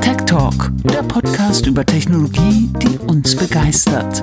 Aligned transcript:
Tech 0.00 0.16
Talk, 0.26 0.70
der 0.84 1.02
Podcast 1.02 1.66
über 1.66 1.84
Technologie, 1.86 2.70
die 2.82 2.98
uns 2.98 3.34
begeistert. 3.36 4.22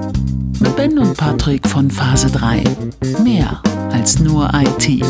Mit 0.60 0.76
Ben 0.76 1.00
und 1.00 1.18
Patrick 1.18 1.68
von 1.68 1.90
Phase 1.90 2.30
3. 2.32 2.64
Mehr 3.24 3.62
als 3.92 4.20
nur 4.20 4.52
IT. 4.54 5.04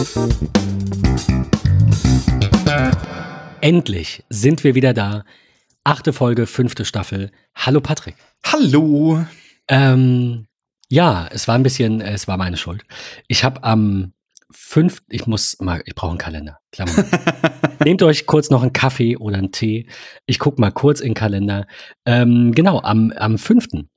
Endlich 3.61 4.23
sind 4.29 4.63
wir 4.63 4.75
wieder 4.75 4.93
da. 4.93 5.23
Achte 5.83 6.13
Folge, 6.13 6.47
fünfte 6.47 6.85
Staffel. 6.85 7.31
Hallo 7.55 7.81
Patrick. 7.81 8.15
Hallo. 8.45 9.25
Ähm, 9.67 10.47
ja, 10.89 11.27
es 11.31 11.47
war 11.47 11.55
ein 11.55 11.63
bisschen, 11.63 12.01
es 12.01 12.27
war 12.27 12.37
meine 12.37 12.57
Schuld. 12.57 12.83
Ich 13.27 13.43
habe 13.43 13.63
am 13.63 14.13
fünf, 14.53 15.03
ich 15.09 15.27
muss 15.27 15.57
mal, 15.59 15.81
ich 15.85 15.95
brauche 15.95 16.11
einen 16.11 16.17
Kalender. 16.17 16.59
Klammer. 16.71 16.91
Nehmt 17.83 18.01
euch 18.03 18.25
kurz 18.25 18.49
noch 18.49 18.61
einen 18.61 18.73
Kaffee 18.73 19.17
oder 19.17 19.37
einen 19.37 19.51
Tee. 19.51 19.87
Ich 20.25 20.39
gucke 20.39 20.61
mal 20.61 20.71
kurz 20.71 20.99
in 20.99 21.09
den 21.09 21.13
Kalender. 21.13 21.67
Ähm, 22.05 22.53
genau, 22.53 22.81
am, 22.81 23.11
am 23.11 23.37
fünften 23.37 23.89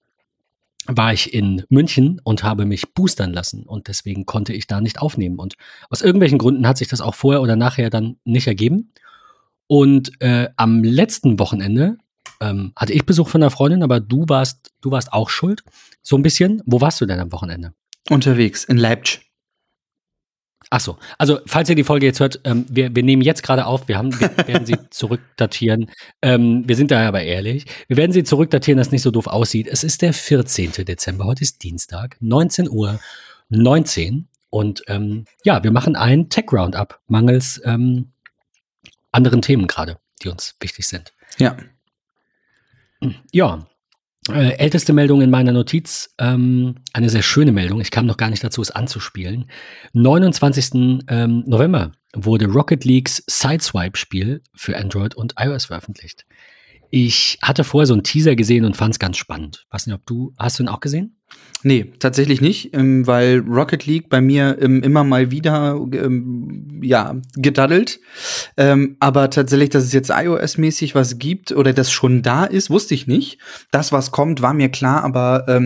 war 0.87 1.13
ich 1.13 1.35
in 1.35 1.65
München 1.69 2.21
und 2.23 2.43
habe 2.43 2.65
mich 2.65 2.95
boostern 2.95 3.33
lassen 3.33 3.65
und 3.65 3.89
deswegen 3.89 4.25
konnte 4.25 4.53
ich 4.53 4.67
da 4.67 4.81
nicht 4.81 5.01
aufnehmen. 5.01 5.39
Und 5.39 5.55
aus 5.91 6.03
irgendwelchen 6.03 6.39
Gründen 6.39 6.67
hat 6.67 6.79
sich 6.79 6.89
das 6.89 7.01
auch 7.01 7.15
vorher 7.15 7.43
oder 7.43 7.57
nachher 7.57 7.91
dann 7.91 8.17
nicht 8.25 8.47
ergeben. 8.47 8.93
Und 9.67 10.21
äh, 10.21 10.49
am 10.57 10.85
letzten 10.85 11.39
Wochenende 11.39 11.99
ähm, 12.41 12.73
hatte 12.77 12.93
ich 12.93 13.05
Besuch 13.05 13.29
von 13.29 13.43
einer 13.43 13.51
Freundin, 13.51 13.83
aber 13.83 14.01
du 14.01 14.25
warst, 14.29 14.73
du 14.81 14.91
warst 14.91 15.13
auch 15.13 15.29
schuld. 15.29 15.63
So 16.03 16.17
ein 16.17 16.23
bisschen. 16.23 16.63
Wo 16.67 16.81
warst 16.81 17.01
du 17.01 17.07
denn 17.07 17.19
am 17.19 17.33
Wochenende? 17.33 17.73
Unterwegs 18.09 18.65
in 18.65 18.77
Leipzig. 18.77 19.23
Ach 20.71 20.81
so, 20.81 20.99
also 21.19 21.39
falls 21.47 21.69
ihr 21.71 21.77
die 21.77 21.85
Folge 21.85 22.07
jetzt 22.07 22.19
hört, 22.19 22.41
ähm, 22.45 22.67
wir, 22.69 22.95
wir 22.95 23.03
nehmen 23.03 23.23
jetzt 23.23 23.43
gerade 23.43 23.67
auf, 23.67 23.87
wir, 23.87 23.99
haben, 23.99 24.19
wir 24.19 24.37
werden 24.49 24.67
sie 24.67 24.77
zurückdatieren. 24.91 25.91
Ähm, 26.23 26.65
wir 26.67 26.75
sind 26.75 26.91
da 26.91 27.07
aber 27.07 27.23
ehrlich. 27.23 27.67
Wir 27.87 27.97
werden 27.97 28.13
sie 28.13 28.25
zurückdatieren, 28.25 28.79
dass 28.79 28.89
es 28.89 28.93
nicht 28.93 29.03
so 29.03 29.11
doof 29.11 29.29
aussieht. 29.29 29.69
Es 29.69 29.85
ist 29.85 30.03
der 30.03 30.13
14. 30.13 30.73
Dezember, 30.85 31.25
heute 31.25 31.43
ist 31.43 31.63
Dienstag, 31.63 32.17
19 32.21 32.69
Uhr 32.69 32.99
19. 33.49 34.29
Und 34.51 34.83
ähm, 34.89 35.27
ja, 35.45 35.63
wir 35.63 35.71
machen 35.71 35.95
ein 35.95 36.31
Tech-Roundup, 36.31 37.01
mangels 37.07 37.61
ähm, 37.65 38.11
anderen 39.13 39.43
Themen 39.43 39.67
gerade, 39.67 39.99
die 40.23 40.29
uns 40.29 40.57
wichtig 40.61 40.87
sind. 40.89 41.13
Ja. 41.39 41.57
Ja, 43.31 43.67
äh, 44.31 44.57
älteste 44.59 44.93
Meldung 44.93 45.21
in 45.21 45.31
meiner 45.31 45.53
Notiz, 45.53 46.15
ähm, 46.19 46.77
eine 46.93 47.11
sehr 47.11 47.23
schöne 47.23 47.53
Meldung, 47.53 47.81
ich 47.81 47.91
kam 47.91 48.07
noch 48.07 48.17
gar 48.17 48.31
nicht 48.31 48.43
dazu, 48.43 48.63
es 48.63 48.71
anzuspielen. 48.71 49.51
29. 49.93 51.03
Ähm, 51.09 51.45
November 51.47 51.93
wurde 52.15 52.47
Rocket 52.47 52.85
Leagues 52.85 53.23
Sideswipe-Spiel 53.27 54.43
für 54.55 54.77
Android 54.77 55.15
und 55.15 55.35
iOS 55.39 55.67
veröffentlicht. 55.67 56.27
Ich 56.91 57.39
hatte 57.43 57.65
vorher 57.65 57.87
so 57.87 57.95
einen 57.95 58.05
Teaser 58.05 58.37
gesehen 58.37 58.65
und 58.65 58.77
fand 58.77 58.95
es 58.95 58.99
ganz 58.99 59.17
spannend. 59.17 59.67
Weiß 59.71 59.87
nicht, 59.87 59.95
ob 59.95 60.07
du, 60.07 60.33
hast 60.39 60.59
du 60.59 60.63
ihn 60.63 60.69
auch 60.69 60.81
gesehen? 60.81 61.16
Nee, 61.63 61.93
tatsächlich 61.99 62.41
nicht, 62.41 62.75
ähm, 62.75 63.07
weil 63.07 63.41
Rocket 63.41 63.87
League 63.87 64.09
bei 64.09 64.21
mir 64.21 64.57
ähm, 64.61 64.83
immer 64.83 65.03
mal 65.03 65.31
wieder 65.31 65.75
ähm, 65.93 66.81
ja, 66.83 67.17
gedaddelt. 67.35 68.01
Aber 69.01 69.31
tatsächlich, 69.31 69.71
dass 69.71 69.85
es 69.85 69.93
jetzt 69.93 70.11
iOS-mäßig 70.11 70.95
was 70.95 71.19
gibt 71.19 71.53
oder 71.53 71.73
das 71.73 71.91
schon 71.91 72.23
da 72.23 72.45
ist, 72.45 72.71
wusste 72.71 72.95
ich 72.95 73.07
nicht. 73.07 73.39
Das, 73.71 73.93
was 73.93 74.13
kommt, 74.13 74.43
war 74.43 74.55
mir 74.55 74.69
klar, 74.69 75.03
aber 75.03 75.61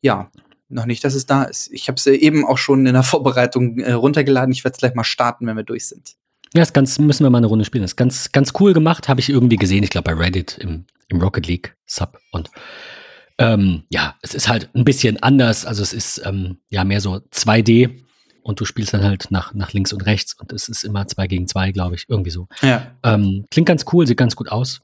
ja, 0.00 0.30
noch 0.72 0.86
nicht, 0.86 1.04
dass 1.04 1.14
es 1.14 1.26
da 1.26 1.44
ist. 1.44 1.70
Ich 1.72 1.88
habe 1.88 1.96
es 1.96 2.06
eben 2.06 2.44
auch 2.44 2.58
schon 2.58 2.86
in 2.86 2.94
der 2.94 3.02
Vorbereitung 3.02 3.78
äh, 3.78 3.92
runtergeladen. 3.92 4.52
Ich 4.52 4.64
werde 4.64 4.74
es 4.74 4.78
gleich 4.78 4.94
mal 4.94 5.04
starten, 5.04 5.46
wenn 5.46 5.56
wir 5.56 5.64
durch 5.64 5.86
sind. 5.86 6.16
Ja, 6.54 6.62
ist 6.62 6.74
ganz, 6.74 6.98
müssen 6.98 7.24
wir 7.24 7.30
mal 7.30 7.38
eine 7.38 7.46
Runde 7.46 7.64
spielen. 7.64 7.82
Das 7.82 7.92
ist 7.92 7.96
ganz, 7.96 8.32
ganz 8.32 8.52
cool 8.60 8.72
gemacht, 8.72 9.08
habe 9.08 9.20
ich 9.20 9.30
irgendwie 9.30 9.56
gesehen. 9.56 9.84
Ich 9.84 9.90
glaube 9.90 10.14
bei 10.14 10.20
Reddit 10.20 10.58
im, 10.58 10.84
im 11.08 11.20
Rocket 11.20 11.46
League 11.46 11.76
Sub 11.86 12.18
und 12.32 12.50
ähm, 13.42 13.84
ja, 13.88 14.16
es 14.22 14.34
ist 14.34 14.48
halt 14.48 14.70
ein 14.74 14.84
bisschen 14.84 15.22
anders. 15.22 15.64
Also 15.64 15.82
es 15.82 15.92
ist 15.92 16.22
ähm, 16.24 16.58
ja 16.70 16.84
mehr 16.84 17.00
so 17.00 17.16
2D 17.32 18.02
und 18.42 18.60
du 18.60 18.64
spielst 18.64 18.94
dann 18.94 19.02
halt 19.02 19.30
nach, 19.30 19.54
nach 19.54 19.72
links 19.72 19.92
und 19.92 20.02
rechts 20.02 20.34
und 20.34 20.52
es 20.52 20.68
ist 20.68 20.84
immer 20.84 21.06
2 21.06 21.26
gegen 21.26 21.46
2, 21.46 21.72
glaube 21.72 21.94
ich. 21.94 22.06
Irgendwie 22.08 22.30
so. 22.30 22.48
Ja. 22.60 22.92
Ähm, 23.02 23.46
klingt 23.50 23.68
ganz 23.68 23.84
cool, 23.92 24.06
sieht 24.06 24.16
ganz 24.16 24.36
gut 24.36 24.50
aus. 24.50 24.82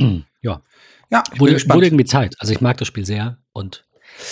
Hm, 0.00 0.24
ja. 0.42 0.60
Ja, 1.10 1.22
wurde, 1.36 1.56
wurde 1.68 1.86
irgendwie 1.86 2.06
Zeit. 2.06 2.36
Also 2.38 2.52
ich 2.54 2.62
mag 2.62 2.78
das 2.78 2.88
Spiel 2.88 3.04
sehr 3.04 3.38
und 3.52 3.84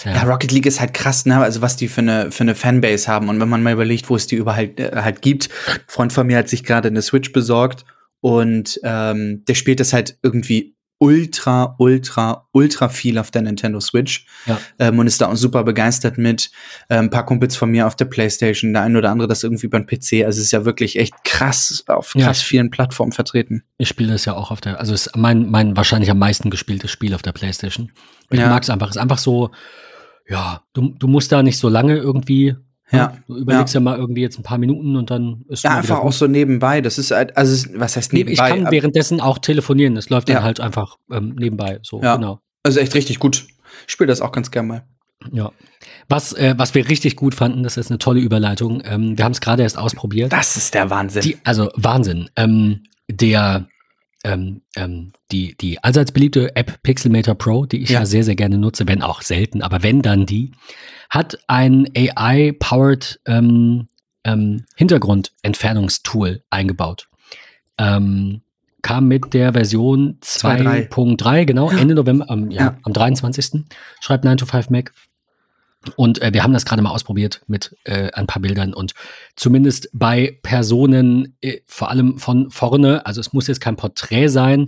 ja. 0.04 0.14
ja. 0.14 0.22
Rocket 0.22 0.50
League 0.50 0.66
ist 0.66 0.80
halt 0.80 0.94
krass, 0.94 1.26
ne? 1.26 1.38
Also 1.38 1.60
was 1.60 1.76
die 1.76 1.88
für 1.88 2.00
eine 2.00 2.30
für 2.30 2.42
eine 2.42 2.54
Fanbase 2.54 3.06
haben 3.06 3.28
und 3.28 3.38
wenn 3.40 3.48
man 3.48 3.62
mal 3.62 3.72
überlegt, 3.72 4.08
wo 4.08 4.16
es 4.16 4.26
die 4.26 4.36
überall 4.36 4.72
äh, 4.76 5.02
halt 5.02 5.20
gibt. 5.20 5.50
Ein 5.68 5.80
Freund 5.86 6.12
von 6.12 6.26
mir 6.26 6.38
hat 6.38 6.48
sich 6.48 6.64
gerade 6.64 6.88
eine 6.88 7.02
Switch 7.02 7.32
besorgt 7.32 7.84
und 8.20 8.80
ähm, 8.82 9.44
der 9.46 9.54
spielt 9.54 9.80
das 9.80 9.92
halt 9.92 10.18
irgendwie 10.22 10.76
ultra, 11.00 11.74
ultra, 11.78 12.46
ultra 12.52 12.90
viel 12.90 13.18
auf 13.18 13.30
der 13.30 13.40
Nintendo 13.40 13.80
Switch 13.80 14.26
ja. 14.44 14.60
ähm, 14.78 14.98
und 14.98 15.06
ist 15.06 15.20
da 15.20 15.28
auch 15.28 15.36
super 15.36 15.64
begeistert 15.64 16.18
mit. 16.18 16.50
Ähm, 16.90 17.06
ein 17.06 17.10
paar 17.10 17.24
Kumpels 17.24 17.56
von 17.56 17.70
mir 17.70 17.86
auf 17.86 17.96
der 17.96 18.04
Playstation, 18.04 18.74
der 18.74 18.82
ein 18.82 18.94
oder 18.94 19.10
andere 19.10 19.26
das 19.26 19.42
irgendwie 19.42 19.68
beim 19.68 19.86
PC. 19.86 20.24
Also 20.24 20.38
es 20.38 20.44
ist 20.44 20.52
ja 20.52 20.66
wirklich 20.66 20.98
echt 20.98 21.14
krass 21.24 21.84
auf 21.86 22.12
krass 22.12 22.42
ja. 22.42 22.46
vielen 22.46 22.70
Plattformen 22.70 23.12
vertreten. 23.12 23.64
Ich 23.78 23.88
spiele 23.88 24.12
das 24.12 24.26
ja 24.26 24.34
auch 24.34 24.50
auf 24.50 24.60
der, 24.60 24.78
also 24.78 24.92
es 24.92 25.06
ist 25.06 25.16
mein, 25.16 25.50
mein 25.50 25.74
wahrscheinlich 25.74 26.10
am 26.10 26.18
meisten 26.18 26.50
gespieltes 26.50 26.90
Spiel 26.90 27.14
auf 27.14 27.22
der 27.22 27.32
Playstation. 27.32 27.90
Ich 28.28 28.38
ja. 28.38 28.50
mag 28.50 28.62
es 28.62 28.68
einfach. 28.68 28.90
Es 28.90 28.96
ist 28.96 29.02
einfach 29.02 29.18
so, 29.18 29.52
ja, 30.28 30.62
du, 30.74 30.90
du 30.90 31.08
musst 31.08 31.32
da 31.32 31.42
nicht 31.42 31.58
so 31.58 31.70
lange 31.70 31.96
irgendwie 31.96 32.56
ja. 32.98 33.16
Du 33.26 33.36
überlegst 33.36 33.74
ja. 33.74 33.80
ja. 33.80 33.84
mal 33.84 33.98
irgendwie 33.98 34.22
jetzt 34.22 34.38
ein 34.38 34.42
paar 34.42 34.58
Minuten 34.58 34.96
und 34.96 35.10
dann 35.10 35.44
ist 35.48 35.64
Ja, 35.64 35.76
einfach 35.76 36.00
auch 36.00 36.12
so 36.12 36.26
nebenbei. 36.26 36.80
Das 36.80 36.98
ist 36.98 37.10
halt, 37.10 37.36
also 37.36 37.68
was 37.74 37.96
heißt 37.96 38.12
nebenbei? 38.12 38.32
Ich 38.32 38.38
kann 38.38 38.70
währenddessen 38.70 39.20
auch 39.20 39.38
telefonieren. 39.38 39.94
Das 39.94 40.10
läuft 40.10 40.28
dann 40.28 40.36
ja. 40.36 40.42
halt 40.42 40.60
einfach 40.60 40.96
ähm, 41.10 41.34
nebenbei. 41.38 41.78
So, 41.82 42.02
ja. 42.02 42.16
genau. 42.16 42.40
Also 42.62 42.80
echt 42.80 42.94
richtig 42.94 43.18
gut. 43.18 43.46
Ich 43.86 43.92
spiele 43.92 44.08
das 44.08 44.20
auch 44.20 44.32
ganz 44.32 44.50
gern 44.50 44.66
mal. 44.66 44.84
Ja. 45.32 45.52
Was, 46.08 46.32
äh, 46.32 46.54
was 46.56 46.74
wir 46.74 46.88
richtig 46.88 47.16
gut 47.16 47.34
fanden, 47.34 47.62
das 47.62 47.76
ist 47.76 47.90
eine 47.90 47.98
tolle 47.98 48.20
Überleitung. 48.20 48.82
Ähm, 48.84 49.16
wir 49.16 49.24
haben 49.24 49.32
es 49.32 49.40
gerade 49.40 49.62
erst 49.62 49.78
ausprobiert. 49.78 50.32
Das 50.32 50.56
ist 50.56 50.74
der 50.74 50.90
Wahnsinn. 50.90 51.22
Die, 51.22 51.38
also 51.44 51.70
Wahnsinn. 51.76 52.28
Ähm, 52.36 52.82
der 53.10 53.66
ähm, 54.24 54.62
ähm, 54.76 55.12
die, 55.32 55.56
die 55.56 55.82
allseits 55.82 56.12
beliebte 56.12 56.54
App 56.56 56.82
Pixelmator 56.82 57.34
Pro, 57.34 57.66
die 57.66 57.82
ich 57.82 57.90
ja. 57.90 58.00
ja 58.00 58.06
sehr, 58.06 58.24
sehr 58.24 58.36
gerne 58.36 58.58
nutze, 58.58 58.86
wenn 58.86 59.02
auch 59.02 59.22
selten, 59.22 59.62
aber 59.62 59.82
wenn 59.82 60.02
dann 60.02 60.26
die, 60.26 60.52
hat 61.08 61.38
ein 61.46 61.88
AI-powered 61.96 63.20
ähm, 63.26 63.88
ähm, 64.24 64.64
Hintergrundentfernungstool 64.76 66.42
eingebaut. 66.50 67.08
Ähm, 67.78 68.42
kam 68.82 69.08
mit 69.08 69.34
der 69.34 69.52
Version 69.52 70.18
2.3, 70.22 71.44
genau, 71.44 71.70
Ende 71.70 71.94
November, 71.94 72.26
ähm, 72.30 72.50
ja, 72.50 72.60
ja, 72.60 72.76
am 72.82 72.92
23. 72.92 73.64
Schreibt 74.00 74.24
9 74.24 74.38
to 74.38 74.46
5 74.46 74.70
Mac. 74.70 74.92
Und 75.96 76.20
äh, 76.20 76.32
wir 76.34 76.42
haben 76.42 76.52
das 76.52 76.66
gerade 76.66 76.82
mal 76.82 76.90
ausprobiert 76.90 77.42
mit 77.46 77.76
äh, 77.84 78.10
ein 78.12 78.26
paar 78.26 78.42
Bildern 78.42 78.74
und 78.74 78.92
zumindest 79.34 79.88
bei 79.92 80.38
Personen, 80.42 81.36
äh, 81.40 81.60
vor 81.66 81.90
allem 81.90 82.18
von 82.18 82.50
vorne, 82.50 83.06
also 83.06 83.20
es 83.20 83.32
muss 83.32 83.46
jetzt 83.46 83.60
kein 83.60 83.76
Porträt 83.76 84.28
sein, 84.28 84.66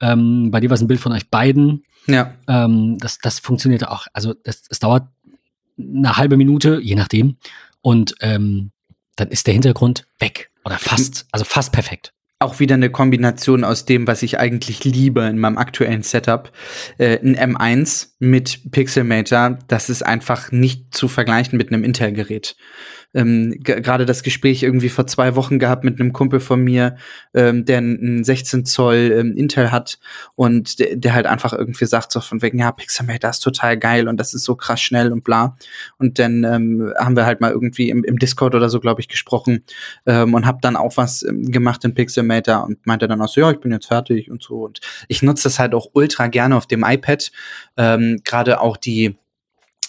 ähm, 0.00 0.50
bei 0.50 0.60
dir 0.60 0.68
war 0.68 0.74
es 0.74 0.82
ein 0.82 0.88
Bild 0.88 1.00
von 1.00 1.12
euch 1.12 1.28
beiden. 1.30 1.84
Ja. 2.06 2.34
Ähm, 2.46 2.98
das, 2.98 3.18
das 3.18 3.38
funktioniert 3.38 3.88
auch, 3.88 4.06
also 4.12 4.34
es 4.44 4.78
dauert 4.78 5.08
eine 5.78 6.16
halbe 6.16 6.36
Minute, 6.36 6.78
je 6.82 6.94
nachdem. 6.94 7.36
Und 7.80 8.14
ähm, 8.20 8.70
dann 9.16 9.28
ist 9.28 9.46
der 9.46 9.54
Hintergrund 9.54 10.06
weg. 10.18 10.50
Oder 10.64 10.78
fast, 10.78 11.26
also 11.32 11.44
fast 11.44 11.72
perfekt 11.72 12.12
auch 12.40 12.58
wieder 12.58 12.74
eine 12.74 12.88
Kombination 12.88 13.64
aus 13.64 13.84
dem, 13.84 14.06
was 14.06 14.22
ich 14.22 14.38
eigentlich 14.38 14.82
liebe 14.84 15.20
in 15.24 15.38
meinem 15.38 15.58
aktuellen 15.58 16.02
Setup. 16.02 16.50
Äh, 16.96 17.18
ein 17.18 17.36
M1 17.36 18.12
mit 18.18 18.72
Pixelmator, 18.72 19.58
das 19.68 19.90
ist 19.90 20.02
einfach 20.02 20.50
nicht 20.50 20.94
zu 20.94 21.06
vergleichen 21.06 21.58
mit 21.58 21.70
einem 21.70 21.84
Intel-Gerät 21.84 22.56
ähm, 23.14 23.54
gerade 23.60 24.06
das 24.06 24.22
Gespräch 24.22 24.62
irgendwie 24.62 24.88
vor 24.88 25.06
zwei 25.06 25.34
Wochen 25.36 25.58
gehabt 25.58 25.84
mit 25.84 26.00
einem 26.00 26.12
Kumpel 26.12 26.40
von 26.40 26.62
mir, 26.62 26.96
ähm, 27.34 27.64
der 27.64 27.78
einen 27.78 28.24
16 28.24 28.64
Zoll 28.64 29.12
ähm, 29.18 29.36
Intel 29.36 29.72
hat 29.72 29.98
und 30.36 30.78
der, 30.78 30.96
der 30.96 31.14
halt 31.14 31.26
einfach 31.26 31.52
irgendwie 31.52 31.86
sagt 31.86 32.12
so 32.12 32.20
von 32.20 32.42
wegen, 32.42 32.58
ja, 32.58 32.70
Pixelmator 32.72 33.30
ist 33.30 33.40
total 33.40 33.76
geil 33.76 34.08
und 34.08 34.18
das 34.18 34.34
ist 34.34 34.44
so 34.44 34.54
krass 34.54 34.80
schnell 34.80 35.12
und 35.12 35.24
bla. 35.24 35.56
Und 35.98 36.18
dann 36.18 36.44
ähm, 36.44 36.92
haben 36.98 37.16
wir 37.16 37.26
halt 37.26 37.40
mal 37.40 37.50
irgendwie 37.50 37.90
im, 37.90 38.04
im 38.04 38.18
Discord 38.18 38.54
oder 38.54 38.68
so, 38.68 38.80
glaube 38.80 39.00
ich, 39.00 39.08
gesprochen 39.08 39.64
ähm, 40.06 40.34
und 40.34 40.46
habe 40.46 40.58
dann 40.60 40.76
auch 40.76 40.96
was 40.96 41.22
ähm, 41.22 41.50
gemacht 41.50 41.84
in 41.84 41.94
Pixelmator 41.94 42.64
und 42.64 42.86
meinte 42.86 43.08
dann 43.08 43.20
auch 43.20 43.28
so, 43.28 43.40
ja, 43.40 43.50
ich 43.50 43.60
bin 43.60 43.72
jetzt 43.72 43.86
fertig 43.86 44.30
und 44.30 44.42
so. 44.42 44.64
Und 44.66 44.80
ich 45.08 45.22
nutze 45.22 45.44
das 45.44 45.58
halt 45.58 45.74
auch 45.74 45.88
ultra 45.92 46.28
gerne 46.28 46.56
auf 46.56 46.66
dem 46.66 46.84
iPad. 46.84 47.30
Ähm, 47.76 48.20
gerade 48.24 48.60
auch 48.60 48.76
die 48.76 49.16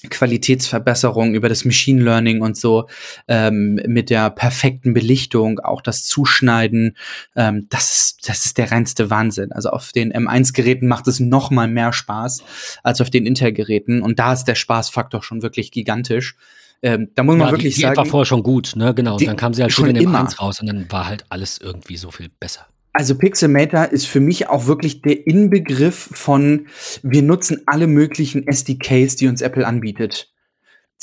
Qualitätsverbesserung 0.09 1.33
über 1.33 1.49
das 1.49 1.65
Machine 1.65 2.03
Learning 2.03 2.41
und 2.41 2.57
so 2.57 2.87
ähm, 3.27 3.79
mit 3.87 4.09
der 4.09 4.29
perfekten 4.29 4.93
Belichtung, 4.93 5.59
auch 5.59 5.81
das 5.81 6.05
Zuschneiden, 6.05 6.97
ähm, 7.35 7.67
das 7.69 7.91
ist 7.91 8.29
das 8.29 8.45
ist 8.45 8.57
der 8.57 8.71
reinste 8.71 9.09
Wahnsinn. 9.09 9.51
Also 9.51 9.69
auf 9.69 9.91
den 9.91 10.13
M1-Geräten 10.13 10.87
macht 10.87 11.07
es 11.07 11.19
noch 11.19 11.51
mal 11.51 11.67
mehr 11.67 11.93
Spaß 11.93 12.43
als 12.83 13.01
auf 13.01 13.09
den 13.09 13.25
Intel-Geräten 13.25 14.01
und 14.01 14.19
da 14.19 14.33
ist 14.33 14.45
der 14.45 14.55
Spaßfaktor 14.55 15.23
schon 15.23 15.41
wirklich 15.41 15.71
gigantisch. 15.71 16.35
Ähm, 16.83 17.09
da 17.15 17.23
muss 17.23 17.35
man 17.35 17.47
ja, 17.47 17.51
wirklich 17.53 17.75
die, 17.75 17.81
die 17.81 17.81
sagen. 17.83 17.93
App 17.93 17.97
war 17.97 18.05
vorher 18.05 18.25
schon 18.25 18.43
gut, 18.43 18.73
ne? 18.75 18.93
Genau. 18.95 19.17
Die- 19.17 19.25
und 19.25 19.29
dann 19.29 19.37
kam 19.37 19.53
sie 19.53 19.61
halt 19.61 19.71
schon 19.71 19.85
schon 19.85 19.95
in 19.95 20.01
dem 20.01 20.09
immer. 20.09 20.21
1 20.21 20.41
raus 20.41 20.59
und 20.59 20.67
dann 20.67 20.91
war 20.91 21.05
halt 21.05 21.25
alles 21.29 21.59
irgendwie 21.59 21.97
so 21.97 22.09
viel 22.11 22.29
besser. 22.39 22.65
Also 22.93 23.17
Pixelmator 23.17 23.85
ist 23.85 24.05
für 24.05 24.19
mich 24.19 24.49
auch 24.49 24.65
wirklich 24.65 25.01
der 25.01 25.25
Inbegriff 25.25 26.09
von, 26.11 26.67
wir 27.03 27.21
nutzen 27.21 27.61
alle 27.65 27.87
möglichen 27.87 28.47
SDKs, 28.47 29.15
die 29.15 29.27
uns 29.27 29.41
Apple 29.41 29.65
anbietet. 29.65 30.31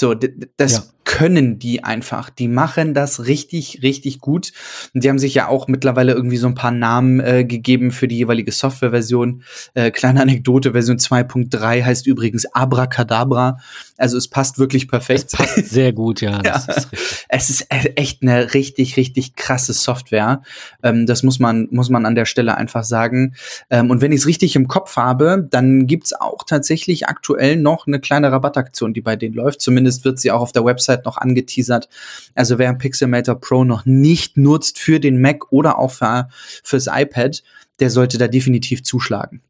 So, 0.01 0.15
das 0.15 0.73
Ja. 0.73 0.83
können 1.05 1.59
die 1.59 1.83
einfach. 1.83 2.31
Die 2.31 2.47
machen 2.47 2.95
das 2.95 3.27
richtig, 3.27 3.81
richtig 3.83 4.21
gut. 4.21 4.53
Und 4.95 5.03
die 5.03 5.09
haben 5.09 5.19
sich 5.19 5.35
ja 5.35 5.49
auch 5.49 5.67
mittlerweile 5.67 6.13
irgendwie 6.13 6.37
so 6.37 6.47
ein 6.47 6.55
paar 6.55 6.71
Namen 6.71 7.19
äh, 7.19 7.45
gegeben 7.45 7.91
für 7.91 8.07
die 8.07 8.17
jeweilige 8.19 8.53
Softwareversion. 8.53 9.43
Äh, 9.75 9.91
kleine 9.91 10.21
Anekdote, 10.23 10.73
Version 10.73 10.99
2.3 10.99 11.83
heißt 11.83 12.07
übrigens 12.07 12.47
Abracadabra. 12.55 13.59
Also 13.97 14.17
es 14.19 14.29
passt 14.29 14.59
wirklich 14.61 14.85
Es 14.85 14.89
perfekt. 14.89 15.33
passt 15.33 15.67
sehr 15.69 15.93
gut, 15.93 16.21
ja. 16.21 16.41
Ja. 16.45 16.57
ist. 16.57 16.89
Es 17.29 17.51
ist 17.51 17.63
e- 17.73 17.95
echt 17.97 18.23
eine 18.23 18.55
richtig, 18.55 18.97
richtig 18.97 19.35
krasse 19.35 19.73
Software. 19.73 20.43
Ähm, 20.85 21.07
das 21.07 21.23
muss 21.25 21.41
man, 21.41 21.67
muss 21.73 21.89
man 21.91 22.07
an 22.07 22.15
der 22.15 22.27
Stelle 22.27 22.57
einfach 22.57 22.85
sagen. 22.85 23.35
Ähm, 23.71 23.91
und 23.91 24.01
wenn 24.01 24.13
ich 24.13 24.21
es 24.21 24.27
richtig 24.27 24.55
im 24.55 24.69
Kopf 24.69 24.97
habe, 24.97 25.49
dann 25.51 25.87
gibt's 25.89 26.13
auch 26.13 26.45
tatsächlich 26.47 27.09
aktuell 27.09 27.57
noch 27.57 27.87
eine 27.89 27.99
kleine 27.99 28.31
Rabattaktion, 28.31 28.95
die 28.95 29.01
bei 29.01 29.17
denen 29.17 29.35
läuft. 29.35 29.61
Zumindest 29.61 29.88
wird 30.05 30.19
sie 30.19 30.31
auch 30.31 30.41
auf 30.41 30.53
der 30.53 30.65
Website 30.65 31.05
noch 31.05 31.17
angeteasert. 31.17 31.89
Also 32.35 32.59
wer 32.59 32.73
Pixelmator 32.75 33.41
Pro 33.41 33.65
noch 33.65 33.87
nicht 33.87 34.37
nutzt 34.37 34.79
für 34.79 35.01
den 35.01 35.21
Mac 35.21 35.51
oder 35.53 35.79
auch 35.79 35.91
für, 35.91 36.29
fürs 36.63 36.87
iPad, 36.91 37.43
der 37.81 37.91
sollte 37.91 38.19
da 38.19 38.29
definitiv 38.29 38.83
zuschlagen. 38.83 39.43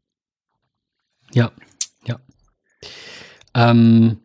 Ja, 1.33 1.51
ja. 2.05 2.19
Ähm, 3.53 4.17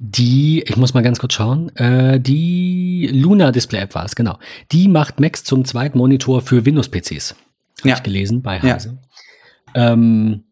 die, 0.00 0.62
ich 0.62 0.76
muss 0.76 0.94
mal 0.94 1.02
ganz 1.02 1.18
kurz 1.18 1.32
schauen, 1.34 1.74
äh, 1.76 2.20
die 2.20 3.08
Luna 3.12 3.50
Display 3.50 3.80
App 3.80 3.94
war 3.96 4.04
es, 4.04 4.14
genau. 4.14 4.38
Die 4.70 4.86
macht 4.86 5.18
Macs 5.18 5.42
zum 5.42 5.64
zweiten 5.64 5.98
Monitor 5.98 6.40
für 6.40 6.64
Windows-PCs. 6.64 7.34
Habe 7.80 7.88
Ja. 7.88 7.96
ich 7.96 8.02
gelesen 8.04 8.42
bei 8.42 8.58
Ja. 8.58 8.74
Heise. 8.74 8.98
Ähm, 9.74 10.44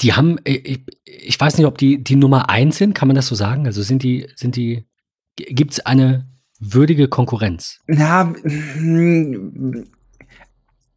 die 0.00 0.12
haben, 0.14 0.38
äh, 0.44 0.52
ich, 0.52 0.82
ich 1.04 1.40
weiß 1.40 1.58
nicht, 1.58 1.66
ob 1.66 1.78
die 1.78 2.02
die 2.02 2.16
Nummer 2.16 2.48
eins 2.50 2.78
sind, 2.78 2.94
kann 2.94 3.08
man 3.08 3.16
das 3.16 3.26
so 3.26 3.34
sagen? 3.34 3.66
Also 3.66 3.82
sind 3.82 4.02
die, 4.02 4.28
sind 4.36 4.56
die, 4.56 4.86
gibt 5.36 5.72
es 5.72 5.80
eine 5.80 6.28
würdige 6.60 7.08
Konkurrenz? 7.08 7.80
Ja, 7.88 8.32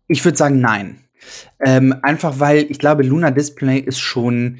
ich 0.07 0.25
würde 0.25 0.37
sagen 0.37 0.59
nein. 0.59 0.97
Ähm, 1.59 1.95
einfach 2.01 2.39
weil 2.39 2.65
ich 2.69 2.79
glaube, 2.79 3.03
Luna 3.03 3.31
Display 3.31 3.79
ist 3.79 3.99
schon 3.99 4.59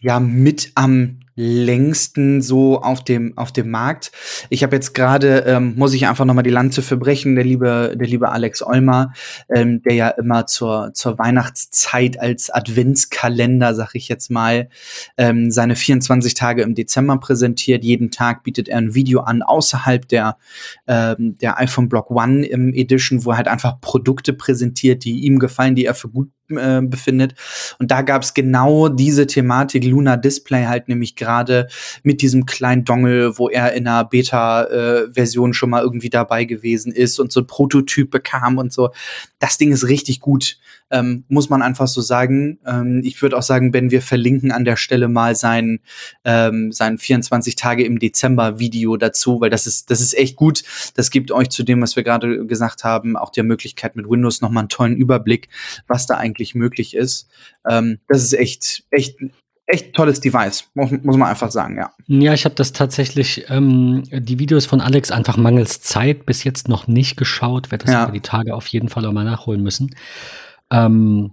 ja 0.00 0.18
mit 0.18 0.72
am 0.74 1.19
längsten 1.40 2.42
so 2.42 2.80
auf 2.82 3.02
dem 3.02 3.36
auf 3.38 3.50
dem 3.50 3.70
Markt. 3.70 4.12
Ich 4.50 4.62
habe 4.62 4.76
jetzt 4.76 4.92
gerade 4.92 5.44
ähm, 5.46 5.74
muss 5.76 5.94
ich 5.94 6.06
einfach 6.06 6.26
noch 6.26 6.34
mal 6.34 6.42
die 6.42 6.50
Lanze 6.50 6.82
verbrechen, 6.82 7.34
der 7.34 7.44
liebe 7.44 7.96
der 7.98 8.06
liebe 8.06 8.28
Alex 8.30 8.62
Olmer, 8.62 9.12
ähm, 9.48 9.82
der 9.82 9.94
ja 9.94 10.08
immer 10.08 10.46
zur 10.46 10.92
zur 10.92 11.18
Weihnachtszeit 11.18 12.20
als 12.20 12.50
Adventskalender, 12.50 13.74
sag 13.74 13.94
ich 13.94 14.08
jetzt 14.08 14.30
mal, 14.30 14.68
ähm, 15.16 15.50
seine 15.50 15.76
24 15.76 16.34
Tage 16.34 16.62
im 16.62 16.74
Dezember 16.74 17.18
präsentiert. 17.18 17.84
Jeden 17.84 18.10
Tag 18.10 18.42
bietet 18.42 18.68
er 18.68 18.78
ein 18.78 18.94
Video 18.94 19.20
an 19.20 19.42
außerhalb 19.42 20.06
der 20.08 20.36
ähm, 20.86 21.38
der 21.38 21.58
iPhone 21.58 21.88
Block 21.88 22.10
One 22.10 22.44
im 22.44 22.74
Edition, 22.74 23.24
wo 23.24 23.30
er 23.30 23.38
halt 23.38 23.48
einfach 23.48 23.80
Produkte 23.80 24.34
präsentiert, 24.34 25.04
die 25.04 25.20
ihm 25.20 25.38
gefallen, 25.38 25.74
die 25.74 25.86
er 25.86 25.94
für 25.94 26.10
gut 26.10 26.28
äh, 26.56 26.80
befindet. 26.82 27.34
Und 27.78 27.90
da 27.90 28.02
gab 28.02 28.22
es 28.22 28.34
genau 28.34 28.88
diese 28.88 29.26
Thematik 29.26 29.84
Luna 29.84 30.16
Display 30.16 30.66
halt 30.66 30.88
nämlich 30.88 31.16
gerade 31.16 31.68
mit 32.02 32.22
diesem 32.22 32.46
kleinen 32.46 32.84
Dongle, 32.84 33.38
wo 33.38 33.48
er 33.48 33.72
in 33.72 33.86
einer 33.86 34.04
Beta-Version 34.04 35.54
schon 35.54 35.70
mal 35.70 35.82
irgendwie 35.82 36.10
dabei 36.10 36.44
gewesen 36.44 36.92
ist 36.92 37.18
und 37.18 37.32
so 37.32 37.40
ein 37.40 37.46
Prototyp 37.46 38.10
bekam 38.10 38.58
und 38.58 38.72
so. 38.72 38.90
Das 39.38 39.58
Ding 39.58 39.72
ist 39.72 39.88
richtig 39.88 40.20
gut, 40.20 40.58
ähm, 40.90 41.24
muss 41.28 41.48
man 41.48 41.62
einfach 41.62 41.88
so 41.88 42.00
sagen. 42.00 42.58
Ähm, 42.66 43.00
ich 43.04 43.20
würde 43.22 43.36
auch 43.38 43.42
sagen, 43.42 43.70
Ben, 43.70 43.90
wir 43.90 44.02
verlinken 44.02 44.52
an 44.52 44.64
der 44.64 44.76
Stelle 44.76 45.08
mal 45.08 45.34
sein, 45.34 45.80
ähm, 46.24 46.72
sein 46.72 46.98
24 46.98 47.56
Tage 47.56 47.84
im 47.84 47.98
Dezember 47.98 48.58
Video 48.58 48.96
dazu, 48.96 49.40
weil 49.40 49.50
das 49.50 49.66
ist, 49.66 49.90
das 49.90 50.00
ist 50.00 50.16
echt 50.16 50.36
gut. 50.36 50.62
Das 50.94 51.10
gibt 51.10 51.30
euch 51.30 51.50
zu 51.50 51.62
dem, 51.62 51.80
was 51.80 51.96
wir 51.96 52.02
gerade 52.02 52.46
gesagt 52.46 52.84
haben, 52.84 53.16
auch 53.16 53.30
die 53.30 53.42
Möglichkeit 53.42 53.96
mit 53.96 54.08
Windows 54.08 54.40
nochmal 54.40 54.62
einen 54.62 54.68
tollen 54.68 54.96
Überblick, 54.96 55.48
was 55.86 56.06
da 56.06 56.16
eigentlich 56.16 56.39
möglich 56.54 56.94
ist. 56.94 57.28
Ähm, 57.68 57.98
das 58.08 58.22
ist 58.22 58.32
echt, 58.32 58.84
echt, 58.90 59.16
echt 59.66 59.94
tolles 59.94 60.20
Device, 60.20 60.64
muss, 60.74 60.90
muss 60.90 61.16
man 61.16 61.28
einfach 61.28 61.50
sagen, 61.50 61.76
ja. 61.76 61.90
Ja, 62.08 62.34
ich 62.34 62.44
habe 62.44 62.54
das 62.56 62.72
tatsächlich, 62.72 63.44
ähm, 63.48 64.02
die 64.10 64.38
Videos 64.38 64.66
von 64.66 64.80
Alex 64.80 65.10
einfach 65.10 65.36
mangels 65.36 65.80
Zeit 65.80 66.26
bis 66.26 66.42
jetzt 66.44 66.68
noch 66.68 66.86
nicht 66.88 67.16
geschaut, 67.16 67.70
werde 67.70 67.84
das 67.84 67.94
Ja. 67.94 68.02
über 68.04 68.12
die 68.12 68.20
Tage 68.20 68.54
auf 68.54 68.66
jeden 68.66 68.88
Fall 68.88 69.06
auch 69.06 69.12
mal 69.12 69.24
nachholen 69.24 69.62
müssen. 69.62 69.94
Ähm, 70.70 71.32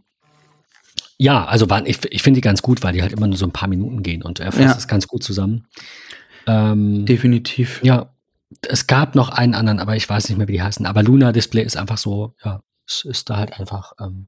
ja, 1.18 1.46
also 1.46 1.70
waren, 1.70 1.86
ich, 1.88 1.98
ich 2.12 2.22
finde 2.22 2.38
die 2.38 2.42
ganz 2.42 2.62
gut, 2.62 2.84
weil 2.84 2.94
die 2.94 3.02
halt 3.02 3.12
immer 3.12 3.26
nur 3.28 3.38
so 3.38 3.46
ein 3.46 3.52
paar 3.52 3.68
Minuten 3.68 4.04
gehen 4.04 4.22
und 4.22 4.40
er 4.40 4.52
fasst 4.52 4.66
Ja. 4.66 4.78
es 4.78 4.88
ganz 4.88 5.08
gut 5.08 5.24
zusammen. 5.24 5.66
Ähm, 6.46 7.06
Definitiv. 7.08 7.80
ja, 7.84 8.14
es 8.62 8.88
gab 8.88 9.16
noch 9.16 9.30
einen 9.30 9.56
anderen, 9.56 9.80
aber 9.80 9.96
ich 9.96 10.08
weiß 10.08 10.30
nicht 10.30 10.38
mehr, 10.38 10.48
wie 10.48 10.54
die 10.54 10.62
heißen. 10.62 10.86
Aber 10.86 11.02
Luna 11.04 11.32
Display 11.32 11.64
ist 11.64 11.76
einfach 11.76 11.98
so, 11.98 12.36
ja, 12.46 12.62
es 12.88 13.04
ist 13.04 13.30
da 13.30 13.38
halt 13.38 13.60
einfach. 13.60 13.94
Ähm, 14.00 14.28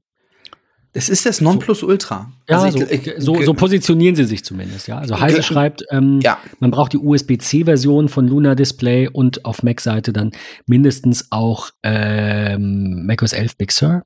Es 0.92 1.08
ist 1.08 1.24
das 1.24 1.40
Nonplusultra. 1.40 2.32
ja, 2.48 2.62
Also 2.62 2.78
so, 2.80 2.84
ich- 2.86 3.06
ich- 3.06 3.14
so, 3.18 3.40
so 3.42 3.54
positionieren 3.54 4.16
sie 4.16 4.24
sich 4.24 4.44
zumindest, 4.44 4.88
ja. 4.88 4.98
Also 4.98 5.20
Heise 5.20 5.42
schreibt, 5.42 5.84
ähm, 5.90 6.18
Ja. 6.20 6.38
man 6.58 6.72
braucht 6.72 6.92
die 6.92 6.98
USB-C-Version 6.98 8.08
von 8.08 8.26
Luna 8.26 8.56
Display 8.56 9.06
und 9.08 9.44
auf 9.44 9.62
Mac-Seite 9.62 10.12
dann 10.12 10.32
mindestens 10.66 11.28
auch 11.30 11.70
ähm, 11.84 13.06
macOS 13.06 13.32
11 13.32 13.56
Big 13.56 13.70
Sur. 13.72 14.04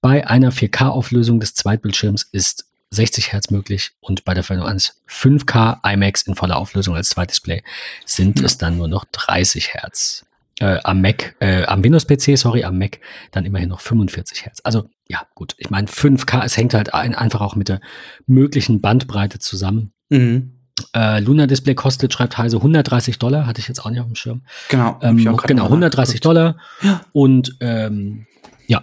Bei 0.00 0.26
einer 0.26 0.50
4K-Auflösung 0.52 1.38
des 1.40 1.54
Zweitbildschirms 1.54 2.24
ist 2.32 2.64
60 2.90 3.32
Hertz 3.32 3.50
möglich 3.50 3.92
und 4.00 4.24
bei 4.24 4.34
der 4.34 4.42
Verwendung 4.42 4.68
eines 4.68 5.00
5K 5.08 5.80
iMacs 5.84 6.22
in 6.22 6.34
voller 6.34 6.56
Auflösung 6.56 6.94
als 6.96 7.08
Zweitdisplay 7.10 7.62
sind 8.04 8.40
es 8.42 8.58
dann 8.58 8.76
nur 8.78 8.88
noch 8.88 9.04
30 9.12 9.74
Hertz. 9.74 10.25
Äh, 10.58 10.78
am 10.84 11.02
Mac, 11.02 11.36
äh, 11.40 11.64
am 11.66 11.84
Windows-PC, 11.84 12.38
sorry, 12.38 12.64
am 12.64 12.78
Mac 12.78 12.98
dann 13.30 13.44
immerhin 13.44 13.68
noch 13.68 13.80
45 13.80 14.44
Hertz. 14.46 14.60
Also 14.64 14.88
ja, 15.06 15.20
gut. 15.34 15.54
Ich 15.58 15.68
meine, 15.70 15.86
5K, 15.86 16.44
es 16.44 16.56
hängt 16.56 16.72
halt 16.74 16.94
ein, 16.94 17.14
einfach 17.14 17.42
auch 17.42 17.56
mit 17.56 17.68
der 17.68 17.80
möglichen 18.26 18.80
Bandbreite 18.80 19.38
zusammen. 19.38 19.92
Mhm. 20.08 20.52
Äh, 20.94 21.20
Luna 21.20 21.46
Display 21.46 21.74
kostet, 21.74 22.12
schreibt 22.12 22.38
Heise, 22.38 22.56
130 22.56 23.18
Dollar, 23.18 23.46
hatte 23.46 23.60
ich 23.60 23.68
jetzt 23.68 23.80
auch 23.84 23.90
nicht 23.90 24.00
auf 24.00 24.06
dem 24.06 24.14
Schirm. 24.14 24.42
Genau. 24.70 24.98
Ähm, 25.02 25.16
genau, 25.18 25.64
mal 25.64 25.66
130 25.66 26.14
nachgeguckt. 26.16 26.24
Dollar. 26.24 26.56
Ja. 26.82 27.00
Und 27.12 27.56
ähm, 27.60 28.26
ja, 28.66 28.82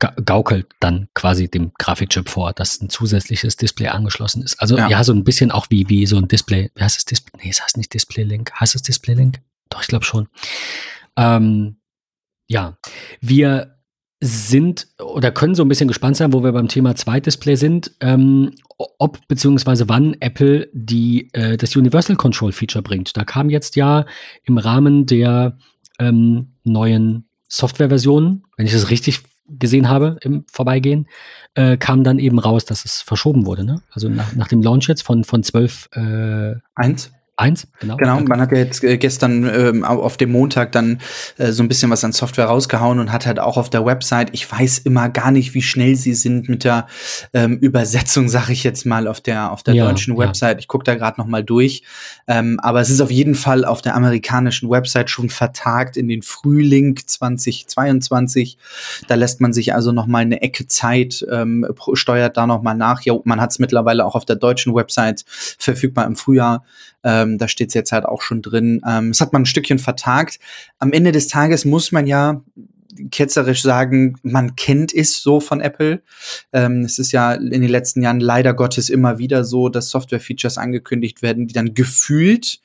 ga 0.00 0.12
gaukelt 0.24 0.66
dann 0.80 1.08
quasi 1.14 1.48
dem 1.48 1.72
Grafikchip 1.78 2.28
vor, 2.28 2.52
dass 2.52 2.80
ein 2.80 2.90
zusätzliches 2.90 3.56
Display 3.56 3.88
angeschlossen 3.88 4.42
ist. 4.42 4.60
Also 4.60 4.76
ja, 4.76 4.88
Ja. 4.88 5.04
so 5.04 5.12
ein 5.12 5.24
bisschen 5.24 5.50
auch 5.52 5.66
wie, 5.70 5.88
wie 5.88 6.06
so 6.06 6.16
ein 6.16 6.26
Display. 6.28 6.70
Wie 6.74 6.82
heißt 6.82 6.96
das 6.96 7.04
Display? 7.04 7.40
Nee, 7.44 7.50
es 7.50 7.62
heißt 7.62 7.76
nicht 7.76 7.94
Display 7.94 8.24
Link. 8.24 8.52
Heißt 8.58 8.74
es 8.74 8.82
Display 8.82 9.14
Link? 9.14 9.40
Doch, 9.68 9.80
ich 9.82 9.88
glaube 9.88 10.04
schon. 10.04 10.28
Ähm, 11.16 11.76
ja, 12.48 12.76
wir 13.20 13.76
sind 14.24 14.86
oder 15.00 15.32
können 15.32 15.56
so 15.56 15.64
ein 15.64 15.68
bisschen 15.68 15.88
gespannt 15.88 16.16
sein, 16.16 16.32
wo 16.32 16.44
wir 16.44 16.52
beim 16.52 16.68
Thema 16.68 16.94
Zweitdisplay 16.94 17.56
sind, 17.56 17.90
ähm, 18.00 18.52
ob 18.76 19.26
beziehungsweise 19.26 19.88
wann 19.88 20.16
Apple 20.20 20.68
die, 20.72 21.28
äh, 21.32 21.56
das 21.56 21.74
Universal 21.74 22.14
Control 22.14 22.52
Feature 22.52 22.82
bringt. 22.82 23.16
Da 23.16 23.24
kam 23.24 23.50
jetzt 23.50 23.74
ja 23.74 24.06
im 24.44 24.58
Rahmen 24.58 25.06
der 25.06 25.58
ähm, 25.98 26.52
neuen 26.62 27.28
Softwareversionen, 27.48 28.44
wenn 28.56 28.66
ich 28.66 28.72
das 28.72 28.90
richtig 28.90 29.22
gesehen 29.46 29.88
habe 29.88 30.18
im 30.22 30.44
Vorbeigehen, 30.50 31.08
äh, 31.54 31.76
kam 31.76 32.04
dann 32.04 32.20
eben 32.20 32.38
raus, 32.38 32.64
dass 32.64 32.84
es 32.84 33.02
verschoben 33.02 33.44
wurde. 33.44 33.64
Ne? 33.64 33.82
Also 33.90 34.08
nach, 34.08 34.34
nach 34.34 34.48
dem 34.48 34.62
Launch 34.62 34.88
jetzt 34.88 35.02
von, 35.02 35.24
von 35.24 35.42
12 35.42 35.88
äh, 35.92 36.54
Eins. 37.42 37.64
1, 37.64 37.68
genau. 37.80 37.96
Genau, 37.96 38.14
danke. 38.16 38.28
man 38.30 38.40
hat 38.40 38.52
ja 38.52 38.58
jetzt 38.58 38.82
äh, 38.84 38.96
gestern 38.96 39.44
ähm, 39.52 39.84
au- 39.84 40.02
auf 40.02 40.16
dem 40.16 40.32
Montag 40.32 40.72
dann 40.72 41.00
äh, 41.38 41.52
so 41.52 41.62
ein 41.62 41.68
bisschen 41.68 41.90
was 41.90 42.04
an 42.04 42.12
Software 42.12 42.46
rausgehauen 42.46 42.98
und 42.98 43.12
hat 43.12 43.26
halt 43.26 43.38
auch 43.38 43.56
auf 43.56 43.68
der 43.70 43.84
Website, 43.84 44.30
ich 44.32 44.50
weiß 44.50 44.78
immer 44.78 45.08
gar 45.08 45.30
nicht, 45.30 45.54
wie 45.54 45.62
schnell 45.62 45.96
sie 45.96 46.14
sind 46.14 46.48
mit 46.48 46.64
der 46.64 46.86
ähm, 47.34 47.58
Übersetzung, 47.58 48.28
sag 48.28 48.48
ich 48.48 48.64
jetzt 48.64 48.86
mal, 48.86 49.06
auf 49.06 49.20
der, 49.20 49.52
auf 49.52 49.62
der 49.62 49.74
Ja, 49.74 49.86
deutschen 49.88 50.14
ja. 50.14 50.20
Website. 50.20 50.58
Ich 50.60 50.68
gucke 50.68 50.84
da 50.84 50.94
gerade 50.94 51.20
noch 51.20 51.26
mal 51.26 51.44
durch. 51.44 51.82
Ähm, 52.26 52.58
aber 52.62 52.80
es 52.80 52.90
ist 52.90 53.00
auf 53.00 53.10
jeden 53.10 53.34
Fall 53.34 53.64
auf 53.64 53.82
der 53.82 53.94
amerikanischen 53.94 54.70
Website 54.70 55.10
schon 55.10 55.28
vertagt 55.28 55.96
in 55.96 56.08
den 56.08 56.22
Frühling 56.22 56.96
2022. 57.04 58.58
Da 59.08 59.14
lässt 59.14 59.40
man 59.40 59.52
sich 59.52 59.74
also 59.74 59.92
noch 59.92 60.06
mal 60.06 60.18
eine 60.20 60.42
Ecke 60.42 60.66
Zeit, 60.66 61.24
ähm, 61.30 61.66
steuert 61.94 62.36
da 62.36 62.46
noch 62.46 62.62
mal 62.62 62.74
nach. 62.74 63.02
Ja, 63.02 63.14
man 63.24 63.40
hat 63.40 63.50
es 63.50 63.58
mittlerweile 63.58 64.04
auch 64.04 64.14
auf 64.14 64.24
der 64.24 64.36
deutschen 64.36 64.74
Website 64.74 65.24
verfügbar 65.26 66.06
im 66.06 66.16
Frühjahr. 66.16 66.64
Ähm, 67.04 67.38
da 67.38 67.48
steht 67.48 67.68
es 67.68 67.74
jetzt 67.74 67.92
halt 67.92 68.04
auch 68.04 68.22
schon 68.22 68.42
drin. 68.42 68.80
Ähm, 68.86 69.10
das 69.10 69.20
hat 69.20 69.32
man 69.32 69.42
ein 69.42 69.46
Stückchen 69.46 69.78
vertagt. 69.78 70.38
Am 70.78 70.92
Ende 70.92 71.12
des 71.12 71.28
Tages 71.28 71.64
muss 71.64 71.92
man 71.92 72.06
ja 72.06 72.42
ketzerisch 73.10 73.62
sagen, 73.62 74.16
man 74.22 74.56
kennt 74.56 74.94
es 74.94 75.22
so 75.22 75.40
von 75.40 75.60
Apple. 75.60 76.02
Ähm, 76.52 76.82
es 76.82 76.98
ist 76.98 77.12
ja 77.12 77.32
in 77.32 77.50
den 77.50 77.68
letzten 77.68 78.02
Jahren 78.02 78.20
leider 78.20 78.54
Gottes 78.54 78.90
immer 78.90 79.18
wieder 79.18 79.44
so, 79.44 79.68
dass 79.68 79.88
Software-Features 79.88 80.58
angekündigt 80.58 81.22
werden, 81.22 81.46
die 81.46 81.54
dann 81.54 81.74
gefühlt 81.74 82.60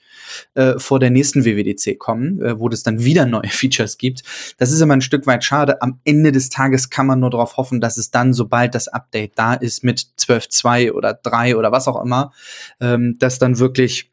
äh, 0.55 0.77
vor 0.77 0.99
der 0.99 1.09
nächsten 1.09 1.45
WWDC 1.45 1.97
kommen, 1.97 2.41
äh, 2.41 2.59
wo 2.59 2.67
es 2.69 2.83
dann 2.83 3.03
wieder 3.03 3.25
neue 3.25 3.47
Features 3.49 3.97
gibt. 3.97 4.23
Das 4.57 4.71
ist 4.71 4.81
immer 4.81 4.95
ein 4.95 5.01
Stück 5.01 5.27
weit 5.27 5.43
schade. 5.43 5.81
Am 5.81 5.99
Ende 6.03 6.31
des 6.31 6.49
Tages 6.49 6.89
kann 6.89 7.07
man 7.07 7.19
nur 7.19 7.29
darauf 7.29 7.57
hoffen, 7.57 7.79
dass 7.79 7.97
es 7.97 8.11
dann, 8.11 8.33
sobald 8.33 8.75
das 8.75 8.87
Update 8.87 9.33
da 9.35 9.53
ist 9.53 9.83
mit 9.83 10.07
12.2 10.19 10.91
oder 10.91 11.13
3 11.13 11.55
oder 11.55 11.71
was 11.71 11.87
auch 11.87 12.01
immer, 12.03 12.33
ähm, 12.81 13.17
dass 13.19 13.39
dann 13.39 13.59
wirklich 13.59 14.11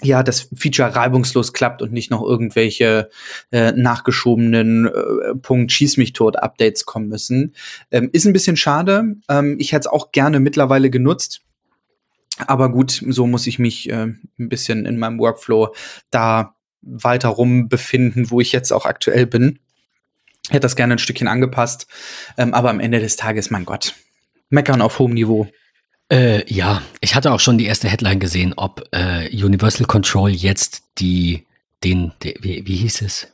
ja, 0.00 0.22
das 0.22 0.48
Feature 0.54 0.94
reibungslos 0.94 1.52
klappt 1.52 1.82
und 1.82 1.92
nicht 1.92 2.10
noch 2.10 2.22
irgendwelche 2.22 3.10
äh, 3.50 3.72
nachgeschobenen 3.72 4.86
äh, 4.86 5.34
Punkt 5.36 5.70
Schieß 5.70 5.96
mich 5.96 6.12
tot 6.12 6.36
Updates 6.36 6.86
kommen 6.86 7.08
müssen. 7.08 7.54
Ähm, 7.90 8.10
ist 8.12 8.24
ein 8.24 8.32
bisschen 8.32 8.56
schade. 8.56 9.16
Ähm, 9.28 9.56
ich 9.58 9.72
hätte 9.72 9.80
es 9.80 9.86
auch 9.86 10.12
gerne 10.12 10.40
mittlerweile 10.40 10.90
genutzt. 10.90 11.42
Aber 12.46 12.72
gut, 12.72 13.02
so 13.06 13.26
muss 13.26 13.46
ich 13.46 13.58
mich 13.58 13.90
äh, 13.90 14.06
ein 14.06 14.48
bisschen 14.48 14.86
in 14.86 14.98
meinem 14.98 15.18
Workflow 15.18 15.74
da 16.10 16.54
weiter 16.80 17.28
rum 17.28 17.68
befinden, 17.68 18.30
wo 18.30 18.40
ich 18.40 18.52
jetzt 18.52 18.72
auch 18.72 18.86
aktuell 18.86 19.26
bin. 19.26 19.60
Hätte 20.48 20.60
das 20.60 20.74
gerne 20.74 20.94
ein 20.94 20.98
Stückchen 20.98 21.28
angepasst. 21.28 21.86
Ähm, 22.36 22.54
aber 22.54 22.70
am 22.70 22.80
Ende 22.80 22.98
des 22.98 23.16
Tages, 23.16 23.50
mein 23.50 23.64
Gott, 23.64 23.94
meckern 24.50 24.82
auf 24.82 24.98
hohem 24.98 25.14
Niveau. 25.14 25.46
Äh, 26.12 26.44
ja, 26.52 26.82
ich 27.00 27.14
hatte 27.14 27.32
auch 27.32 27.40
schon 27.40 27.56
die 27.56 27.64
erste 27.64 27.88
Headline 27.88 28.20
gesehen, 28.20 28.52
ob 28.54 28.86
äh, 28.92 29.30
Universal 29.32 29.86
Control 29.86 30.28
jetzt 30.28 30.82
die, 30.98 31.46
den, 31.82 32.12
die, 32.22 32.36
wie, 32.40 32.66
wie 32.66 32.76
hieß 32.76 33.00
es? 33.00 33.28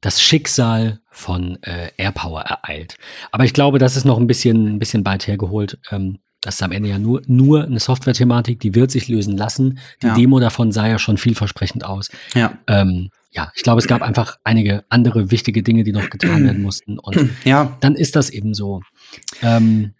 Das 0.00 0.22
Schicksal 0.22 1.00
von 1.10 1.60
äh, 1.62 1.90
AirPower 1.96 2.42
ereilt. 2.42 2.96
Aber 3.32 3.44
ich 3.44 3.52
glaube, 3.52 3.80
das 3.80 3.96
ist 3.96 4.04
noch 4.04 4.18
ein 4.18 4.28
bisschen, 4.28 4.76
ein 4.76 4.78
bisschen 4.78 5.04
weit 5.04 5.26
hergeholt. 5.26 5.78
Ähm, 5.90 6.20
das 6.40 6.56
ist 6.56 6.62
am 6.62 6.70
Ende 6.70 6.90
ja 6.90 6.98
nur, 7.00 7.22
nur 7.26 7.64
eine 7.64 7.80
Software-Thematik, 7.80 8.60
die 8.60 8.76
wird 8.76 8.92
sich 8.92 9.08
lösen 9.08 9.36
lassen. 9.36 9.80
Die 10.00 10.06
ja. 10.06 10.14
Demo 10.14 10.38
davon 10.38 10.70
sah 10.70 10.86
ja 10.86 11.00
schon 11.00 11.18
vielversprechend 11.18 11.84
aus. 11.84 12.08
Ja. 12.34 12.56
Ähm, 12.68 13.10
ja, 13.32 13.50
ich 13.56 13.64
glaube, 13.64 13.80
es 13.80 13.88
gab 13.88 14.00
einfach 14.00 14.36
einige 14.44 14.84
andere 14.90 15.32
wichtige 15.32 15.64
Dinge, 15.64 15.82
die 15.82 15.92
noch 15.92 16.08
getan 16.08 16.44
werden 16.44 16.62
mussten. 16.62 17.00
Und 17.00 17.30
ja. 17.44 17.76
dann 17.80 17.96
ist 17.96 18.14
das 18.14 18.30
eben 18.30 18.54
so. 18.54 18.80
Ähm, 19.40 19.94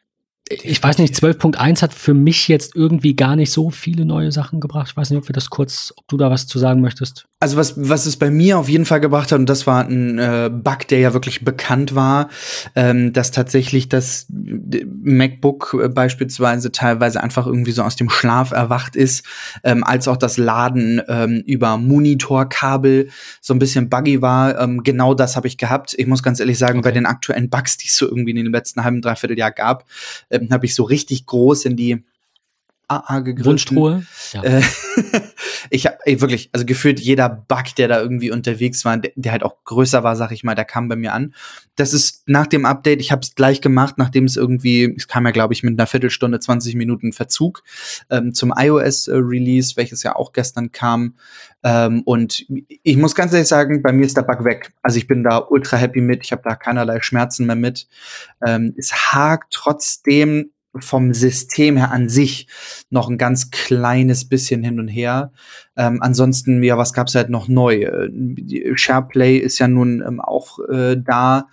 ich 0.62 0.82
weiß 0.82 0.98
nicht, 0.98 1.14
12.1 1.14 1.82
hat 1.82 1.94
für 1.94 2.14
mich 2.14 2.48
jetzt 2.48 2.74
irgendwie 2.74 3.14
gar 3.14 3.36
nicht 3.36 3.50
so 3.50 3.70
viele 3.70 4.04
neue 4.04 4.32
Sachen 4.32 4.60
gebracht. 4.60 4.88
Ich 4.90 4.96
weiß 4.96 5.10
nicht, 5.10 5.18
ob 5.18 5.28
wir 5.28 5.32
das 5.32 5.50
kurz, 5.50 5.92
ob 5.96 6.06
du 6.08 6.16
da 6.16 6.30
was 6.30 6.46
zu 6.46 6.58
sagen 6.58 6.80
möchtest. 6.80 7.26
Also 7.42 7.56
was, 7.56 7.74
was 7.76 8.06
es 8.06 8.16
bei 8.16 8.30
mir 8.30 8.56
auf 8.56 8.68
jeden 8.68 8.84
Fall 8.84 9.00
gebracht 9.00 9.32
hat, 9.32 9.38
und 9.40 9.48
das 9.48 9.66
war 9.66 9.84
ein 9.84 10.16
äh, 10.16 10.48
Bug, 10.52 10.86
der 10.88 11.00
ja 11.00 11.12
wirklich 11.12 11.44
bekannt 11.44 11.92
war, 11.94 12.28
ähm, 12.76 13.12
dass 13.12 13.32
tatsächlich 13.32 13.88
das 13.88 14.26
MacBook 14.30 15.76
äh, 15.82 15.88
beispielsweise 15.88 16.70
teilweise 16.70 17.20
einfach 17.20 17.48
irgendwie 17.48 17.72
so 17.72 17.82
aus 17.82 17.96
dem 17.96 18.10
Schlaf 18.10 18.52
erwacht 18.52 18.94
ist, 18.94 19.26
ähm, 19.64 19.82
als 19.82 20.06
auch 20.06 20.16
das 20.16 20.36
Laden 20.36 21.02
ähm, 21.08 21.42
über 21.44 21.78
Monitorkabel 21.78 23.08
so 23.40 23.54
ein 23.54 23.58
bisschen 23.58 23.88
buggy 23.88 24.22
war. 24.22 24.60
Ähm, 24.60 24.84
genau 24.84 25.14
das 25.14 25.34
habe 25.34 25.48
ich 25.48 25.58
gehabt. 25.58 25.94
Ich 25.98 26.06
muss 26.06 26.22
ganz 26.22 26.38
ehrlich 26.38 26.58
sagen, 26.58 26.78
okay. 26.78 26.90
bei 26.90 26.92
den 26.92 27.06
aktuellen 27.06 27.50
Bugs, 27.50 27.76
die 27.76 27.88
es 27.88 27.96
so 27.96 28.06
irgendwie 28.06 28.30
in 28.30 28.36
den 28.36 28.52
letzten 28.52 28.84
halben, 28.84 29.02
dreiviertel 29.02 29.36
Jahr 29.36 29.50
gab, 29.50 29.84
ähm, 30.30 30.41
habe 30.50 30.66
ich 30.66 30.74
so 30.74 30.84
richtig 30.84 31.26
groß 31.26 31.64
in 31.66 31.76
die 31.76 32.04
AA 32.96 33.20
gegriffen. 33.20 33.50
Wunschtruhe. 33.50 34.04
Ja. 34.32 34.42
Äh, 34.42 34.62
ich 35.70 35.86
habe 35.86 35.96
wirklich, 36.06 36.50
also 36.52 36.64
gefühlt 36.64 37.00
jeder 37.00 37.28
Bug, 37.28 37.74
der 37.76 37.88
da 37.88 38.00
irgendwie 38.00 38.30
unterwegs 38.30 38.84
war, 38.84 38.96
der, 38.96 39.12
der, 39.16 39.32
halt 39.32 39.42
auch 39.42 39.56
größer 39.64 40.02
war, 40.02 40.16
sag 40.16 40.32
ich 40.32 40.44
mal, 40.44 40.54
der 40.54 40.64
kam 40.64 40.88
bei 40.88 40.96
mir 40.96 41.12
an. 41.12 41.34
Das 41.76 41.92
ist 41.92 42.22
nach 42.26 42.46
dem 42.46 42.66
Update, 42.66 43.00
ich 43.00 43.12
habe 43.12 43.22
es 43.22 43.34
gleich 43.34 43.60
gemacht, 43.60 43.96
nachdem 43.98 44.24
es 44.24 44.36
irgendwie, 44.36 44.94
es 44.96 45.08
kam 45.08 45.24
ja, 45.24 45.32
glaube 45.32 45.54
ich, 45.54 45.62
mit 45.62 45.78
einer 45.78 45.86
Viertelstunde, 45.86 46.40
20 46.40 46.74
Minuten 46.74 47.12
Verzug 47.12 47.62
ähm, 48.10 48.34
zum 48.34 48.52
iOS-Release, 48.56 49.76
welches 49.76 50.02
ja 50.02 50.16
auch 50.16 50.32
gestern 50.32 50.72
kam. 50.72 51.14
Ähm, 51.64 52.02
und 52.04 52.44
ich 52.82 52.96
muss 52.96 53.14
ganz 53.14 53.32
ehrlich 53.32 53.48
sagen, 53.48 53.82
bei 53.82 53.92
mir 53.92 54.06
ist 54.06 54.16
der 54.16 54.22
Bug 54.22 54.44
weg. 54.44 54.72
Also 54.82 54.98
ich 54.98 55.06
bin 55.06 55.22
da 55.22 55.38
ultra 55.38 55.76
happy 55.76 56.00
mit, 56.00 56.24
ich 56.24 56.32
habe 56.32 56.42
da 56.44 56.54
keinerlei 56.54 57.00
Schmerzen 57.00 57.46
mehr 57.46 57.56
mit. 57.56 57.86
Ähm, 58.44 58.74
es 58.76 58.92
hakt 59.12 59.52
trotzdem 59.52 60.51
vom 60.78 61.12
System 61.12 61.76
her 61.76 61.90
an 61.92 62.08
sich 62.08 62.46
noch 62.90 63.08
ein 63.08 63.18
ganz 63.18 63.50
kleines 63.50 64.28
bisschen 64.28 64.62
hin 64.62 64.80
und 64.80 64.88
her. 64.88 65.32
Ähm, 65.74 65.98
ansonsten, 66.02 66.62
ja, 66.62 66.76
was 66.76 66.92
gab's 66.92 67.14
halt 67.14 67.30
noch 67.30 67.48
neu? 67.48 67.84
Äh, 67.84 68.76
SharePlay 68.76 69.38
ist 69.38 69.58
ja 69.58 69.68
nun 69.68 70.02
ähm, 70.06 70.20
auch 70.20 70.58
äh, 70.68 70.96
da. 70.96 71.48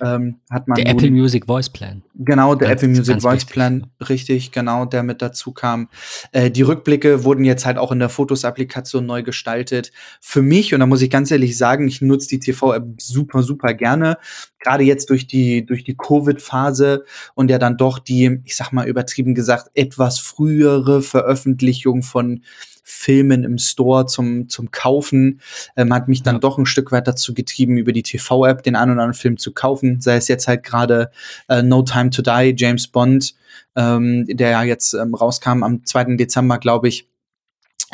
Ähm, 0.00 0.36
hat 0.48 0.68
man 0.68 0.76
der 0.76 0.88
Apple 0.88 1.10
Music 1.10 1.46
Voice 1.46 1.68
Plan. 1.68 2.02
Genau, 2.14 2.54
der 2.54 2.68
ganz, 2.68 2.82
Apple 2.82 2.94
Music 2.94 3.20
Voice 3.20 3.34
wichtig. 3.34 3.52
Plan, 3.52 3.86
richtig, 4.08 4.52
genau, 4.52 4.84
der 4.84 5.02
mit 5.02 5.20
dazu 5.20 5.50
kam. 5.50 5.88
Äh, 6.30 6.52
die 6.52 6.62
Rückblicke 6.62 7.24
wurden 7.24 7.44
jetzt 7.44 7.66
halt 7.66 7.76
auch 7.76 7.90
in 7.90 7.98
der 7.98 8.08
Fotos-Applikation 8.08 9.04
neu 9.04 9.24
gestaltet. 9.24 9.90
Für 10.20 10.40
mich, 10.40 10.72
und 10.72 10.80
da 10.80 10.86
muss 10.86 11.02
ich 11.02 11.10
ganz 11.10 11.32
ehrlich 11.32 11.58
sagen, 11.58 11.88
ich 11.88 12.00
nutze 12.00 12.28
die 12.28 12.38
TV-App 12.38 13.00
super, 13.00 13.42
super 13.42 13.74
gerne. 13.74 14.18
Gerade 14.60 14.84
jetzt 14.84 15.10
durch 15.10 15.26
die, 15.26 15.66
durch 15.66 15.82
die 15.82 15.96
Covid-Phase 15.96 17.04
und 17.34 17.50
ja 17.50 17.58
dann 17.58 17.76
doch 17.76 17.98
die, 17.98 18.40
ich 18.44 18.54
sag 18.54 18.63
mal 18.72 18.86
übertrieben 18.86 19.34
gesagt, 19.34 19.70
etwas 19.74 20.18
frühere 20.18 21.02
Veröffentlichung 21.02 22.02
von 22.02 22.42
Filmen 22.84 23.44
im 23.44 23.56
Store 23.56 24.06
zum, 24.06 24.48
zum 24.48 24.70
Kaufen, 24.70 25.40
ähm, 25.74 25.92
hat 25.92 26.06
mich 26.06 26.22
dann 26.22 26.36
ja. 26.36 26.40
doch 26.40 26.58
ein 26.58 26.66
Stück 26.66 26.92
weit 26.92 27.08
dazu 27.08 27.32
getrieben, 27.32 27.78
über 27.78 27.92
die 27.92 28.02
TV-App 28.02 28.62
den 28.62 28.76
einen 28.76 28.92
oder 28.92 29.02
anderen 29.02 29.18
Film 29.18 29.38
zu 29.38 29.52
kaufen. 29.52 30.00
Sei 30.00 30.16
es 30.16 30.28
jetzt 30.28 30.46
halt 30.46 30.62
gerade 30.62 31.10
äh, 31.48 31.62
No 31.62 31.82
Time 31.82 32.10
to 32.10 32.20
Die, 32.20 32.54
James 32.56 32.86
Bond, 32.86 33.34
ähm, 33.74 34.26
der 34.28 34.50
ja 34.50 34.62
jetzt 34.62 34.92
ähm, 34.92 35.14
rauskam 35.14 35.62
am 35.62 35.84
2. 35.84 36.16
Dezember, 36.16 36.58
glaube 36.58 36.88
ich. 36.88 37.08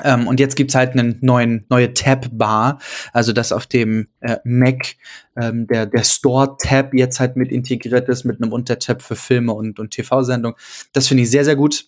Ähm, 0.04 0.26
und 0.26 0.40
jetzt 0.40 0.56
gibt's 0.56 0.74
halt 0.74 0.92
einen 0.92 1.18
neuen, 1.20 1.66
neue 1.68 1.94
Tab-Bar, 1.94 2.78
also 3.12 3.32
das 3.32 3.52
auf 3.52 3.66
dem 3.66 4.08
äh, 4.20 4.36
Mac 4.44 4.96
ähm, 5.36 5.66
der, 5.66 5.86
der 5.86 6.04
Store-Tab 6.04 6.94
jetzt 6.94 7.20
halt 7.20 7.36
mit 7.36 7.50
integriert 7.50 8.08
ist, 8.08 8.24
mit 8.24 8.42
einem 8.42 8.52
Untertab 8.52 9.02
für 9.02 9.16
Filme 9.16 9.52
und, 9.52 9.78
und 9.78 9.90
TV-Sendungen. 9.90 10.56
Das 10.92 11.08
finde 11.08 11.22
ich 11.22 11.30
sehr, 11.30 11.44
sehr 11.44 11.56
gut. 11.56 11.86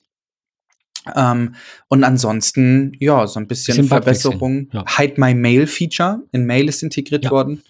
Ähm, 1.14 1.54
und 1.88 2.04
ansonsten, 2.04 2.92
ja, 3.00 3.26
so 3.26 3.40
ein 3.40 3.48
bisschen, 3.48 3.76
bisschen 3.76 3.88
Verbesserung. 3.88 4.68
Ja. 4.72 4.84
Hide 4.96 5.14
My 5.16 5.34
Mail 5.34 5.66
Feature 5.66 6.22
in 6.32 6.46
Mail 6.46 6.68
ist 6.68 6.82
integriert 6.82 7.24
ja. 7.24 7.30
worden. 7.30 7.62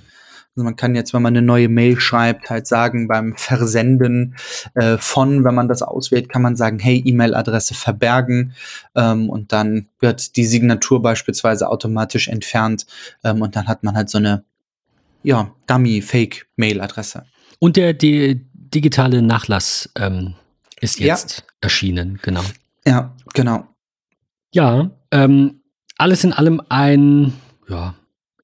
Also 0.55 0.65
man 0.65 0.77
kann 0.77 0.95
jetzt, 0.95 1.15
wenn 1.15 1.23
man 1.23 1.35
eine 1.35 1.45
neue 1.45 1.71
Mail 1.71 1.99
schreibt, 1.99 2.51
halt 2.51 2.67
sagen, 2.67 3.09
beim 3.09 3.35
Versenden 3.37 4.37
äh, 4.75 4.99
von, 4.99 5.45
wenn 5.45 5.55
man 5.55 5.69
das 5.69 5.83
auswählt, 5.83 6.29
kann 6.29 6.43
man 6.43 6.57
sagen, 6.57 6.79
hey, 6.79 7.03
E-Mail-Adresse 7.05 7.75
verbergen 7.75 8.53
ähm, 8.95 9.31
und 9.31 9.53
dann 9.53 9.89
wird 9.99 10.37
die 10.37 10.45
Signatur 10.45 11.01
beispielsweise 11.01 11.71
automatisch 11.71 12.29
entfernt 12.29 12.87
ähm, 13.25 13.41
und 13.41 13.57
dann 13.57 13.67
hat 13.67 13.83
man 13.83 13.97
halt 13.97 14.11
so 14.11 14.19
eine, 14.19 14.45
ja, 15.23 15.55
Dummy-Fake-Mail-Adresse. 15.69 17.25
Und 17.59 17.77
der 17.77 17.95
die 17.95 18.45
digitale 18.53 19.23
Nachlass 19.23 19.89
ähm, 19.97 20.35
ist 20.81 21.01
jetzt 21.01 21.39
ja. 21.39 21.45
erschienen, 21.63 22.19
genau. 22.23 22.43
Ja, 22.87 23.15
genau. 23.33 23.67
Ja, 24.53 24.91
ähm, 25.13 25.63
alles 25.97 26.25
in 26.25 26.35
allem 26.35 26.61
ein, 26.69 27.33
ja, 27.69 27.95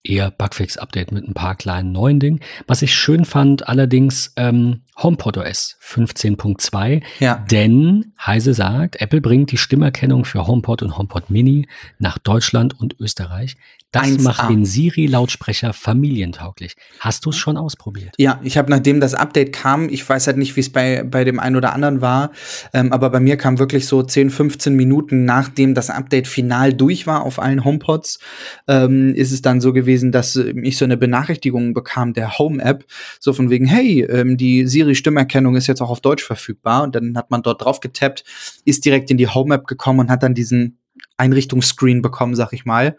eher 0.08 0.30
Bugfix-Update 0.30 1.12
mit 1.12 1.28
ein 1.28 1.34
paar 1.34 1.54
kleinen 1.54 1.92
neuen 1.92 2.20
Dingen. 2.20 2.40
Was 2.66 2.82
ich 2.82 2.94
schön 2.94 3.24
fand, 3.24 3.68
allerdings 3.68 4.32
ähm, 4.36 4.82
HomePod 4.96 5.36
OS 5.36 5.76
15.2. 5.82 7.02
Ja. 7.20 7.44
Denn 7.50 8.12
Heise 8.24 8.54
sagt, 8.54 9.00
Apple 9.00 9.20
bringt 9.20 9.52
die 9.52 9.58
Stimmerkennung 9.58 10.24
für 10.24 10.46
HomePod 10.46 10.82
und 10.82 10.98
HomePod 10.98 11.30
Mini 11.30 11.68
nach 11.98 12.18
Deutschland 12.18 12.78
und 12.78 12.98
Österreich. 12.98 13.56
Das 13.90 14.06
1A. 14.06 14.22
macht 14.22 14.50
den 14.50 14.64
Siri-Lautsprecher 14.64 15.72
familientauglich. 15.72 16.74
Hast 17.00 17.24
du 17.24 17.30
es 17.30 17.36
schon 17.36 17.56
ausprobiert? 17.56 18.14
Ja, 18.18 18.38
ich 18.44 18.58
habe 18.58 18.70
nachdem 18.70 19.00
das 19.00 19.14
Update 19.14 19.52
kam, 19.52 19.88
ich 19.88 20.06
weiß 20.06 20.26
halt 20.26 20.36
nicht, 20.36 20.56
wie 20.56 20.60
es 20.60 20.70
bei, 20.70 21.02
bei 21.04 21.24
dem 21.24 21.40
einen 21.40 21.56
oder 21.56 21.72
anderen 21.72 22.02
war, 22.02 22.32
ähm, 22.74 22.92
aber 22.92 23.08
bei 23.08 23.20
mir 23.20 23.36
kam 23.38 23.58
wirklich 23.58 23.86
so 23.86 24.02
10, 24.02 24.30
15 24.30 24.74
Minuten 24.74 25.24
nachdem 25.24 25.74
das 25.74 25.88
Update 25.88 26.28
final 26.28 26.74
durch 26.74 27.06
war 27.06 27.22
auf 27.22 27.38
allen 27.38 27.64
HomePods, 27.64 28.18
ähm, 28.66 29.14
ist 29.14 29.32
es 29.32 29.40
dann 29.40 29.60
so 29.60 29.72
gewesen, 29.72 30.12
dass 30.12 30.36
ich 30.36 30.76
so 30.76 30.84
eine 30.84 30.96
Benachrichtigung 30.96 31.72
bekam 31.72 32.12
der 32.12 32.38
Home-App, 32.38 32.84
so 33.20 33.32
von 33.32 33.50
wegen, 33.50 33.66
hey, 33.66 34.02
ähm, 34.02 34.36
die 34.36 34.66
Siri-Stimmerkennung 34.66 35.56
ist 35.56 35.66
jetzt 35.66 35.80
auch 35.80 35.90
auf 35.90 36.00
Deutsch 36.00 36.24
verfügbar. 36.24 36.82
Und 36.82 36.94
dann 36.94 37.16
hat 37.16 37.30
man 37.30 37.42
dort 37.42 37.64
drauf 37.64 37.80
getappt, 37.80 38.24
ist 38.64 38.84
direkt 38.84 39.10
in 39.10 39.16
die 39.16 39.28
Home-App 39.28 39.66
gekommen 39.66 40.00
und 40.00 40.10
hat 40.10 40.22
dann 40.22 40.34
diesen 40.34 40.78
Einrichtungsscreen 41.16 42.02
bekommen, 42.02 42.34
sag 42.34 42.52
ich 42.52 42.64
mal. 42.64 42.96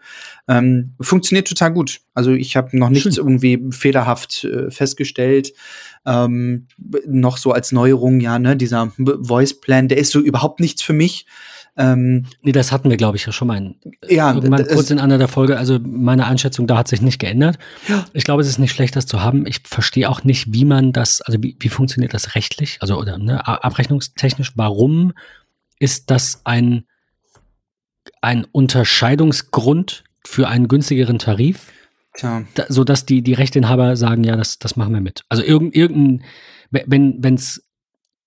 Ähm, 0.48 0.94
funktioniert 1.00 1.48
total 1.48 1.72
gut. 1.72 2.00
Also 2.14 2.32
ich 2.32 2.56
habe 2.56 2.76
noch 2.76 2.90
nichts 2.90 3.14
Schön. 3.14 3.24
irgendwie 3.24 3.70
fehlerhaft 3.70 4.44
äh, 4.44 4.70
festgestellt. 4.70 5.52
Ähm, 6.06 6.66
noch 7.06 7.36
so 7.36 7.52
als 7.52 7.72
Neuerung, 7.72 8.20
ja, 8.20 8.38
ne, 8.38 8.56
dieser 8.56 8.92
Voice 8.96 9.60
Plan, 9.60 9.88
der 9.88 9.98
ist 9.98 10.12
so 10.12 10.20
überhaupt 10.20 10.60
nichts 10.60 10.82
für 10.82 10.92
mich. 10.92 11.26
Ähm, 11.76 12.26
nee, 12.42 12.52
das 12.52 12.72
hatten 12.72 12.90
wir, 12.90 12.96
glaube 12.96 13.16
ich, 13.16 13.24
ja 13.24 13.32
schon 13.32 13.48
mal 13.48 13.56
in, 13.56 13.76
ja, 14.08 14.34
irgendwann 14.34 14.66
kurz 14.66 14.90
in 14.90 14.98
einer 14.98 15.18
der 15.18 15.28
Folge. 15.28 15.56
Also 15.56 15.78
meine 15.82 16.26
Einschätzung 16.26 16.66
da 16.66 16.76
hat 16.76 16.88
sich 16.88 17.00
nicht 17.00 17.18
geändert. 17.18 17.58
Ja. 17.88 18.04
Ich 18.12 18.24
glaube, 18.24 18.42
es 18.42 18.48
ist 18.48 18.58
nicht 18.58 18.72
schlecht, 18.72 18.96
das 18.96 19.06
zu 19.06 19.22
haben. 19.22 19.46
Ich 19.46 19.62
verstehe 19.64 20.08
auch 20.10 20.24
nicht, 20.24 20.52
wie 20.52 20.64
man 20.64 20.92
das, 20.92 21.20
also 21.22 21.42
wie, 21.42 21.56
wie 21.58 21.68
funktioniert 21.68 22.12
das 22.12 22.34
rechtlich, 22.34 22.78
also 22.80 22.98
oder 22.98 23.18
ne, 23.18 23.46
abrechnungstechnisch. 23.46 24.52
Warum 24.56 25.12
ist 25.78 26.10
das 26.10 26.42
ein 26.44 26.84
ein 28.20 28.46
Unterscheidungsgrund 28.52 30.04
für 30.26 30.48
einen 30.48 30.68
günstigeren 30.68 31.18
Tarif, 31.18 31.72
Tja. 32.14 32.42
da, 32.54 32.64
sodass 32.68 33.06
die, 33.06 33.22
die 33.22 33.32
Rechteinhaber 33.34 33.96
sagen, 33.96 34.24
ja, 34.24 34.36
das, 34.36 34.58
das 34.58 34.76
machen 34.76 34.92
wir 34.92 35.00
mit. 35.00 35.24
Also 35.28 35.42
irgend, 35.42 35.74
irgendein, 35.74 36.22
wenn 36.70 37.34
es 37.34 37.64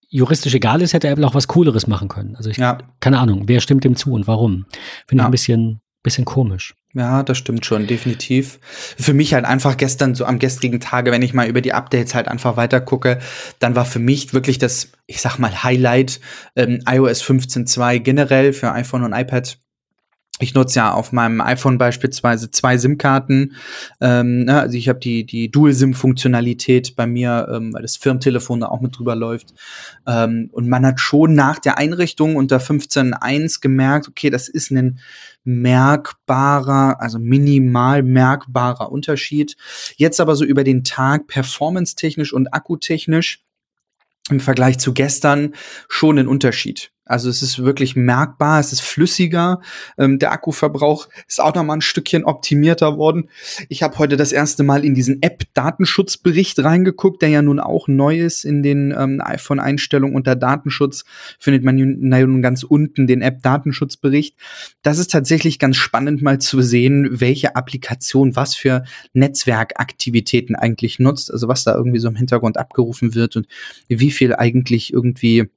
juristisch 0.09 0.53
egal 0.53 0.81
ist, 0.81 0.93
hätte 0.93 1.07
Apple 1.07 1.25
auch 1.25 1.35
was 1.35 1.47
Cooleres 1.47 1.87
machen 1.87 2.07
können. 2.07 2.35
Also 2.35 2.49
ich, 2.49 2.57
Ja. 2.57 2.77
keine 2.99 3.19
Ahnung, 3.19 3.43
wer 3.47 3.59
stimmt 3.61 3.83
dem 3.83 3.95
zu 3.95 4.11
und 4.13 4.27
warum? 4.27 4.65
Finde 5.07 5.21
ich 5.21 5.23
Ja. 5.23 5.25
ein 5.25 5.31
bisschen, 5.31 5.81
bisschen 6.03 6.25
komisch. 6.25 6.75
Ja, 6.95 7.23
das 7.23 7.39
stimmt 7.39 7.65
schon, 7.65 7.87
definitiv. 7.87 8.59
Für 8.61 9.13
mich 9.15 9.33
halt 9.33 9.45
einfach 9.45 9.77
gestern, 9.77 10.13
so 10.13 10.25
am 10.25 10.37
gestrigen 10.37 10.79
Tage, 10.79 11.11
wenn 11.11 11.23
ich 11.23 11.33
mal 11.33 11.47
über 11.47 11.61
die 11.61 11.73
Updates 11.73 12.13
halt 12.13 12.27
einfach 12.27 12.55
weiter 12.55 12.79
gucke, 12.81 13.17
dann 13.57 13.75
war 13.75 13.85
für 13.85 13.97
mich 13.97 14.31
wirklich 14.33 14.59
das, 14.59 14.91
ich 15.07 15.19
sag 15.19 15.39
mal, 15.39 15.63
Highlight 15.63 16.19
ähm, 16.55 16.83
iOS 16.87 17.23
15.2 17.23 17.97
generell 17.99 18.53
für 18.53 18.71
iPhone 18.73 19.03
und 19.03 19.13
iPad. 19.13 19.57
Ich 20.43 20.53
nutze 20.53 20.79
ja 20.79 20.91
auf 20.91 21.13
meinem 21.13 21.39
iPhone 21.39 21.77
beispielsweise 21.77 22.51
zwei 22.51 22.77
SIM-Karten. 22.77 23.55
Ähm, 24.01 24.43
ne, 24.43 24.59
also 24.59 24.77
ich 24.77 24.89
habe 24.89 24.99
die, 24.99 25.25
die 25.25 25.49
Dual-SIM-Funktionalität 25.49 26.97
bei 26.97 27.07
mir, 27.07 27.47
ähm, 27.49 27.73
weil 27.73 27.81
das 27.81 27.95
Firmentelefon 27.95 28.59
da 28.59 28.67
auch 28.67 28.81
mit 28.81 28.97
drüber 28.97 29.15
läuft. 29.15 29.53
Ähm, 30.05 30.49
und 30.51 30.67
man 30.67 30.85
hat 30.85 30.99
schon 30.99 31.33
nach 31.33 31.59
der 31.59 31.77
Einrichtung 31.77 32.35
unter 32.35 32.57
15.1 32.57 33.61
gemerkt, 33.61 34.09
okay, 34.09 34.29
das 34.29 34.49
ist 34.49 34.69
ein 34.71 34.99
merkbarer, 35.45 37.01
also 37.01 37.19
minimal 37.19 38.03
merkbarer 38.03 38.91
Unterschied. 38.91 39.55
Jetzt 39.95 40.19
aber 40.19 40.35
so 40.35 40.43
über 40.43 40.65
den 40.65 40.83
Tag 40.83 41.27
performance-technisch 41.27 42.33
und 42.33 42.53
akkutechnisch 42.53 43.43
im 44.29 44.39
Vergleich 44.39 44.77
zu 44.77 44.93
gestern 44.93 45.53
schon 45.87 46.19
ein 46.19 46.27
Unterschied. 46.27 46.92
Also 47.05 47.29
es 47.29 47.41
ist 47.41 47.59
wirklich 47.63 47.97
merkbar, 47.97 48.61
es 48.61 48.71
ist 48.71 48.81
flüssiger. 48.81 49.59
Ähm, 49.97 50.19
der 50.19 50.31
Akkuverbrauch 50.31 51.09
ist 51.27 51.41
auch 51.41 51.53
noch 51.53 51.63
mal 51.63 51.73
ein 51.73 51.81
Stückchen 51.81 52.23
optimierter 52.23 52.97
worden. 52.97 53.29
Ich 53.67 53.83
habe 53.83 53.97
heute 53.97 54.15
das 54.15 54.31
erste 54.31 54.63
Mal 54.63 54.85
in 54.85 54.95
diesen 54.95 55.21
App-Datenschutzbericht 55.21 56.63
reingeguckt, 56.63 57.21
der 57.21 57.29
ja 57.29 57.41
nun 57.41 57.59
auch 57.59 57.89
neu 57.89 58.19
ist 58.19 58.45
in 58.45 58.63
den 58.63 58.95
ähm, 58.97 59.21
iPhone-Einstellungen 59.21 60.15
unter 60.15 60.37
Datenschutz. 60.37 61.03
Findet 61.39 61.65
man 61.65 61.75
nun 61.75 62.41
ganz 62.41 62.63
unten 62.63 63.05
den 63.05 63.21
App-Datenschutzbericht. 63.21 64.37
Das 64.81 64.97
ist 64.97 65.11
tatsächlich 65.11 65.59
ganz 65.59 65.75
spannend 65.75 66.21
mal 66.21 66.39
zu 66.39 66.61
sehen, 66.61 67.19
welche 67.19 67.57
Applikation 67.57 68.37
was 68.37 68.55
für 68.55 68.85
Netzwerkaktivitäten 69.11 70.55
eigentlich 70.55 70.99
nutzt. 70.99 71.33
Also 71.33 71.49
was 71.49 71.65
da 71.65 71.75
irgendwie 71.75 71.99
so 71.99 72.07
im 72.07 72.15
Hintergrund 72.15 72.57
abgerufen 72.57 73.13
wird 73.13 73.35
und 73.35 73.47
wie 73.89 74.11
viel 74.11 74.33
eigentlich 74.33 74.93
irgendwie 74.93 75.49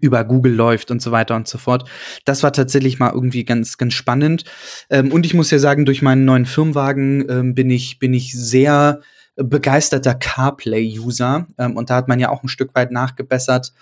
über 0.00 0.24
Google 0.24 0.54
läuft 0.54 0.90
und 0.90 1.02
so 1.02 1.10
weiter 1.10 1.34
und 1.36 1.48
so 1.48 1.58
fort. 1.58 1.88
Das 2.24 2.42
war 2.42 2.52
tatsächlich 2.52 2.98
mal 2.98 3.12
irgendwie 3.12 3.44
ganz, 3.44 3.78
ganz 3.78 3.94
spannend. 3.94 4.44
Ähm, 4.90 5.12
und 5.12 5.26
ich 5.26 5.34
muss 5.34 5.50
ja 5.50 5.58
sagen, 5.58 5.84
durch 5.84 6.02
meinen 6.02 6.24
neuen 6.24 6.46
Firmenwagen 6.46 7.28
ähm, 7.28 7.54
bin 7.54 7.70
ich, 7.70 7.98
bin 7.98 8.14
ich 8.14 8.32
sehr 8.32 9.00
begeisterter 9.36 10.14
CarPlay-User. 10.14 11.46
Ähm, 11.58 11.76
und 11.76 11.90
da 11.90 11.96
hat 11.96 12.08
man 12.08 12.20
ja 12.20 12.28
auch 12.28 12.42
ein 12.42 12.48
Stück 12.48 12.74
weit 12.74 12.92
nachgebessert, 12.92 13.72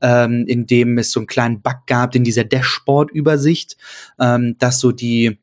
ähm, 0.00 0.44
indem 0.46 0.98
es 0.98 1.10
so 1.10 1.20
einen 1.20 1.26
kleinen 1.26 1.62
Bug 1.62 1.86
gab 1.86 2.14
in 2.14 2.24
dieser 2.24 2.44
Dashboard-Übersicht, 2.44 3.76
ähm, 4.20 4.56
dass 4.58 4.80
so 4.80 4.92
die, 4.92 5.38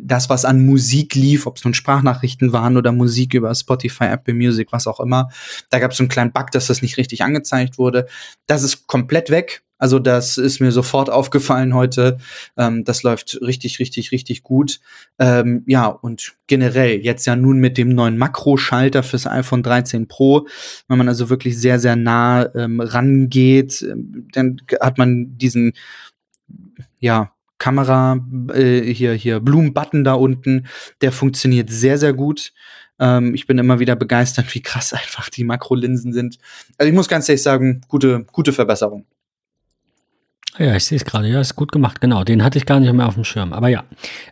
das, 0.00 0.28
was 0.30 0.44
an 0.44 0.64
Musik 0.64 1.14
lief, 1.14 1.46
ob 1.46 1.56
es 1.56 1.64
nun 1.64 1.74
Sprachnachrichten 1.74 2.52
waren 2.52 2.76
oder 2.76 2.92
Musik 2.92 3.34
über 3.34 3.54
Spotify, 3.54 4.04
Apple 4.04 4.34
Music, 4.34 4.68
was 4.72 4.86
auch 4.86 5.00
immer, 5.00 5.30
da 5.70 5.78
gab 5.78 5.92
es 5.92 5.96
so 5.96 6.02
einen 6.02 6.08
kleinen 6.08 6.32
Bug, 6.32 6.50
dass 6.50 6.66
das 6.66 6.82
nicht 6.82 6.96
richtig 6.96 7.22
angezeigt 7.22 7.78
wurde. 7.78 8.06
Das 8.46 8.62
ist 8.62 8.86
komplett 8.86 9.30
weg. 9.30 9.62
Also 9.78 10.00
das 10.00 10.38
ist 10.38 10.60
mir 10.60 10.72
sofort 10.72 11.08
aufgefallen 11.08 11.72
heute. 11.72 12.18
Ähm, 12.56 12.84
das 12.84 13.04
läuft 13.04 13.38
richtig, 13.40 13.78
richtig, 13.78 14.10
richtig 14.10 14.42
gut. 14.42 14.80
Ähm, 15.18 15.62
ja, 15.66 15.86
und 15.86 16.36
generell 16.48 16.98
jetzt 17.00 17.26
ja 17.26 17.36
nun 17.36 17.58
mit 17.58 17.78
dem 17.78 17.90
neuen 17.90 18.18
Makroschalter 18.18 19.04
fürs 19.04 19.26
iPhone 19.26 19.62
13 19.62 20.08
Pro, 20.08 20.48
wenn 20.88 20.98
man 20.98 21.08
also 21.08 21.30
wirklich 21.30 21.58
sehr, 21.58 21.78
sehr 21.78 21.94
nah 21.94 22.52
ähm, 22.56 22.80
rangeht, 22.80 23.82
ähm, 23.82 24.28
dann 24.32 24.60
hat 24.80 24.98
man 24.98 25.38
diesen, 25.38 25.74
ja, 26.98 27.32
Kamera, 27.58 28.24
äh, 28.52 28.82
hier, 28.92 29.12
hier, 29.12 29.40
Blumen-Button 29.40 30.04
da 30.04 30.14
unten, 30.14 30.66
der 31.00 31.12
funktioniert 31.12 31.70
sehr, 31.70 31.98
sehr 31.98 32.12
gut. 32.12 32.52
Ähm, 32.98 33.34
ich 33.34 33.46
bin 33.46 33.58
immer 33.58 33.78
wieder 33.78 33.96
begeistert, 33.96 34.46
wie 34.54 34.62
krass 34.62 34.92
einfach 34.92 35.28
die 35.28 35.44
Makrolinsen 35.44 36.12
sind. 36.12 36.38
Also 36.76 36.88
ich 36.88 36.94
muss 36.94 37.08
ganz 37.08 37.28
ehrlich 37.28 37.42
sagen, 37.42 37.82
gute, 37.88 38.24
gute 38.32 38.52
Verbesserung. 38.52 39.06
Ja, 40.58 40.74
ich 40.74 40.84
sehe 40.84 40.96
es 40.96 41.04
gerade. 41.04 41.28
Ja, 41.28 41.40
ist 41.40 41.54
gut 41.54 41.70
gemacht. 41.70 42.00
Genau, 42.00 42.24
den 42.24 42.42
hatte 42.42 42.58
ich 42.58 42.66
gar 42.66 42.80
nicht 42.80 42.92
mehr 42.92 43.06
auf 43.06 43.14
dem 43.14 43.24
Schirm. 43.24 43.52
Aber 43.52 43.68
ja, 43.68 43.84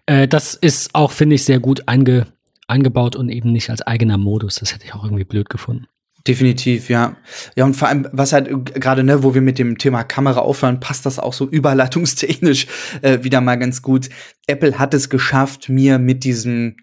äh, 0.06 0.26
das 0.26 0.54
ist 0.54 0.94
auch, 0.94 1.12
finde 1.12 1.36
ich, 1.36 1.44
sehr 1.44 1.60
gut 1.60 1.86
einge 1.86 2.26
eingebaut 2.68 3.14
und 3.14 3.28
eben 3.28 3.52
nicht 3.52 3.70
als 3.70 3.82
eigener 3.82 4.18
Modus. 4.18 4.56
Das 4.56 4.74
hätte 4.74 4.84
ich 4.84 4.94
auch 4.94 5.04
irgendwie 5.04 5.24
blöd 5.24 5.48
gefunden. 5.48 5.86
Definitiv, 6.26 6.88
ja. 6.88 7.16
Ja, 7.54 7.64
und 7.64 7.74
vor 7.74 7.88
allem, 7.88 8.08
was 8.10 8.32
halt 8.32 8.74
gerade, 8.74 9.04
ne, 9.04 9.22
wo 9.22 9.34
wir 9.34 9.42
mit 9.42 9.58
dem 9.58 9.78
Thema 9.78 10.02
Kamera 10.02 10.40
aufhören, 10.40 10.80
passt 10.80 11.06
das 11.06 11.18
auch 11.18 11.32
so 11.32 11.46
überleitungstechnisch 11.50 12.66
äh, 13.02 13.22
wieder 13.22 13.40
mal 13.40 13.56
ganz 13.56 13.82
gut. 13.82 14.08
Apple 14.46 14.78
hat 14.78 14.94
es 14.94 15.08
geschafft, 15.08 15.68
mir 15.68 15.98
mit 15.98 16.24
diesem 16.24 16.76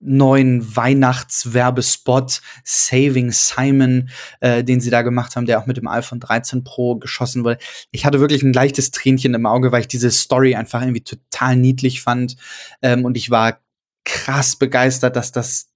neuen 0.00 0.76
Weihnachtswerbespot 0.76 2.40
Saving 2.64 3.32
Simon, 3.32 4.10
äh, 4.40 4.62
den 4.62 4.80
sie 4.80 4.90
da 4.90 5.02
gemacht 5.02 5.34
haben, 5.34 5.46
der 5.46 5.60
auch 5.60 5.66
mit 5.66 5.76
dem 5.76 5.88
iPhone 5.88 6.20
13 6.20 6.62
Pro 6.62 6.96
geschossen 6.96 7.44
wurde. 7.44 7.58
Ich 7.90 8.04
hatte 8.04 8.20
wirklich 8.20 8.42
ein 8.42 8.52
leichtes 8.52 8.90
Tränchen 8.92 9.34
im 9.34 9.46
Auge, 9.46 9.72
weil 9.72 9.82
ich 9.82 9.88
diese 9.88 10.10
Story 10.10 10.54
einfach 10.54 10.82
irgendwie 10.82 11.02
total 11.02 11.56
niedlich 11.56 12.00
fand. 12.00 12.36
Ähm, 12.80 13.04
und 13.04 13.16
ich 13.16 13.30
war 13.30 13.60
krass 14.04 14.56
begeistert, 14.56 15.16
dass 15.16 15.32
das 15.32 15.67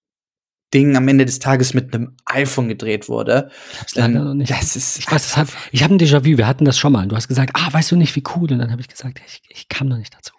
Ding 0.73 0.97
am 0.97 1.07
Ende 1.09 1.27
des 1.27 1.39
Tages 1.39 1.75
mit 1.75 1.95
einem 1.95 2.17
iPhone 2.27 2.69
gedreht 2.69 3.09
wurde. 3.09 3.51
Ich 3.87 3.97
Ähm, 3.97 4.15
noch 4.15 4.35
nicht. 4.35 4.51
Das 4.51 4.77
ist 4.77 4.99
Ich 4.99 5.11
weiß, 5.11 5.23
das 5.23 5.37
hat, 5.37 5.49
ich 5.71 5.83
habe 5.83 5.95
ein 5.95 5.99
Déjà-vu, 5.99 6.37
wir 6.39 6.47
hatten 6.47 6.65
das 6.65 6.79
schon 6.79 6.93
mal. 6.93 7.07
Du 7.07 7.17
hast 7.17 7.29
gesagt, 7.29 7.51
ah, 7.55 7.73
weißt 7.73 7.91
du 7.91 7.97
nicht, 7.97 8.17
wie 8.17 8.23
cool? 8.37 8.51
Und 8.53 8.59
dann 8.59 8.71
habe 8.71 8.81
ich 8.81 8.89
gesagt, 8.89 9.21
ich, 9.27 9.43
ich 9.49 9.69
kam 9.69 9.89
noch 9.89 9.99
nicht 9.99 10.15
dazu. 10.15 10.33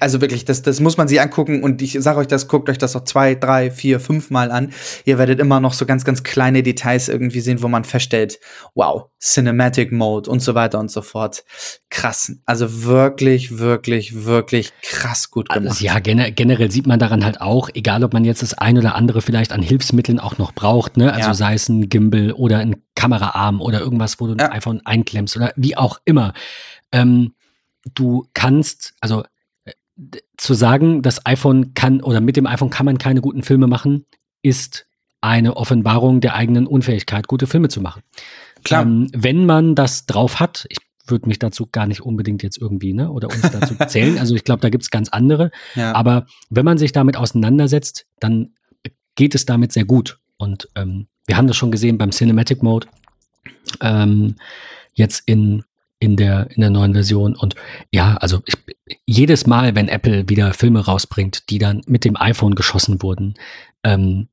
Also 0.00 0.20
wirklich, 0.20 0.44
das, 0.44 0.62
das 0.62 0.80
muss 0.80 0.96
man 0.96 1.06
sich 1.08 1.20
angucken 1.20 1.62
und 1.62 1.80
ich 1.80 1.96
sage 2.00 2.18
euch 2.18 2.26
das, 2.26 2.48
guckt 2.48 2.68
euch 2.68 2.78
das 2.78 2.96
auch 2.96 3.04
zwei, 3.04 3.34
drei, 3.36 3.70
vier, 3.70 4.00
fünf 4.00 4.30
Mal 4.30 4.50
an. 4.50 4.72
Ihr 5.04 5.16
werdet 5.18 5.38
immer 5.38 5.60
noch 5.60 5.74
so 5.74 5.86
ganz, 5.86 6.04
ganz 6.04 6.22
kleine 6.22 6.62
Details 6.62 7.08
irgendwie 7.08 7.40
sehen, 7.40 7.62
wo 7.62 7.68
man 7.68 7.84
feststellt, 7.84 8.40
wow, 8.74 9.04
Cinematic 9.20 9.92
Mode 9.92 10.28
und 10.30 10.40
so 10.40 10.54
weiter 10.54 10.80
und 10.80 10.90
so 10.90 11.02
fort. 11.02 11.44
Krass. 11.88 12.32
Also 12.46 12.82
wirklich, 12.84 13.58
wirklich, 13.58 14.24
wirklich 14.24 14.72
krass 14.82 15.30
gut 15.30 15.48
gemacht. 15.48 15.68
Also, 15.68 15.84
ja, 15.84 15.98
gener 16.00 16.30
generell 16.30 16.70
sieht 16.70 16.86
man 16.86 16.98
daran 16.98 17.24
halt 17.24 17.40
auch, 17.40 17.68
egal 17.74 18.02
ob 18.02 18.12
man 18.12 18.24
jetzt 18.24 18.42
das 18.42 18.54
ein 18.54 18.76
oder 18.78 18.94
andere 18.94 19.22
vielleicht 19.22 19.52
an 19.52 19.62
Hilfsmitteln 19.62 20.18
auch 20.18 20.38
noch 20.38 20.52
braucht, 20.52 20.96
ne? 20.96 21.12
Also 21.12 21.28
Ja. 21.28 21.34
sei 21.34 21.54
es 21.54 21.68
ein 21.68 21.88
Gimbal 21.88 22.32
oder 22.32 22.58
ein 22.58 22.82
Kameraarm 22.96 23.60
oder 23.60 23.80
irgendwas, 23.80 24.18
wo 24.20 24.26
du 24.26 24.34
Ja. 24.38 24.46
ein 24.46 24.52
iPhone 24.52 24.80
einklemmst 24.84 25.36
oder 25.36 25.52
wie 25.56 25.76
auch 25.76 26.00
immer. 26.04 26.32
Ähm, 26.92 27.34
du 27.94 28.26
kannst, 28.34 28.94
also 29.00 29.22
äh, 29.22 29.26
zu 30.36 30.54
sagen, 30.54 31.02
das 31.02 31.24
iPhone 31.26 31.74
kann 31.74 32.02
oder 32.02 32.20
mit 32.20 32.36
dem 32.36 32.46
iPhone 32.46 32.70
kann 32.70 32.86
man 32.86 32.98
keine 32.98 33.20
guten 33.20 33.42
Filme 33.42 33.66
machen, 33.66 34.06
ist 34.42 34.86
eine 35.20 35.56
Offenbarung 35.56 36.20
der 36.20 36.34
eigenen 36.34 36.66
Unfähigkeit, 36.66 37.28
gute 37.28 37.46
Filme 37.46 37.68
zu 37.68 37.80
machen. 37.80 38.02
Klar. 38.64 38.82
Ähm, 38.82 39.08
wenn 39.12 39.46
man 39.46 39.74
das 39.74 40.06
drauf 40.06 40.40
hat, 40.40 40.66
ich 40.68 40.78
würde 41.06 41.28
mich 41.28 41.38
dazu 41.38 41.68
gar 41.70 41.86
nicht 41.86 42.00
unbedingt 42.02 42.42
jetzt 42.42 42.58
irgendwie, 42.58 42.92
ne, 42.92 43.10
oder 43.10 43.28
uns 43.28 43.42
dazu 43.42 43.74
zählen. 43.86 44.18
Also 44.18 44.34
ich 44.34 44.44
glaube, 44.44 44.60
da 44.60 44.70
gibt's 44.70 44.90
ganz 44.90 45.08
andere. 45.10 45.50
ja. 45.74 45.92
Aber 45.94 46.26
wenn 46.48 46.64
man 46.64 46.78
sich 46.78 46.92
damit 46.92 47.16
auseinandersetzt, 47.16 48.06
dann 48.20 48.54
geht 49.14 49.34
es 49.34 49.44
damit 49.44 49.72
sehr 49.72 49.84
gut. 49.84 50.18
Und 50.38 50.68
ähm, 50.74 51.08
wir 51.26 51.36
haben 51.36 51.46
das 51.46 51.56
schon 51.56 51.70
gesehen 51.70 51.98
beim 51.98 52.10
Cinematic 52.10 52.62
Mode, 52.62 52.86
ähm, 53.80 54.36
jetzt 54.94 55.22
in, 55.26 55.64
in, 56.00 56.16
der, 56.16 56.50
in 56.50 56.62
der 56.62 56.70
neuen 56.70 56.94
Version. 56.94 57.36
Und 57.36 57.54
ja, 57.92 58.16
also 58.16 58.42
ich, 58.46 58.56
jedes 59.06 59.46
Mal, 59.46 59.76
wenn 59.76 59.88
Apple 59.88 60.28
wieder 60.28 60.52
Filme 60.54 60.84
rausbringt, 60.84 61.48
die 61.50 61.58
dann 61.58 61.82
mit 61.86 62.04
dem 62.04 62.16
iPhone 62.16 62.56
geschossen 62.56 63.02
wurden, 63.02 63.34
ähm, 63.84 64.28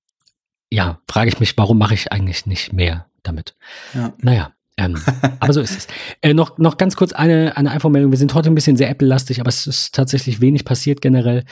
ja, 0.71 0.99
frage 1.07 1.29
ich 1.29 1.39
mich, 1.39 1.57
warum 1.57 1.77
mache 1.77 1.93
ich 1.93 2.11
eigentlich 2.11 2.45
nicht 2.45 2.73
mehr 2.73 3.05
damit? 3.21 3.55
ja. 3.93 4.13
Naja, 4.19 4.53
ähm, 4.77 4.97
aber 5.39 5.53
so 5.53 5.61
ist 5.61 5.77
es. 5.77 5.87
Äh, 6.21 6.33
noch, 6.33 6.57
noch 6.57 6.77
ganz 6.77 6.95
kurz 6.95 7.11
eine, 7.11 7.57
eine 7.57 7.71
iPhone-Meldung. 7.71 8.11
Wir 8.11 8.17
sind 8.17 8.33
heute 8.33 8.49
ein 8.49 8.55
bisschen 8.55 8.77
sehr 8.77 8.89
Apple-lastig, 8.89 9.39
aber 9.39 9.49
es 9.49 9.67
ist 9.67 9.93
tatsächlich 9.93 10.39
wenig 10.39 10.65
passiert 10.65 11.01
generell. 11.01 11.43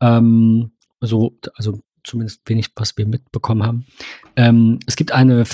Ähm, 0.00 0.72
so, 1.00 1.36
also 1.54 1.80
zumindest 2.02 2.40
wenig, 2.46 2.70
was 2.76 2.96
wir 2.96 3.06
mitbekommen 3.06 3.62
haben. 3.62 3.86
Ähm, 4.36 4.78
es 4.86 4.96
gibt 4.96 5.12
eine 5.12 5.44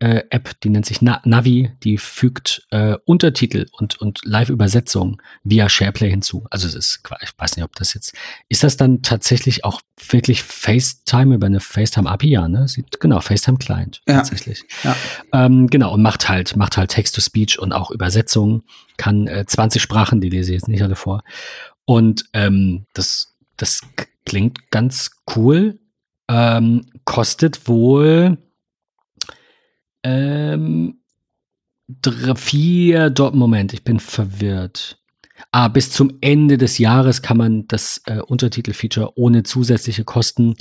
FaceTime-App, 0.00 0.60
die 0.60 0.70
nennt 0.70 0.86
sich 0.86 1.02
Na 1.02 1.20
Navi, 1.24 1.70
die 1.82 1.98
fügt 1.98 2.66
äh, 2.70 2.96
Untertitel 3.04 3.66
und, 3.72 4.00
und 4.00 4.20
Live-Übersetzung 4.24 5.20
via 5.44 5.68
SharePlay 5.68 6.10
hinzu. 6.10 6.46
Also 6.50 6.66
es 6.66 6.74
ist, 6.74 7.00
ich 7.22 7.30
weiß 7.36 7.56
nicht, 7.56 7.64
ob 7.64 7.74
das 7.76 7.94
jetzt, 7.94 8.14
ist 8.48 8.62
das 8.62 8.76
dann 8.76 9.02
tatsächlich 9.02 9.64
auch 9.64 9.80
wirklich 10.08 10.42
FaceTime 10.42 11.36
über 11.36 11.46
eine 11.46 11.60
FaceTime-API? 11.60 12.28
Ja, 12.28 12.48
ne? 12.48 12.68
Sieht, 12.68 13.00
genau, 13.00 13.20
FaceTime-Client 13.20 14.02
Ja. 14.06 14.16
tatsächlich. 14.16 14.64
Ja. 14.82 14.96
Ähm, 15.32 15.68
genau, 15.68 15.92
und 15.94 16.02
macht 16.02 16.28
halt, 16.28 16.56
macht 16.56 16.76
halt 16.76 16.90
Text-to-Speech 16.90 17.58
und 17.58 17.72
auch 17.72 17.90
Übersetzungen, 17.90 18.62
kann 18.96 19.26
äh, 19.26 19.44
20 19.46 19.80
Sprachen, 19.80 20.20
die 20.20 20.30
lese 20.30 20.52
ich 20.52 20.60
jetzt 20.60 20.68
nicht 20.68 20.82
alle 20.82 20.96
vor. 20.96 21.22
Und 21.84 22.24
ähm, 22.32 22.86
das, 22.94 23.34
das 23.56 23.80
klingt 24.24 24.70
ganz 24.70 25.10
cool. 25.36 25.78
Ähm, 26.28 26.86
kostet 27.04 27.68
wohl 27.68 28.38
ähm, 30.04 31.00
drei, 31.88 32.34
vier, 32.36 33.10
dort, 33.10 33.34
Moment, 33.34 33.72
ich 33.72 33.82
bin 33.82 33.98
verwirrt. 33.98 34.98
Ah, 35.50 35.68
bis 35.68 35.90
zum 35.90 36.18
Ende 36.20 36.58
des 36.58 36.78
Jahres 36.78 37.22
kann 37.22 37.36
man 37.36 37.66
das 37.66 38.02
äh, 38.06 38.20
Untertitel-Feature 38.20 39.18
ohne 39.18 39.42
zusätzliche 39.42 40.04
Kosten 40.04 40.54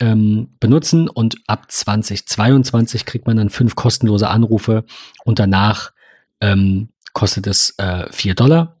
ähm, 0.00 0.50
benutzen 0.60 1.08
und 1.08 1.36
ab 1.46 1.70
2022 1.70 3.06
kriegt 3.06 3.26
man 3.26 3.36
dann 3.36 3.50
fünf 3.50 3.74
kostenlose 3.74 4.28
Anrufe 4.28 4.84
und 5.24 5.38
danach 5.38 5.92
ähm, 6.40 6.88
kostet 7.12 7.46
es 7.46 7.74
äh, 7.78 8.10
4 8.10 8.34
Dollar, 8.34 8.76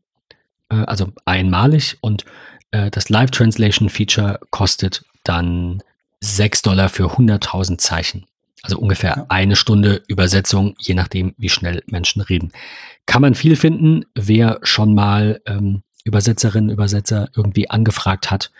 äh, 0.68 0.76
also 0.76 1.12
einmalig 1.24 1.98
und 2.00 2.24
äh, 2.72 2.90
das 2.90 3.08
Live 3.08 3.30
Translation 3.30 3.88
Feature 3.88 4.40
kostet 4.50 5.04
dann 5.24 5.82
6 6.20 6.62
Dollar 6.62 6.88
für 6.88 7.14
100.000 7.16 7.78
Zeichen. 7.78 8.26
Also 8.62 8.78
ungefähr 8.78 9.14
ja. 9.16 9.26
eine 9.28 9.56
Stunde 9.56 10.02
Übersetzung, 10.06 10.74
je 10.78 10.94
nachdem, 10.94 11.34
wie 11.36 11.48
schnell 11.48 11.82
Menschen 11.86 12.22
reden. 12.22 12.52
Kann 13.06 13.22
man 13.22 13.34
viel 13.34 13.56
finden, 13.56 14.04
wer 14.14 14.60
schon 14.62 14.94
mal 14.94 15.40
ähm, 15.46 15.82
Übersetzerinnen, 16.04 16.70
Übersetzer 16.70 17.28
irgendwie 17.34 17.70
angefragt 17.70 18.30
hat, 18.30 18.52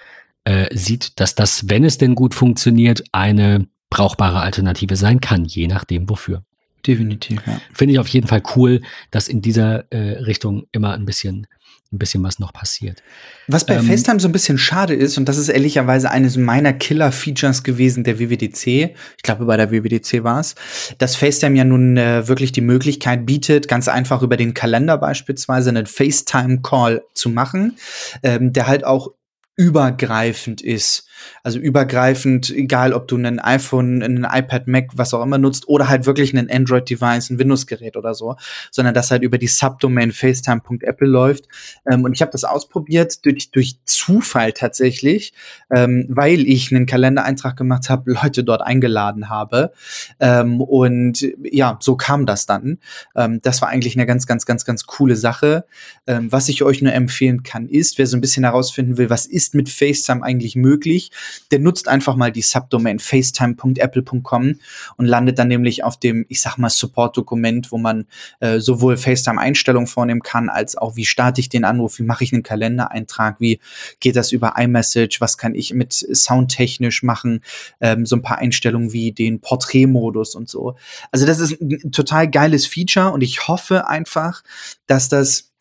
äh, 0.44 0.74
sieht, 0.76 1.20
dass 1.20 1.34
das, 1.34 1.68
wenn 1.68 1.84
es 1.84 1.98
denn 1.98 2.14
gut 2.14 2.34
funktioniert, 2.34 3.04
eine 3.12 3.68
brauchbare 3.90 4.40
Alternative 4.40 4.96
sein 4.96 5.20
kann, 5.20 5.44
je 5.44 5.68
nachdem 5.68 6.08
wofür. 6.08 6.42
Definitiv, 6.86 7.46
ja. 7.46 7.60
Finde 7.72 7.94
ich 7.94 8.00
auf 8.00 8.08
jeden 8.08 8.26
Fall 8.26 8.42
cool, 8.56 8.80
dass 9.12 9.28
in 9.28 9.40
dieser 9.40 9.92
äh, 9.92 10.18
Richtung 10.22 10.66
immer 10.72 10.94
ein 10.94 11.04
bisschen 11.04 11.46
ein 11.92 11.98
bisschen 11.98 12.22
was 12.22 12.38
noch 12.38 12.52
passiert. 12.52 13.02
Was 13.48 13.66
bei 13.66 13.74
ähm, 13.74 13.84
FaceTime 13.84 14.18
so 14.18 14.28
ein 14.28 14.32
bisschen 14.32 14.58
schade 14.58 14.94
ist, 14.94 15.18
und 15.18 15.28
das 15.28 15.36
ist 15.36 15.48
ehrlicherweise 15.48 16.10
eines 16.10 16.36
meiner 16.36 16.72
Killer-Features 16.72 17.62
gewesen 17.62 18.04
der 18.04 18.18
WWDC, 18.18 18.66
ich 18.66 19.22
glaube 19.22 19.44
bei 19.44 19.56
der 19.56 19.70
WWDC 19.70 20.24
war 20.24 20.40
es, 20.40 20.54
dass 20.98 21.16
FaceTime 21.16 21.56
ja 21.56 21.64
nun 21.64 21.96
äh, 21.96 22.26
wirklich 22.28 22.52
die 22.52 22.60
Möglichkeit 22.62 23.26
bietet, 23.26 23.68
ganz 23.68 23.88
einfach 23.88 24.22
über 24.22 24.36
den 24.36 24.54
Kalender 24.54 24.96
beispielsweise 24.96 25.70
einen 25.70 25.86
FaceTime-Call 25.86 27.02
zu 27.14 27.28
machen, 27.28 27.76
ähm, 28.22 28.52
der 28.52 28.66
halt 28.66 28.84
auch 28.84 29.12
übergreifend 29.56 30.62
ist. 30.62 31.06
Also 31.42 31.58
übergreifend, 31.58 32.50
egal 32.50 32.92
ob 32.92 33.08
du 33.08 33.16
ein 33.16 33.38
iPhone, 33.38 34.02
ein 34.02 34.26
iPad, 34.30 34.68
Mac, 34.68 34.90
was 34.94 35.14
auch 35.14 35.22
immer 35.22 35.38
nutzt 35.38 35.68
oder 35.68 35.88
halt 35.88 36.06
wirklich 36.06 36.32
ein 36.34 36.50
Android-Device, 36.50 37.30
ein 37.30 37.38
Windows-Gerät 37.38 37.96
oder 37.96 38.14
so, 38.14 38.36
sondern 38.70 38.94
das 38.94 39.10
halt 39.10 39.22
über 39.22 39.38
die 39.38 39.46
Subdomain 39.48 40.12
facetime.apple 40.12 41.08
läuft. 41.08 41.46
Ähm, 41.90 42.04
und 42.04 42.12
ich 42.12 42.22
habe 42.22 42.32
das 42.32 42.44
ausprobiert 42.44 43.24
durch, 43.24 43.50
durch 43.50 43.76
Zufall 43.84 44.52
tatsächlich, 44.52 45.32
ähm, 45.74 46.06
weil 46.08 46.40
ich 46.48 46.72
einen 46.72 46.86
Kalendereintrag 46.86 47.56
gemacht 47.56 47.88
habe, 47.90 48.12
Leute 48.12 48.44
dort 48.44 48.62
eingeladen 48.62 49.28
habe. 49.28 49.72
Ähm, 50.20 50.60
und 50.60 51.24
ja, 51.42 51.78
so 51.80 51.96
kam 51.96 52.26
das 52.26 52.46
dann. 52.46 52.78
Ähm, 53.14 53.40
das 53.42 53.62
war 53.62 53.68
eigentlich 53.68 53.96
eine 53.96 54.06
ganz, 54.06 54.26
ganz, 54.26 54.46
ganz, 54.46 54.64
ganz 54.64 54.86
coole 54.86 55.16
Sache. 55.16 55.64
Ähm, 56.06 56.32
was 56.32 56.48
ich 56.48 56.62
euch 56.62 56.82
nur 56.82 56.92
empfehlen 56.92 57.42
kann, 57.42 57.68
ist, 57.68 57.98
wer 57.98 58.06
so 58.06 58.16
ein 58.16 58.20
bisschen 58.20 58.44
herausfinden 58.44 58.96
will, 58.98 59.10
was 59.10 59.26
ist 59.26 59.54
mit 59.54 59.68
FaceTime 59.68 60.22
eigentlich 60.22 60.56
möglich, 60.56 61.11
der 61.50 61.58
nutzt 61.58 61.88
einfach 61.88 62.16
mal 62.16 62.32
die 62.32 62.42
Subdomain 62.42 62.98
facetime.apple.com 62.98 64.54
und 64.96 65.06
landet 65.06 65.38
dann 65.38 65.48
nämlich 65.48 65.84
auf 65.84 65.98
dem, 65.98 66.26
ich 66.28 66.40
sag 66.40 66.58
mal, 66.58 66.70
Support-Dokument, 66.70 67.72
wo 67.72 67.78
man 67.78 68.06
äh, 68.40 68.58
sowohl 68.60 68.96
FaceTime-Einstellungen 68.96 69.86
vornehmen 69.86 70.22
kann, 70.22 70.48
als 70.48 70.76
auch, 70.76 70.96
wie 70.96 71.04
starte 71.04 71.40
ich 71.40 71.48
den 71.48 71.64
Anruf, 71.64 71.98
wie 71.98 72.04
mache 72.04 72.24
ich 72.24 72.32
einen 72.32 72.42
Kalendereintrag, 72.42 73.40
wie 73.40 73.60
geht 74.00 74.16
das 74.16 74.32
über 74.32 74.54
iMessage, 74.56 75.20
was 75.20 75.38
kann 75.38 75.54
ich 75.54 75.74
mit 75.74 75.92
soundtechnisch 75.92 77.02
machen, 77.02 77.40
ähm, 77.80 78.06
so 78.06 78.16
ein 78.16 78.22
paar 78.22 78.38
Einstellungen 78.38 78.92
wie 78.92 79.12
den 79.12 79.40
Porträtmodus 79.40 80.34
und 80.34 80.48
so. 80.48 80.76
Also 81.10 81.26
das 81.26 81.40
ist 81.40 81.60
ein 81.60 81.92
total 81.92 82.28
geiles 82.28 82.66
Feature 82.66 83.12
und 83.12 83.22
ich 83.22 83.48
hoffe 83.48 83.88
einfach, 83.88 84.42
dass 84.86 85.08
das 85.08 85.51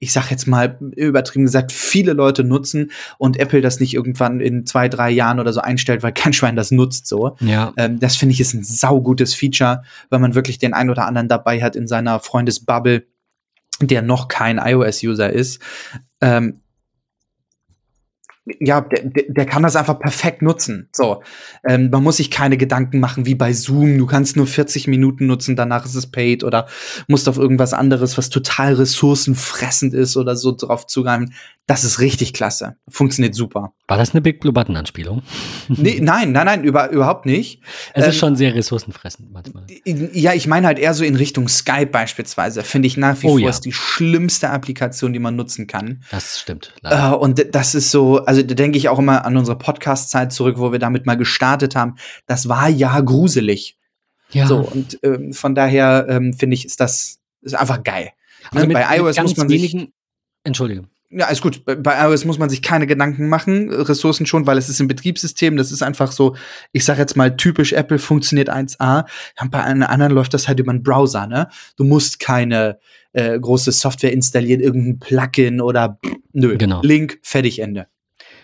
ich 0.00 0.12
sag 0.12 0.30
jetzt 0.30 0.46
mal 0.46 0.78
übertrieben 0.96 1.44
gesagt, 1.44 1.72
viele 1.72 2.12
Leute 2.12 2.44
nutzen 2.44 2.92
und 3.18 3.38
Apple 3.38 3.60
das 3.60 3.80
nicht 3.80 3.94
irgendwann 3.94 4.40
in 4.40 4.64
zwei, 4.64 4.88
drei 4.88 5.10
Jahren 5.10 5.40
oder 5.40 5.52
so 5.52 5.60
einstellt, 5.60 6.02
weil 6.02 6.12
kein 6.12 6.32
Schwein 6.32 6.56
das 6.56 6.70
nutzt 6.70 7.06
so. 7.06 7.36
Ja. 7.40 7.72
Ähm, 7.76 7.98
das 7.98 8.16
finde 8.16 8.34
ich 8.34 8.40
ist 8.40 8.54
ein 8.54 8.62
saugutes 8.62 9.34
Feature, 9.34 9.82
weil 10.10 10.20
man 10.20 10.34
wirklich 10.34 10.58
den 10.58 10.72
ein 10.72 10.90
oder 10.90 11.06
anderen 11.06 11.28
dabei 11.28 11.62
hat 11.62 11.74
in 11.74 11.88
seiner 11.88 12.20
Freundesbubble, 12.20 13.06
der 13.80 14.02
noch 14.02 14.28
kein 14.28 14.58
iOS-User 14.58 15.32
ist. 15.32 15.60
Ähm, 16.20 16.60
ja, 18.60 18.80
der, 18.80 19.24
der 19.28 19.46
kann 19.46 19.62
das 19.62 19.76
einfach 19.76 19.98
perfekt 19.98 20.42
nutzen. 20.42 20.88
So, 20.92 21.22
ähm, 21.66 21.90
man 21.90 22.02
muss 22.02 22.18
sich 22.18 22.30
keine 22.30 22.56
Gedanken 22.56 23.00
machen 23.00 23.26
wie 23.26 23.34
bei 23.34 23.52
Zoom. 23.52 23.98
Du 23.98 24.06
kannst 24.06 24.36
nur 24.36 24.46
40 24.46 24.86
Minuten 24.86 25.26
nutzen, 25.26 25.56
danach 25.56 25.84
ist 25.84 25.94
es 25.94 26.10
paid 26.10 26.44
oder 26.44 26.66
musst 27.06 27.28
auf 27.28 27.38
irgendwas 27.38 27.72
anderes, 27.72 28.16
was 28.16 28.30
total 28.30 28.74
ressourcenfressend 28.74 29.94
ist 29.94 30.16
oder 30.16 30.36
so 30.36 30.52
drauf 30.52 30.86
zugreifen. 30.86 31.34
Das 31.68 31.84
ist 31.84 32.00
richtig 32.00 32.32
klasse. 32.32 32.76
Funktioniert 32.88 33.34
super. 33.34 33.74
War 33.88 33.98
das 33.98 34.12
eine 34.12 34.22
Big 34.22 34.40
Blue 34.40 34.54
Button 34.54 34.74
Anspielung? 34.74 35.22
Nee, 35.68 35.98
nein, 36.00 36.32
nein, 36.32 36.46
nein, 36.46 36.64
über, 36.64 36.88
überhaupt 36.88 37.26
nicht. 37.26 37.60
Es 37.92 38.04
ähm, 38.04 38.10
ist 38.10 38.16
schon 38.16 38.36
sehr 38.36 38.54
ressourcenfressend 38.54 39.30
manchmal. 39.30 39.66
Ja, 39.84 40.32
ich 40.32 40.46
meine 40.46 40.66
halt 40.66 40.78
eher 40.78 40.94
so 40.94 41.04
in 41.04 41.14
Richtung 41.14 41.46
Skype 41.46 41.88
beispielsweise. 41.88 42.62
Finde 42.64 42.86
ich 42.86 42.96
nach 42.96 43.20
wie 43.20 43.26
oh, 43.26 43.30
vor 43.32 43.40
ja. 43.40 43.50
ist 43.50 43.66
die 43.66 43.74
schlimmste 43.74 44.48
Applikation, 44.48 45.12
die 45.12 45.18
man 45.18 45.36
nutzen 45.36 45.66
kann. 45.66 46.02
Das 46.10 46.40
stimmt. 46.40 46.72
Äh, 46.84 47.10
und 47.10 47.54
das 47.54 47.74
ist 47.74 47.90
so, 47.90 48.24
also 48.24 48.42
da 48.42 48.54
denke 48.54 48.78
ich 48.78 48.88
auch 48.88 48.98
immer 48.98 49.26
an 49.26 49.36
unsere 49.36 49.58
Podcast-Zeit 49.58 50.32
zurück, 50.32 50.56
wo 50.58 50.72
wir 50.72 50.78
damit 50.78 51.04
mal 51.04 51.18
gestartet 51.18 51.76
haben. 51.76 51.96
Das 52.26 52.48
war 52.48 52.70
ja 52.70 52.98
gruselig. 52.98 53.76
Ja. 54.30 54.46
So, 54.46 54.60
und 54.60 54.98
ähm, 55.02 55.34
von 55.34 55.54
daher 55.54 56.06
ähm, 56.08 56.32
finde 56.32 56.54
ich, 56.54 56.64
ist 56.64 56.80
das 56.80 57.18
ist 57.42 57.54
einfach 57.54 57.82
geil. 57.82 58.12
Also 58.52 58.66
ne? 58.66 58.72
Bei 58.72 58.96
iOS 58.96 59.20
muss 59.20 59.36
man 59.36 59.50
sich. 59.50 59.76
Entschuldige 60.44 60.88
ja, 61.10 61.26
ist 61.28 61.40
gut. 61.40 61.62
Bei 61.64 62.04
iOS 62.04 62.24
muss 62.26 62.38
man 62.38 62.50
sich 62.50 62.60
keine 62.60 62.86
Gedanken 62.86 63.28
machen, 63.28 63.70
Ressourcen 63.70 64.26
schon, 64.26 64.46
weil 64.46 64.58
es 64.58 64.68
ist 64.68 64.80
ein 64.80 64.88
Betriebssystem. 64.88 65.56
Das 65.56 65.72
ist 65.72 65.82
einfach 65.82 66.12
so, 66.12 66.36
ich 66.72 66.84
sag 66.84 66.98
jetzt 66.98 67.16
mal 67.16 67.36
typisch 67.36 67.72
Apple 67.72 67.98
funktioniert 67.98 68.50
1A. 68.50 69.06
bei 69.50 69.64
einem 69.64 69.84
anderen 69.84 70.12
läuft 70.12 70.34
das 70.34 70.48
halt 70.48 70.60
über 70.60 70.70
einen 70.70 70.82
Browser, 70.82 71.26
ne? 71.26 71.48
Du 71.76 71.84
musst 71.84 72.20
keine 72.20 72.78
äh, 73.12 73.38
große 73.38 73.72
Software 73.72 74.12
installieren, 74.12 74.60
irgendein 74.60 74.98
Plugin 74.98 75.60
oder 75.62 75.98
nö. 76.32 76.58
Genau. 76.58 76.82
Link, 76.82 77.18
fertig, 77.22 77.60
Ende. 77.60 77.86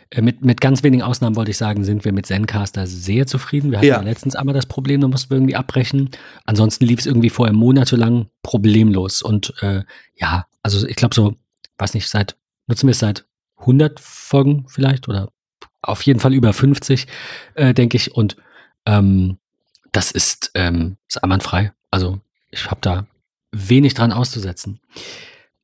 Äh, 0.08 0.22
mit, 0.22 0.42
mit 0.42 0.62
ganz 0.62 0.82
wenigen 0.82 1.02
Ausnahmen 1.02 1.36
wollte 1.36 1.50
ich 1.50 1.58
sagen, 1.58 1.84
sind 1.84 2.06
wir 2.06 2.12
mit 2.12 2.24
Zencaster 2.24 2.86
sehr 2.86 3.26
zufrieden. 3.26 3.72
Wir 3.72 3.78
hatten 3.78 3.86
ja. 3.88 4.00
letztens 4.00 4.36
einmal 4.36 4.54
das 4.54 4.66
Problem, 4.66 5.02
da 5.02 5.08
mussten 5.08 5.28
wir 5.30 5.36
irgendwie 5.36 5.56
abbrechen. 5.56 6.08
Ansonsten 6.46 6.86
lief 6.86 7.00
es 7.00 7.06
irgendwie 7.06 7.30
vorher 7.30 7.54
monatelang 7.54 8.28
problemlos. 8.42 9.20
Und 9.20 9.52
äh, 9.60 9.82
ja, 10.16 10.46
also 10.62 10.86
ich 10.86 10.96
glaube 10.96 11.14
so, 11.14 11.34
weiß 11.76 11.92
nicht, 11.92 12.08
seit 12.08 12.36
nutzen 12.66 12.86
wir 12.86 12.92
es 12.92 12.98
seit 12.98 13.26
100 13.58 14.00
Folgen 14.00 14.66
vielleicht 14.68 15.08
oder 15.08 15.30
auf 15.82 16.02
jeden 16.02 16.20
Fall 16.20 16.34
über 16.34 16.52
50, 16.52 17.06
äh, 17.54 17.74
denke 17.74 17.96
ich. 17.96 18.14
Und 18.14 18.36
ähm, 18.86 19.38
das 19.92 20.10
ist, 20.10 20.50
ähm, 20.54 20.96
ist 21.08 21.22
einwandfrei. 21.22 21.72
Also 21.90 22.20
ich 22.50 22.70
habe 22.70 22.80
da 22.80 23.06
wenig 23.52 23.94
dran 23.94 24.12
auszusetzen. 24.12 24.80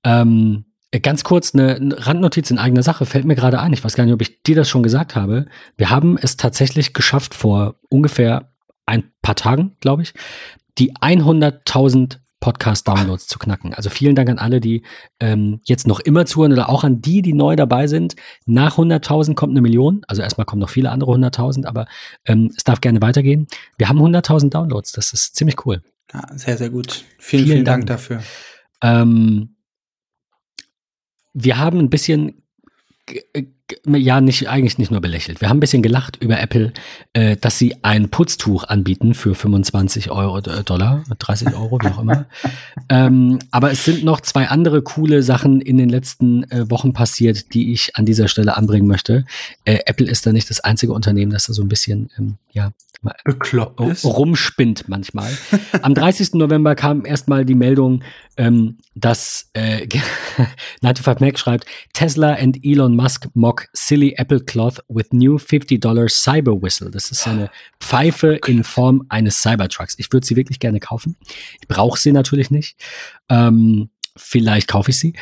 Ähm, 0.05 0.65
ganz 1.03 1.25
kurz 1.25 1.55
eine, 1.55 1.77
eine 1.77 2.07
Randnotiz 2.07 2.51
in 2.51 2.59
eigener 2.59 2.83
Sache 2.83 3.07
fällt 3.07 3.25
mir 3.25 3.35
gerade 3.35 3.61
ein. 3.61 3.73
Ich 3.73 3.83
weiß 3.83 3.95
gar 3.95 4.05
nicht, 4.05 4.15
ob 4.15 4.23
ich 4.23 4.43
dir 4.43 4.57
das 4.57 4.69
schon 4.69 4.83
gesagt 4.83 5.17
habe. 5.17 5.47
Wir 5.77 5.91
haben 5.91 6.19
es 6.19 6.37
tatsächlich 6.37 6.93
geschafft 6.93 7.35
vor 7.35 7.77
ungefähr 7.89 8.53
ein 8.87 9.11
paar 9.23 9.37
Tagen, 9.37 9.77
glaube 9.81 10.03
ich, 10.03 10.15
die 10.79 10.95
100.000 10.95 12.19
Podcast-Downloads 12.40 13.26
zu 13.26 13.38
knacken. 13.38 13.74
Also 13.74 13.90
vielen 13.90 14.14
Dank 14.14 14.29
an 14.29 14.38
alle, 14.38 14.61
die 14.61 14.83
ähm, 15.20 15.61
jetzt 15.64 15.87
noch 15.87 16.00
immer 16.00 16.26
zuhören 16.26 16.53
oder 16.53 16.68
auch 16.68 16.85
an 16.85 17.00
die, 17.00 17.22
die 17.22 17.35
neu 17.35 17.55
dabei 17.55 17.87
sind. 17.87 18.16
Nach 18.46 18.79
100.000 18.79 19.35
kommt 19.35 19.53
eine 19.53 19.61
Million. 19.61 20.03
Also 20.09 20.22
erstmal 20.22 20.46
kommen 20.46 20.61
noch 20.61 20.70
viele 20.70 20.90
andere 20.90 21.12
100.000, 21.12 21.66
aber 21.66 21.87
ähm, 22.24 22.50
es 22.57 22.64
darf 22.64 22.81
gerne 22.81 23.03
weitergehen. 23.03 23.46
Wir 23.79 23.88
haben 23.88 23.98
100.000 23.98 24.50
Downloads. 24.50 24.92
Das 24.92 25.12
ist 25.12 25.37
ziemlich 25.37 25.64
cool. 25.66 25.83
Ja, 26.12 26.26
sehr, 26.37 26.57
sehr 26.57 26.70
gut. 26.70 27.05
Vielen, 27.18 27.44
vielen, 27.44 27.46
vielen 27.46 27.64
Dank, 27.64 27.87
Dank, 27.87 27.98
dafür. 27.98 28.22
Ähm, 28.83 29.57
wir 31.33 31.59
haben 31.59 31.79
ein 31.79 31.90
bisschen 31.90 32.42
ja, 33.87 34.21
nicht, 34.21 34.49
eigentlich 34.49 34.79
nicht 34.79 34.91
nur 34.91 35.01
belächelt. 35.01 35.41
Wir 35.41 35.49
haben 35.49 35.59
ein 35.59 35.61
bisschen 35.61 35.83
gelacht 35.83 36.17
über 36.21 36.41
Apple, 36.41 36.73
äh, 37.13 37.37
dass 37.37 37.59
sie 37.59 37.77
ein 37.83 38.11
Putztuch 38.11 38.65
anbieten 38.65 39.15
für 39.15 39.35
25 39.35 40.11
Euro, 40.11 40.39
äh, 40.39 40.63
Dollar, 40.65 41.05
30 41.19 41.55
Euro, 41.55 41.79
wie 41.83 41.89
auch 41.89 42.01
immer. 42.01 42.27
ähm, 42.89 43.39
aber 43.51 43.71
es 43.71 43.85
sind 43.85 44.05
noch 44.05 44.21
zwei 44.21 44.49
andere 44.49 44.83
coole 44.83 45.23
Sachen 45.23 45.61
in 45.61 45.79
den 45.79 45.89
letzten 45.89 46.45
äh, 46.51 46.71
Wochen 46.71 46.93
passiert, 46.93 47.55
die 47.55 47.73
ich 47.73 47.97
an 47.97 48.07
dieser 48.07 48.29
Stelle 48.29 48.57
anbringen 48.57 48.87
möchte. 48.87 49.25
Äh, 49.65 49.81
Apple 49.87 50.07
ist 50.07 50.27
da 50.27 50.33
nicht 50.33 50.51
das 50.51 50.61
einzige 50.61 50.93
Unternehmen, 50.93 51.33
das 51.33 51.47
da 51.47 51.53
so 51.53 51.63
ein 51.63 51.69
bisschen, 51.69 52.11
ähm, 52.19 52.37
ja, 52.53 52.73
bekloppt 53.25 53.81
ist. 53.81 54.05
rumspinnt 54.05 54.89
manchmal. 54.89 55.31
Am 55.83 55.95
30. 55.95 56.35
November 56.35 56.75
kam 56.75 57.07
erstmal 57.07 57.45
die 57.45 57.55
Meldung, 57.55 58.03
ähm, 58.37 58.79
dass 58.95 59.51
äh, 59.55 59.87
95 60.83 61.21
Mac 61.21 61.39
schreibt, 61.39 61.67
Tesla 61.93 62.35
and 62.35 62.59
Elon 62.63 62.95
Musk 62.95 63.29
mock 63.35 63.60
silly 63.73 64.14
Apple 64.16 64.40
cloth 64.40 64.81
with 64.88 65.12
new 65.12 65.37
$50 65.37 65.81
Cyber 66.11 66.61
Whistle. 66.62 66.90
Das 66.90 67.11
ist 67.11 67.27
eine 67.27 67.51
Pfeife 67.81 68.38
in 68.46 68.64
Form 68.64 69.07
eines 69.09 69.40
Cybertrucks. 69.40 69.94
Ich 69.99 70.12
würde 70.12 70.27
sie 70.27 70.37
wirklich 70.37 70.59
gerne 70.59 70.81
kaufen. 70.81 71.16
Ich 71.61 71.68
brauche 71.68 71.99
sie 71.99 72.12
natürlich 72.12 72.51
nicht. 72.51 72.77
Ähm, 73.29 73.90
vielleicht 74.16 74.68
kaufe 74.68 74.90
ich 74.90 74.99
sie. 74.99 75.14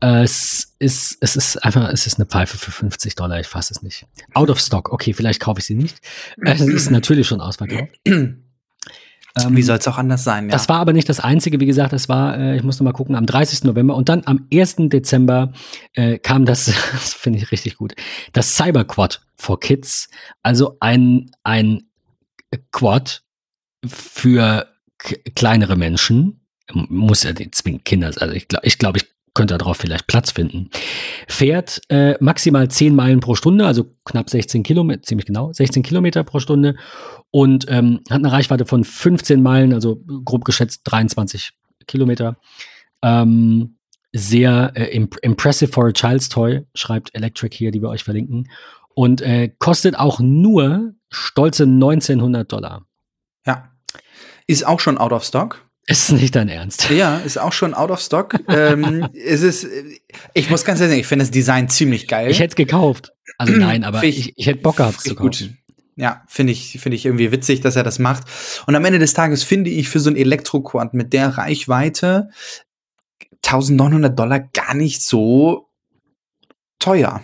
Äh, 0.00 0.22
es 0.22 0.74
ist, 0.78 1.18
es 1.20 1.36
ist 1.36 1.56
einfach, 1.64 1.88
es 1.90 2.06
ist 2.06 2.18
eine 2.18 2.26
Pfeife 2.26 2.58
für 2.58 2.70
50 2.70 3.14
Dollar, 3.14 3.40
ich 3.40 3.46
fasse 3.46 3.72
es 3.72 3.82
nicht. 3.82 4.06
Out 4.34 4.50
of 4.50 4.60
stock, 4.60 4.92
okay, 4.92 5.12
vielleicht 5.12 5.40
kaufe 5.40 5.60
ich 5.60 5.66
sie 5.66 5.74
nicht. 5.74 6.00
Es 6.42 6.60
ist 6.60 6.90
natürlich 6.90 7.26
schon 7.26 7.40
ausverkauft. 7.40 7.92
Ähm, 9.36 9.56
wie 9.56 9.62
soll 9.62 9.78
es 9.78 9.86
auch 9.86 9.98
anders 9.98 10.24
sein? 10.24 10.46
Ja. 10.46 10.52
Das 10.52 10.68
war 10.68 10.78
aber 10.78 10.92
nicht 10.92 11.08
das 11.08 11.20
Einzige, 11.20 11.60
wie 11.60 11.66
gesagt, 11.66 11.92
das 11.92 12.08
war, 12.08 12.38
äh, 12.38 12.56
ich 12.56 12.62
muss 12.62 12.78
noch 12.78 12.84
mal 12.84 12.92
gucken, 12.92 13.14
am 13.14 13.26
30. 13.26 13.64
November 13.64 13.94
und 13.94 14.08
dann 14.08 14.22
am 14.24 14.46
1. 14.52 14.76
Dezember 14.88 15.52
äh, 15.92 16.18
kam 16.18 16.46
das, 16.46 16.66
das 16.92 17.14
finde 17.14 17.38
ich 17.38 17.52
richtig 17.52 17.76
gut, 17.76 17.94
das 18.32 18.56
Cyber 18.56 18.84
Quad 18.84 19.20
for 19.36 19.60
Kids, 19.60 20.08
also 20.42 20.76
ein, 20.80 21.30
ein 21.44 21.82
Quad 22.72 23.22
für 23.86 24.68
kleinere 25.34 25.76
Menschen, 25.76 26.40
muss 26.72 27.22
ja 27.22 27.32
nicht 27.32 27.54
zwingend 27.54 27.84
Kinder, 27.84 28.06
also 28.06 28.30
ich 28.30 28.48
glaube, 28.48 28.66
ich, 28.66 28.78
glaub, 28.78 28.96
ich 28.96 29.04
könnte 29.36 29.56
darauf 29.58 29.76
vielleicht 29.76 30.08
Platz 30.08 30.32
finden. 30.32 30.70
Fährt 31.28 31.80
äh, 31.88 32.14
maximal 32.20 32.68
10 32.68 32.96
Meilen 32.96 33.20
pro 33.20 33.36
Stunde, 33.36 33.66
also 33.66 33.84
knapp 34.04 34.28
16 34.30 34.64
Kilometer, 34.64 35.02
ziemlich 35.02 35.26
genau, 35.26 35.52
16 35.52 35.82
Kilometer 35.84 36.24
pro 36.24 36.40
Stunde 36.40 36.74
und 37.30 37.66
ähm, 37.68 38.00
hat 38.10 38.18
eine 38.18 38.32
Reichweite 38.32 38.64
von 38.64 38.82
15 38.82 39.42
Meilen, 39.42 39.72
also 39.72 40.02
grob 40.24 40.44
geschätzt 40.44 40.80
23 40.84 41.52
Kilometer. 41.86 42.38
Ähm, 43.02 43.76
sehr 44.12 44.72
äh, 44.74 44.96
imp 44.96 45.16
impressive 45.22 45.70
for 45.70 45.86
a 45.86 45.92
child's 45.92 46.30
toy, 46.30 46.62
schreibt 46.74 47.14
Electric 47.14 47.54
hier, 47.54 47.70
die 47.70 47.82
wir 47.82 47.90
euch 47.90 48.04
verlinken. 48.04 48.48
Und 48.94 49.20
äh, 49.20 49.50
kostet 49.58 49.98
auch 49.98 50.20
nur 50.20 50.94
stolze 51.10 51.64
1900 51.64 52.50
Dollar. 52.50 52.86
Ja. 53.46 53.70
Ist 54.46 54.66
auch 54.66 54.80
schon 54.80 54.96
out 54.96 55.12
of 55.12 55.24
stock. 55.24 55.65
Ist 55.88 56.10
nicht 56.10 56.34
dein 56.34 56.48
Ernst. 56.48 56.90
Ja, 56.90 57.18
ist 57.18 57.38
auch 57.38 57.52
schon 57.52 57.72
out 57.72 57.90
of 57.90 58.00
stock. 58.00 58.34
ähm, 58.48 59.08
es 59.14 59.42
ist, 59.42 59.66
ich 60.34 60.50
muss 60.50 60.64
ganz 60.64 60.80
ehrlich 60.80 60.92
sagen, 60.92 61.00
ich 61.00 61.06
finde 61.06 61.24
das 61.24 61.30
Design 61.30 61.68
ziemlich 61.68 62.08
geil. 62.08 62.30
Ich 62.30 62.40
hätte 62.40 62.52
es 62.52 62.56
gekauft. 62.56 63.12
Also 63.38 63.52
nein, 63.56 63.84
aber 63.84 64.02
ich, 64.02 64.36
ich, 64.36 64.46
hätte 64.46 64.62
Bock 64.62 64.76
gehabt 64.76 65.00
zu 65.00 65.14
kaufen. 65.14 65.22
Gut. 65.22 65.50
Ja, 65.94 66.24
finde 66.26 66.52
ich, 66.52 66.78
finde 66.80 66.96
ich 66.96 67.06
irgendwie 67.06 67.32
witzig, 67.32 67.60
dass 67.60 67.76
er 67.76 67.84
das 67.84 67.98
macht. 67.98 68.24
Und 68.66 68.74
am 68.74 68.84
Ende 68.84 68.98
des 68.98 69.14
Tages 69.14 69.44
finde 69.44 69.70
ich 69.70 69.88
für 69.88 70.00
so 70.00 70.10
ein 70.10 70.16
Elektroquad 70.16 70.92
mit 70.92 71.12
der 71.12 71.28
Reichweite 71.38 72.28
1900 73.44 74.18
Dollar 74.18 74.40
gar 74.40 74.74
nicht 74.74 75.02
so 75.02 75.68
teuer. 76.78 77.22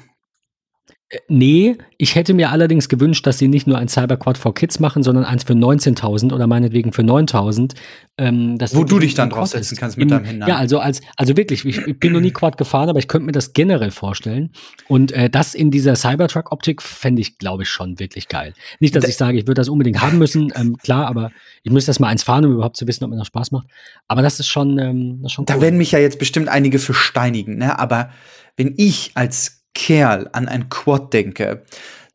Nee, 1.29 1.77
ich 1.98 2.14
hätte 2.14 2.33
mir 2.33 2.51
allerdings 2.51 2.88
gewünscht, 2.88 3.27
dass 3.27 3.38
sie 3.38 3.46
nicht 3.46 3.66
nur 3.66 3.77
ein 3.77 3.88
Cyberquad 3.88 4.38
for 4.38 4.55
Kids 4.55 4.81
machen, 4.81 5.03
sondern 5.03 5.25
eins 5.25 5.44
für 5.44 5.53
19.000 5.53 6.33
oder 6.33 6.46
meinetwegen 6.46 6.92
für 6.92 7.03
9.000. 7.03 7.75
Ähm, 8.16 8.59
Wo 8.72 8.85
du 8.85 8.98
dich 8.98 9.12
dann 9.12 9.29
draufsetzen 9.29 9.77
kannst 9.77 9.98
mit 9.98 10.05
Im, 10.05 10.09
deinem 10.09 10.25
Händen. 10.25 10.48
Ja, 10.48 10.57
also 10.57 10.79
als, 10.79 11.03
also 11.16 11.37
wirklich, 11.37 11.66
ich, 11.66 11.79
ich, 11.87 11.98
bin 11.98 12.14
noch 12.14 12.20
nie 12.20 12.31
Quad 12.31 12.57
gefahren, 12.57 12.88
aber 12.88 12.98
ich 12.98 13.09
könnte 13.09 13.27
mir 13.27 13.33
das 13.33 13.53
generell 13.53 13.90
vorstellen. 13.90 14.53
Und 14.88 15.12
äh, 15.12 15.29
das 15.29 15.55
in 15.55 15.70
dieser 15.70 15.96
Cybertruck-Optik 15.96 16.81
fände 16.81 17.20
ich, 17.20 17.37
glaube 17.37 17.64
ich, 17.64 17.68
schon 17.68 17.98
wirklich 17.98 18.29
geil. 18.29 18.55
Nicht, 18.81 18.96
dass 18.96 19.03
da, 19.03 19.09
ich 19.11 19.16
sage, 19.16 19.37
ich 19.37 19.46
würde 19.46 19.61
das 19.61 19.68
unbedingt 19.68 20.01
haben 20.01 20.16
müssen, 20.16 20.51
ähm, 20.57 20.79
klar, 20.79 21.09
aber 21.09 21.31
ich 21.62 21.72
müsste 21.72 21.90
das 21.90 22.01
mal 22.01 22.09
eins 22.09 22.22
fahren, 22.22 22.46
um 22.46 22.53
überhaupt 22.53 22.79
zu 22.79 22.87
wissen, 22.87 23.05
ob 23.05 23.11
mir 23.11 23.18
das 23.18 23.27
Spaß 23.27 23.51
macht. 23.51 23.66
Aber 24.09 24.22
das 24.22 24.40
ist 24.40 24.48
schon, 24.48 24.79
ähm, 24.79 25.18
das 25.20 25.31
ist 25.31 25.35
schon 25.35 25.42
cool. 25.42 25.57
Da 25.57 25.61
werden 25.61 25.77
mich 25.77 25.92
ja 25.92 25.98
jetzt 25.98 26.18
bestimmt 26.18 26.48
einige 26.48 26.79
für 26.79 26.94
steinigen, 26.94 27.59
ne? 27.59 27.79
Aber 27.79 28.11
wenn 28.57 28.75
ich 28.77 29.11
als 29.14 29.62
Kerl 29.74 30.28
an 30.32 30.48
ein 30.48 30.68
Quad 30.68 31.12
denke, 31.12 31.64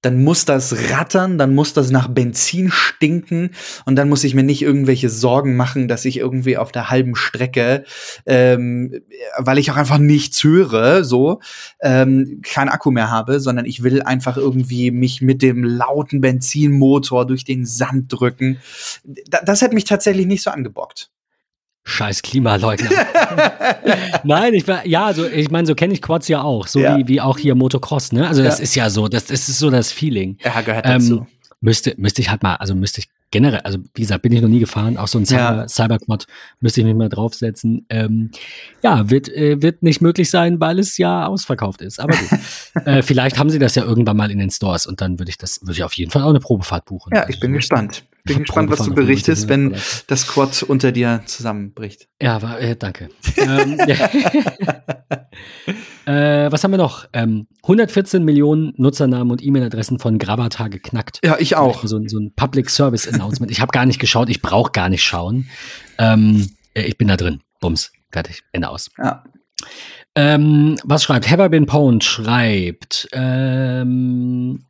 dann 0.02 0.24
muss 0.24 0.46
das 0.46 0.92
rattern, 0.92 1.38
dann 1.38 1.56
muss 1.56 1.74
das 1.74 1.90
nach 1.90 2.08
Benzin 2.08 2.70
stinken 2.72 3.52
und 3.86 3.96
dann 3.96 4.10
muss 4.10 4.24
ich 4.24 4.36
mir 4.36 4.44
nicht 4.44 4.62
irgendwelche 4.62 5.10
Sorgen 5.10 5.56
machen, 5.56 5.88
dass 5.88 6.06
ich 6.06 6.18
irgendwie 6.18 6.58
auf 6.58 6.72
der 6.72 6.90
halben 6.90 7.16
Strecke, 7.16 7.84
ähm, 8.26 9.02
weil 9.38 9.58
ich 9.58 9.72
auch 9.72 9.76
einfach 9.76 9.98
nichts 9.98 10.44
höre, 10.44 11.04
so, 11.04 11.42
ähm, 11.82 12.42
kein 12.44 12.70
Akku 12.70 12.92
mehr 12.92 13.10
habe, 13.10 13.40
sondern 13.40 13.66
ich 13.66 13.82
will 13.84 14.02
einfach 14.04 14.38
irgendwie 14.38 14.92
mich 14.92 15.22
mit 15.22 15.42
dem 15.42 15.64
lauten 15.64 16.22
Benzinmotor 16.22 17.26
durch 17.26 17.44
den 17.44 17.66
Sand 17.66 18.06
drücken. 18.14 18.60
das, 19.04 19.42
das 19.46 19.62
hätte 19.62 19.76
mich 19.76 19.86
tatsächlich 19.86 20.28
nicht 20.28 20.44
so 20.44 20.52
angebockt. 20.52 21.10
Scheiß 21.88 22.22
Klimaleugner. 22.22 22.90
Nein, 24.26 24.54
ich 24.54 24.68
war, 24.68 24.86
ja, 24.86 25.06
also 25.06 25.26
ich 25.26 25.50
meine, 25.50 25.66
so 25.66 25.74
kenne 25.74 25.94
ich 25.94 26.02
Quads 26.02 26.28
ja 26.28 26.42
auch, 26.42 26.68
so 26.68 26.80
ja. 26.80 26.98
wie, 26.98 27.08
wie 27.08 27.22
auch 27.22 27.38
hier 27.38 27.56
Motocross, 27.56 28.12
ne? 28.12 28.28
Also 28.28 28.44
das 28.44 28.58
ja. 28.58 28.64
ist 28.64 28.76
ja 28.76 28.90
so, 28.90 29.08
das, 29.08 29.26
das 29.26 29.48
ist 29.48 29.58
so 29.58 29.70
das 29.70 29.94
Feeling. 29.94 30.38
Ja, 30.44 30.60
gehört 30.62 30.86
dazu. 30.86 31.20
Ähm, 31.20 31.28
müsste, 31.62 31.96
müsste 31.98 32.22
ich 32.22 32.30
halt 32.30 32.44
mal, 32.44 32.56
also 32.56 32.76
müsste 32.76 33.00
ich 33.00 33.08
generell, 33.32 33.62
also 33.62 33.80
wie 33.94 34.02
gesagt, 34.02 34.22
bin 34.22 34.34
ich 34.34 34.42
noch 34.42 34.50
nie 34.50 34.60
gefahren, 34.60 34.98
auch 34.98 35.08
so 35.08 35.18
ein 35.18 35.24
ja. 35.24 35.66
Cyberquad 35.68 36.28
müsste 36.60 36.82
ich 36.82 36.86
mich 36.86 36.96
mal 36.96 37.08
draufsetzen. 37.08 37.86
Ähm, 37.90 38.32
ja, 38.84 39.10
wird, 39.10 39.30
äh, 39.30 39.62
wird 39.62 39.82
nicht 39.82 40.02
möglich 40.02 40.30
sein, 40.30 40.60
weil 40.60 40.80
es 40.80 40.98
ja 40.98 41.26
ausverkauft 41.26 41.82
ist. 41.82 42.02
Aber 42.02 42.18
gut. 42.18 42.40
äh, 42.86 43.02
vielleicht 43.02 43.40
haben 43.40 43.50
sie 43.50 43.60
das 43.60 43.76
ja 43.76 43.84
irgendwann 43.84 44.18
mal 44.18 44.30
in 44.30 44.40
den 44.40 44.50
Stores 44.50 44.86
und 44.86 45.00
dann 45.00 45.20
würde 45.20 45.30
ich 45.30 45.38
das, 45.38 45.62
würde 45.62 45.74
ich 45.74 45.84
auf 45.84 45.94
jeden 45.94 46.12
Fall 46.12 46.24
auch 46.24 46.30
eine 46.30 46.42
Probefahrt 46.42 46.84
buchen. 46.84 47.14
Ja, 47.16 47.30
ich 47.30 47.40
bin 47.40 47.52
also, 47.52 47.60
gespannt 47.60 48.04
bin 48.28 48.40
gespannt, 48.40 48.70
was 48.70 48.84
du 48.84 48.94
berichtest, 48.94 49.50
wenn 49.50 49.76
das 50.08 50.28
Quad 50.28 50.64
unter 50.64 50.92
dir 50.92 51.22
zusammenbricht. 51.26 52.08
Ja, 52.22 52.42
war, 52.42 52.60
äh, 52.60 52.76
danke. 52.76 53.10
ähm, 53.38 53.80
äh, 56.06 56.52
was 56.52 56.64
haben 56.64 56.72
wir 56.72 56.78
noch? 56.78 57.08
Ähm, 57.14 57.48
114 57.64 58.24
Millionen 58.24 58.74
Nutzernamen 58.78 59.32
und 59.32 59.44
E-Mail-Adressen 59.44 60.00
von 60.00 60.20
Gravatar 60.20 60.70
geknackt. 60.70 61.20
Ja, 61.24 61.38
ich 61.40 61.56
auch. 61.56 61.86
So, 61.86 62.02
so 62.08 62.20
ein 62.20 62.34
Public 62.36 62.70
Service 62.70 63.08
Announcement. 63.08 63.52
ich 63.52 63.62
habe 63.62 63.72
gar 63.72 63.86
nicht 63.86 64.00
geschaut, 64.00 64.30
ich 64.30 64.42
brauche 64.42 64.72
gar 64.72 64.90
nicht 64.90 65.04
schauen. 65.04 65.50
Ähm, 65.98 66.50
äh, 66.74 66.84
ich 66.84 66.98
bin 66.98 67.08
da 67.08 67.18
drin. 67.18 67.42
Bums, 67.60 67.92
fertig, 68.12 68.44
Ende 68.52 68.70
aus. 68.70 68.90
Ja. 68.98 69.24
Ähm, 70.16 70.78
was 70.84 71.04
schreibt? 71.04 71.30
Have 71.30 71.44
I 71.44 71.50
been 71.50 71.66
pwned? 71.66 72.04
Schreibt 72.04 73.08
ähm, 73.12 74.66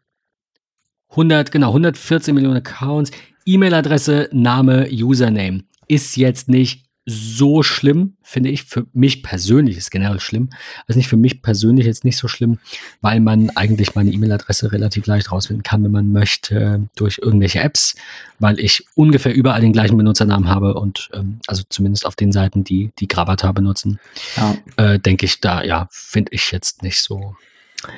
100, 1.18 1.52
genau, 1.52 1.70
114 1.70 2.36
Millionen 2.36 2.58
Accounts. 2.58 3.10
E-Mail-Adresse, 3.46 4.30
Name, 4.32 4.88
Username 4.92 5.64
ist 5.88 6.16
jetzt 6.16 6.48
nicht 6.48 6.86
so 7.10 7.64
schlimm, 7.64 8.18
finde 8.22 8.50
ich. 8.50 8.64
Für 8.64 8.86
mich 8.94 9.24
persönlich 9.24 9.78
ist 9.78 9.90
generell 9.90 10.20
schlimm. 10.20 10.50
Also 10.88 11.00
nicht 11.00 11.08
für 11.08 11.18
mich 11.18 11.42
persönlich 11.42 11.88
jetzt 11.88 12.04
nicht 12.04 12.18
so 12.18 12.28
schlimm, 12.28 12.60
weil 13.02 13.20
man 13.20 13.50
eigentlich 13.52 13.96
meine 13.96 14.12
E-Mail-Adresse 14.12 14.72
relativ 14.72 15.08
leicht 15.08 15.32
rausfinden 15.32 15.64
kann, 15.64 15.84
wenn 15.84 15.92
man 15.92 16.12
möchte, 16.12 16.88
durch 16.96 17.20
irgendwelche 17.20 17.62
Apps, 17.62 17.96
weil 18.38 18.60
ich 18.60 18.86
ungefähr 18.94 19.34
überall 19.34 19.62
den 19.62 19.74
gleichen 19.74 19.98
Benutzernamen 19.98 20.50
habe 20.50 20.76
und 20.76 21.10
ähm, 21.14 21.40
also 21.48 21.64
zumindest 21.68 22.06
auf 22.06 22.16
den 22.16 22.32
Seiten, 22.32 22.64
die 22.64 22.92
die 23.00 23.08
Gravatar 23.08 23.54
benutzen, 23.54 24.00
ja. 24.36 24.58
äh, 24.76 25.00
denke 25.00 25.26
ich 25.26 25.42
da, 25.42 25.64
ja, 25.64 25.88
finde 25.90 26.34
ich 26.34 26.52
jetzt 26.52 26.84
nicht 26.84 27.00
so 27.02 27.36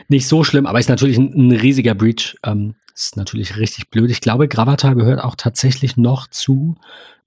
nicht 0.08 0.28
so 0.28 0.44
schlimm, 0.44 0.66
aber 0.66 0.80
ist 0.80 0.90
natürlich 0.90 1.18
ein, 1.18 1.34
ein 1.34 1.52
riesiger 1.52 1.96
Breach. 1.96 2.38
Ähm, 2.44 2.76
ist 2.96 3.16
natürlich 3.16 3.58
richtig 3.58 3.90
blöd. 3.90 4.12
Ich 4.12 4.22
glaube, 4.22 4.48
Gravatar 4.48 4.96
gehört 4.96 5.24
auch 5.24 5.36
tatsächlich 5.36 5.96
noch 5.96 6.28
zu 6.28 6.76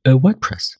äh, 0.05 0.12
WordPress. 0.12 0.79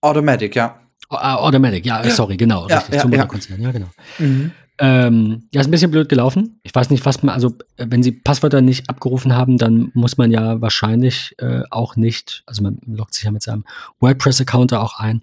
Automatic, 0.00 0.56
ja. 0.56 0.80
Uh, 1.12 1.16
Automatic, 1.16 1.84
ja, 1.86 2.04
ja, 2.04 2.10
sorry, 2.10 2.36
genau, 2.36 2.68
ja, 2.68 2.78
richtig, 2.78 2.94
ja, 2.94 3.00
zum 3.00 3.10
Mutterkonzern, 3.10 3.60
ja, 3.60 3.72
genau. 3.72 3.88
Mhm. 4.18 4.52
Ähm, 4.78 5.42
ja, 5.52 5.60
ist 5.60 5.66
ein 5.66 5.72
bisschen 5.72 5.90
blöd 5.90 6.08
gelaufen. 6.08 6.58
Ich 6.62 6.74
weiß 6.74 6.88
nicht, 6.88 7.04
was 7.04 7.22
man, 7.22 7.34
also 7.34 7.54
wenn 7.76 8.02
sie 8.02 8.12
Passwörter 8.12 8.62
nicht 8.62 8.88
abgerufen 8.88 9.34
haben, 9.34 9.58
dann 9.58 9.90
muss 9.92 10.16
man 10.16 10.30
ja 10.30 10.60
wahrscheinlich 10.60 11.34
äh, 11.38 11.62
auch 11.70 11.96
nicht, 11.96 12.42
also 12.46 12.62
man 12.62 12.78
loggt 12.86 13.14
sich 13.14 13.24
ja 13.24 13.30
mit 13.30 13.42
seinem 13.42 13.64
WordPress-Account 13.98 14.72
auch 14.72 14.98
ein, 14.98 15.22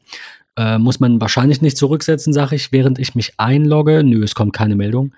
äh, 0.57 0.77
muss 0.77 0.99
man 0.99 1.19
wahrscheinlich 1.19 1.61
nicht 1.61 1.77
zurücksetzen, 1.77 2.33
sage 2.33 2.55
ich, 2.55 2.71
während 2.71 2.99
ich 2.99 3.15
mich 3.15 3.33
einlogge. 3.37 4.03
Nö, 4.03 4.23
es 4.23 4.35
kommt 4.35 4.53
keine 4.53 4.75
Meldung. 4.75 5.13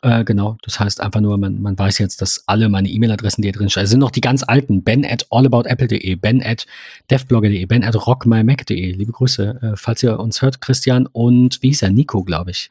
Äh, 0.00 0.22
genau, 0.24 0.56
das 0.62 0.78
heißt 0.78 1.00
einfach 1.00 1.20
nur, 1.20 1.36
man, 1.38 1.60
man 1.60 1.76
weiß 1.76 1.98
jetzt, 1.98 2.22
dass 2.22 2.44
alle 2.46 2.68
meine 2.68 2.88
E-Mail-Adressen, 2.88 3.42
die 3.42 3.48
hier 3.48 3.52
drin 3.52 3.68
stehen, 3.68 3.86
sind 3.86 3.98
noch 3.98 4.12
die 4.12 4.20
ganz 4.20 4.44
alten. 4.44 4.84
Ben 4.84 5.04
at 5.04 5.26
allaboutapple.de, 5.30 6.14
Ben 6.14 6.40
at 6.42 6.66
devblogger.de, 7.10 7.66
Ben 7.66 7.82
at 7.82 7.96
rockmymac.de. 8.06 8.92
Liebe 8.92 9.10
Grüße, 9.10 9.58
äh, 9.60 9.76
falls 9.76 10.02
ihr 10.04 10.20
uns 10.20 10.40
hört, 10.40 10.60
Christian 10.60 11.06
und 11.06 11.60
wie 11.62 11.68
hieß 11.68 11.82
er? 11.82 11.90
Nico, 11.90 12.22
glaube 12.22 12.52
ich. 12.52 12.70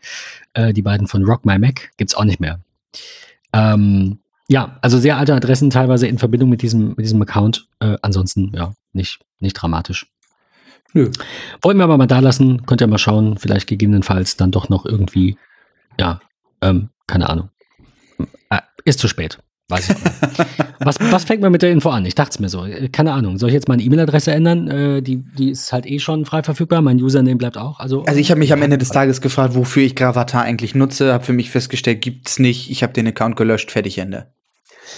Äh, 0.53 0.71
die 0.71 0.81
beiden 0.81 1.07
von 1.07 1.25
Rock 1.25 1.45
My 1.45 1.59
Mac 1.59 1.91
gibt's 1.97 2.15
auch 2.15 2.23
nicht 2.23 2.39
mehr. 2.39 2.61
Ähm, 3.51 4.19
ja, 4.47 4.77
also 4.81 4.97
sehr 4.97 5.17
alte 5.17 5.35
Adressen 5.35 5.69
teilweise 5.69 6.07
in 6.07 6.19
Verbindung 6.19 6.49
mit 6.49 6.61
diesem, 6.61 6.89
mit 6.89 6.99
diesem 6.99 7.21
Account. 7.21 7.67
Äh, 7.79 7.97
ansonsten, 8.01 8.53
ja, 8.55 8.73
nicht, 8.93 9.19
nicht 9.39 9.53
dramatisch. 9.53 10.07
Nö. 10.93 11.11
Wollen 11.61 11.77
wir 11.77 11.83
aber 11.83 11.97
mal 11.97 12.07
da 12.07 12.19
lassen, 12.19 12.65
könnt 12.65 12.79
ihr 12.79 12.87
mal 12.87 12.97
schauen, 12.97 13.37
vielleicht 13.37 13.67
gegebenenfalls 13.67 14.37
dann 14.37 14.51
doch 14.51 14.69
noch 14.69 14.85
irgendwie, 14.85 15.37
ja, 15.99 16.21
ähm, 16.61 16.89
keine 17.07 17.29
Ahnung. 17.29 17.49
Äh, 18.49 18.59
ist 18.85 18.99
zu 18.99 19.07
spät. 19.07 19.39
Weiß 19.69 19.89
ich 19.89 19.95
nicht. 19.97 20.15
was, 20.79 20.97
was 20.99 21.25
fängt 21.25 21.41
man 21.41 21.51
mit 21.51 21.61
der 21.61 21.71
Info 21.71 21.89
an? 21.89 22.05
Ich 22.05 22.15
dachte 22.15 22.31
es 22.31 22.39
mir 22.39 22.47
so. 22.47 22.65
Keine 22.93 23.11
Ahnung. 23.11 23.37
Soll 23.37 23.49
ich 23.49 23.53
jetzt 23.53 23.67
meine 23.67 23.83
E-Mail-Adresse 23.83 24.31
ändern? 24.31 24.67
Äh, 24.69 25.01
die, 25.01 25.17
die 25.17 25.49
ist 25.49 25.73
halt 25.73 25.85
eh 25.85 25.99
schon 25.99 26.25
frei 26.25 26.41
verfügbar. 26.41 26.81
Mein 26.81 27.01
Username 27.01 27.35
bleibt 27.35 27.57
auch. 27.57 27.79
Also, 27.79 28.03
also 28.05 28.19
ich 28.19 28.31
habe 28.31 28.39
mich 28.39 28.53
am 28.53 28.61
Ende 28.61 28.77
des 28.77 28.89
Tages 28.89 29.19
gefragt, 29.19 29.55
wofür 29.55 29.83
ich 29.83 29.95
Gravatar 29.95 30.43
eigentlich 30.43 30.73
nutze. 30.73 31.11
Habe 31.11 31.25
für 31.25 31.33
mich 31.33 31.49
festgestellt, 31.49 32.01
gibt's 32.01 32.39
nicht. 32.39 32.69
Ich 32.71 32.81
habe 32.81 32.93
den 32.93 33.07
Account 33.07 33.35
gelöscht. 33.35 33.71
Fertig, 33.71 33.97
Ende. 33.97 34.27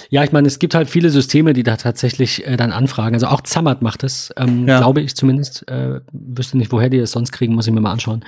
Ja, 0.10 0.24
ich 0.24 0.32
meine, 0.32 0.48
es 0.48 0.60
gibt 0.60 0.76
halt 0.76 0.88
viele 0.88 1.10
Systeme, 1.10 1.54
die 1.54 1.64
da 1.64 1.76
tatsächlich 1.76 2.46
äh, 2.46 2.56
dann 2.56 2.72
anfragen. 2.72 3.16
Also 3.16 3.26
auch 3.28 3.42
Zammert 3.42 3.82
macht 3.82 4.04
es, 4.04 4.32
ähm, 4.38 4.68
ja. 4.68 4.78
glaube 4.78 5.02
ich 5.02 5.16
zumindest. 5.16 5.68
Äh, 5.68 6.02
wüsste 6.12 6.60
nicht, 6.60 6.72
woher 6.72 6.90
die 6.90 6.98
es 6.98 7.12
sonst 7.12 7.32
kriegen, 7.32 7.56
muss 7.56 7.66
ich 7.66 7.74
mir 7.74 7.82
mal 7.82 7.92
anschauen. 7.92 8.24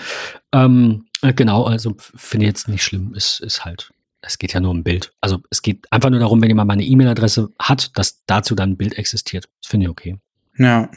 Ähm, 0.52 1.06
äh, 1.06 1.11
genau, 1.22 1.64
also 1.64 1.96
finde 1.98 2.46
ich 2.46 2.50
jetzt 2.50 2.68
nicht 2.68 2.84
schlimm. 2.84 3.14
Ist, 3.14 3.40
ist 3.40 3.64
halt 3.66 3.92
es 4.22 4.38
geht 4.38 4.54
ja 4.54 4.60
nur 4.60 4.72
um 4.72 4.84
Bild. 4.84 5.14
Also 5.20 5.40
es 5.50 5.62
geht 5.62 5.92
einfach 5.92 6.10
nur 6.10 6.20
darum, 6.20 6.42
wenn 6.42 6.50
jemand 6.50 6.68
mal 6.68 6.74
eine 6.74 6.84
E-Mail-Adresse 6.84 7.52
hat, 7.60 7.98
dass 7.98 8.24
dazu 8.26 8.56
dann 8.56 8.72
ein 8.72 8.78
Bild 8.78 8.98
existiert. 8.98 9.50
Das 9.62 9.70
finde 9.70 9.86
ich 9.86 9.90
okay. 9.90 10.18
Ja. 10.58 10.90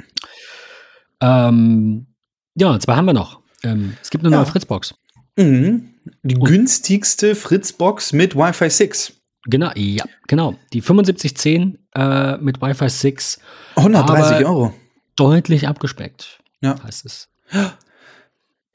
Ähm, 1.20 2.06
ja, 2.54 2.78
zwei 2.78 2.96
haben 2.96 3.06
wir 3.06 3.14
noch. 3.14 3.40
Ähm, 3.62 3.96
es 4.02 4.10
gibt 4.10 4.24
eine 4.24 4.32
ja. 4.32 4.38
neue 4.38 4.46
Fritzbox. 4.46 4.94
Mhm. 5.36 5.94
Die 6.22 6.36
Und 6.36 6.44
günstigste 6.44 7.34
Fritzbox 7.34 8.12
mit 8.12 8.36
Wi-Fi 8.36 8.68
6. 8.68 9.14
Genau, 9.46 9.70
ja, 9.74 10.04
genau. 10.26 10.56
Die 10.72 10.80
7510 10.80 11.78
äh, 11.94 12.36
mit 12.38 12.60
Wi-Fi 12.60 12.88
6. 12.88 13.40
130 13.76 14.46
Euro. 14.46 14.74
Deutlich 15.16 15.66
abgespeckt. 15.66 16.40
Ja. 16.60 16.82
Heißt 16.82 17.06
es. 17.06 17.28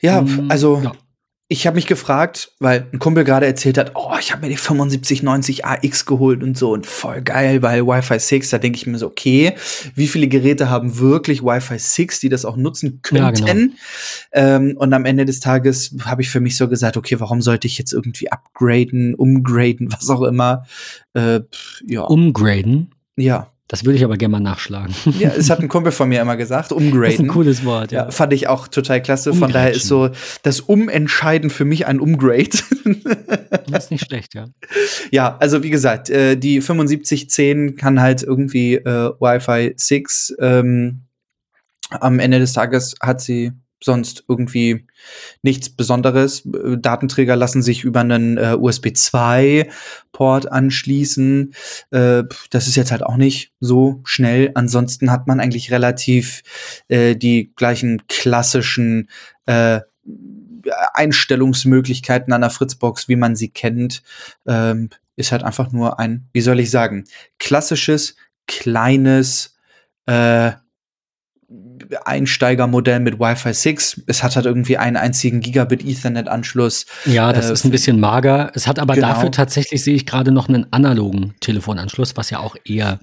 Ja, 0.01 0.21
mm, 0.21 0.49
also 0.49 0.79
ja 0.81 0.93
ich 1.51 1.65
habe 1.65 1.75
mich 1.75 1.88
gefragt, 1.88 2.51
weil 2.59 2.85
ein 2.93 2.99
Kumpel 2.99 3.23
gerade 3.23 3.47
erzählt 3.47 3.79
hat, 3.79 3.93
oh, 3.95 4.13
ich 4.19 4.31
habe 4.31 4.43
mir 4.43 4.49
die 4.49 4.55
7590 4.55 5.65
AX 5.65 6.05
geholt 6.05 6.43
und 6.43 6.55
so 6.55 6.73
und 6.73 6.85
voll 6.85 7.23
geil, 7.23 7.63
weil 7.63 7.88
Wi-Fi 7.88 8.19
6, 8.19 8.51
da 8.51 8.59
denke 8.59 8.77
ich 8.77 8.85
mir 8.85 8.99
so, 8.99 9.07
okay, 9.07 9.55
wie 9.95 10.07
viele 10.07 10.27
Geräte 10.27 10.69
haben 10.69 10.99
wirklich 10.99 11.41
Wi-Fi 11.41 11.79
6, 11.79 12.19
die 12.19 12.29
das 12.29 12.45
auch 12.45 12.55
nutzen 12.55 13.01
könnten? 13.01 13.47
Ja, 13.47 13.53
genau. 13.53 13.73
ähm, 14.33 14.77
und 14.77 14.93
am 14.93 15.05
Ende 15.05 15.25
des 15.25 15.39
Tages 15.39 15.95
habe 16.05 16.21
ich 16.21 16.29
für 16.29 16.39
mich 16.39 16.55
so 16.55 16.69
gesagt, 16.69 16.97
okay, 16.97 17.19
warum 17.19 17.41
sollte 17.41 17.65
ich 17.65 17.79
jetzt 17.79 17.93
irgendwie 17.93 18.31
upgraden, 18.31 19.15
umgraden, 19.15 19.91
was 19.91 20.07
auch 20.12 20.21
immer? 20.21 20.67
Äh, 21.15 21.39
ja. 21.88 22.03
Umgraden? 22.03 22.93
Ja. 23.17 23.51
Das 23.69 23.86
würde 23.86 23.97
ich 23.97 24.03
aber 24.03 24.17
gerne 24.17 24.32
mal 24.32 24.39
nachschlagen. 24.39 24.95
Ja, 25.19 25.29
es 25.29 25.51
hat 25.51 25.60
ein 25.60 25.67
Kumpel 25.69 25.91
von 25.91 26.10
mir 26.10 26.21
immer 26.21 26.36
gesagt, 26.38 26.71
umgraden. 26.71 27.03
Das 27.03 27.13
ist 27.13 27.19
ein 27.19 27.27
cooles 27.27 27.65
Wort, 27.65 27.91
ja. 27.91 28.05
ja 28.05 28.12
fand 28.12 28.34
ich 28.34 28.47
auch 28.47 28.67
total 28.67 28.99
klasse. 28.99 29.32
Von 29.32 29.51
daher 29.51 29.71
ist 29.71 29.86
so 29.86 30.10
das 30.41 30.60
Umentscheiden 30.60 31.51
für 31.51 31.65
mich 31.65 31.86
ein 31.86 31.99
Umgrade. 31.99 32.49
Das 33.69 33.86
ist 33.86 33.91
nicht 33.91 34.05
schlecht, 34.05 34.34
ja. 34.34 34.47
Ja, 35.12 35.38
also 35.39 35.62
wie 35.62 35.69
gesagt, 35.69 36.10
äh, 36.10 36.36
die 36.36 36.60
7510 36.60 37.75
kann 37.75 38.01
halt 38.01 38.23
irgendwie 38.23 38.75
äh, 38.75 39.12
Wi-Fi 39.19 39.73
6. 39.77 40.34
Ähm, 40.39 41.03
am 41.91 42.17
Ende 42.17 42.39
des 42.39 42.53
Tages 42.53 42.95
hat 42.99 43.21
sie 43.21 43.51
sonst 43.84 44.26
irgendwie 44.28 44.86
nichts 45.42 45.70
Besonderes. 45.70 46.44
Datenträger 46.46 47.36
lassen 47.36 47.62
sich 47.62 47.84
über 47.84 48.02
einen 48.02 48.38
äh, 48.38 48.56
USB 48.60 48.88
2-Port 48.88 50.52
anschließen. 50.52 51.54
Äh, 51.92 52.24
das 52.50 52.68
ist 52.68 52.76
jetzt 52.76 52.92
halt 52.92 53.04
auch 53.04 53.18
nicht 53.18 53.54
so 53.60 54.02
schnell. 54.04 54.52
Ansonsten 54.56 55.12
hat 55.12 55.28
man 55.28 55.39
eigentlich 55.39 55.72
relativ 55.72 56.44
äh, 56.88 57.15
die 57.15 57.52
gleichen 57.56 58.04
klassischen 58.08 59.10
äh, 59.46 59.82
Einstellungsmöglichkeiten 60.94 62.34
an 62.34 62.42
der 62.42 62.50
Fritzbox, 62.50 63.08
wie 63.08 63.15
man 63.15 63.36
sie 63.36 63.50
kennt. 63.50 64.04
Ähm, 64.46 64.89
ist 65.15 65.32
halt 65.32 65.44
einfach 65.44 65.72
nur 65.72 66.00
ein, 66.00 66.30
wie 66.32 66.42
soll 66.42 66.60
ich 66.60 66.72
sagen, 66.72 67.04
klassisches, 67.39 68.15
kleines, 68.48 69.58
äh, 70.06 70.52
Einsteigermodell 72.06 73.00
mit 73.00 73.20
Wi-Fi 73.20 73.54
6. 73.54 74.02
Es 74.08 74.24
hat 74.24 74.36
halt 74.36 74.46
irgendwie 74.46 74.78
einen 74.78 74.98
einzigen 74.98 75.42
Gigabit 75.42 75.86
Ethernet-Anschluss. 75.86 76.86
Ja, 77.06 77.34
das 77.34 77.50
äh, 77.50 77.54
ist 77.54 77.65
ein 77.65 77.72
bisschen 77.72 78.00
mager. 78.00 78.52
Es 78.54 78.68
hat 78.68 78.80
aber 78.80 78.96
genau. 78.96 79.10
dafür 79.10 79.32
tatsächlich, 79.32 79.84
sehe 79.84 79.96
ich 79.96 80.06
gerade 80.06 80.32
noch 80.32 80.50
einen 80.50 80.72
analogen 80.72 81.36
Telefonanschluss, 81.39 82.18
was 82.18 82.30
ja 82.30 82.39
auch 82.39 82.56
eher 82.65 83.00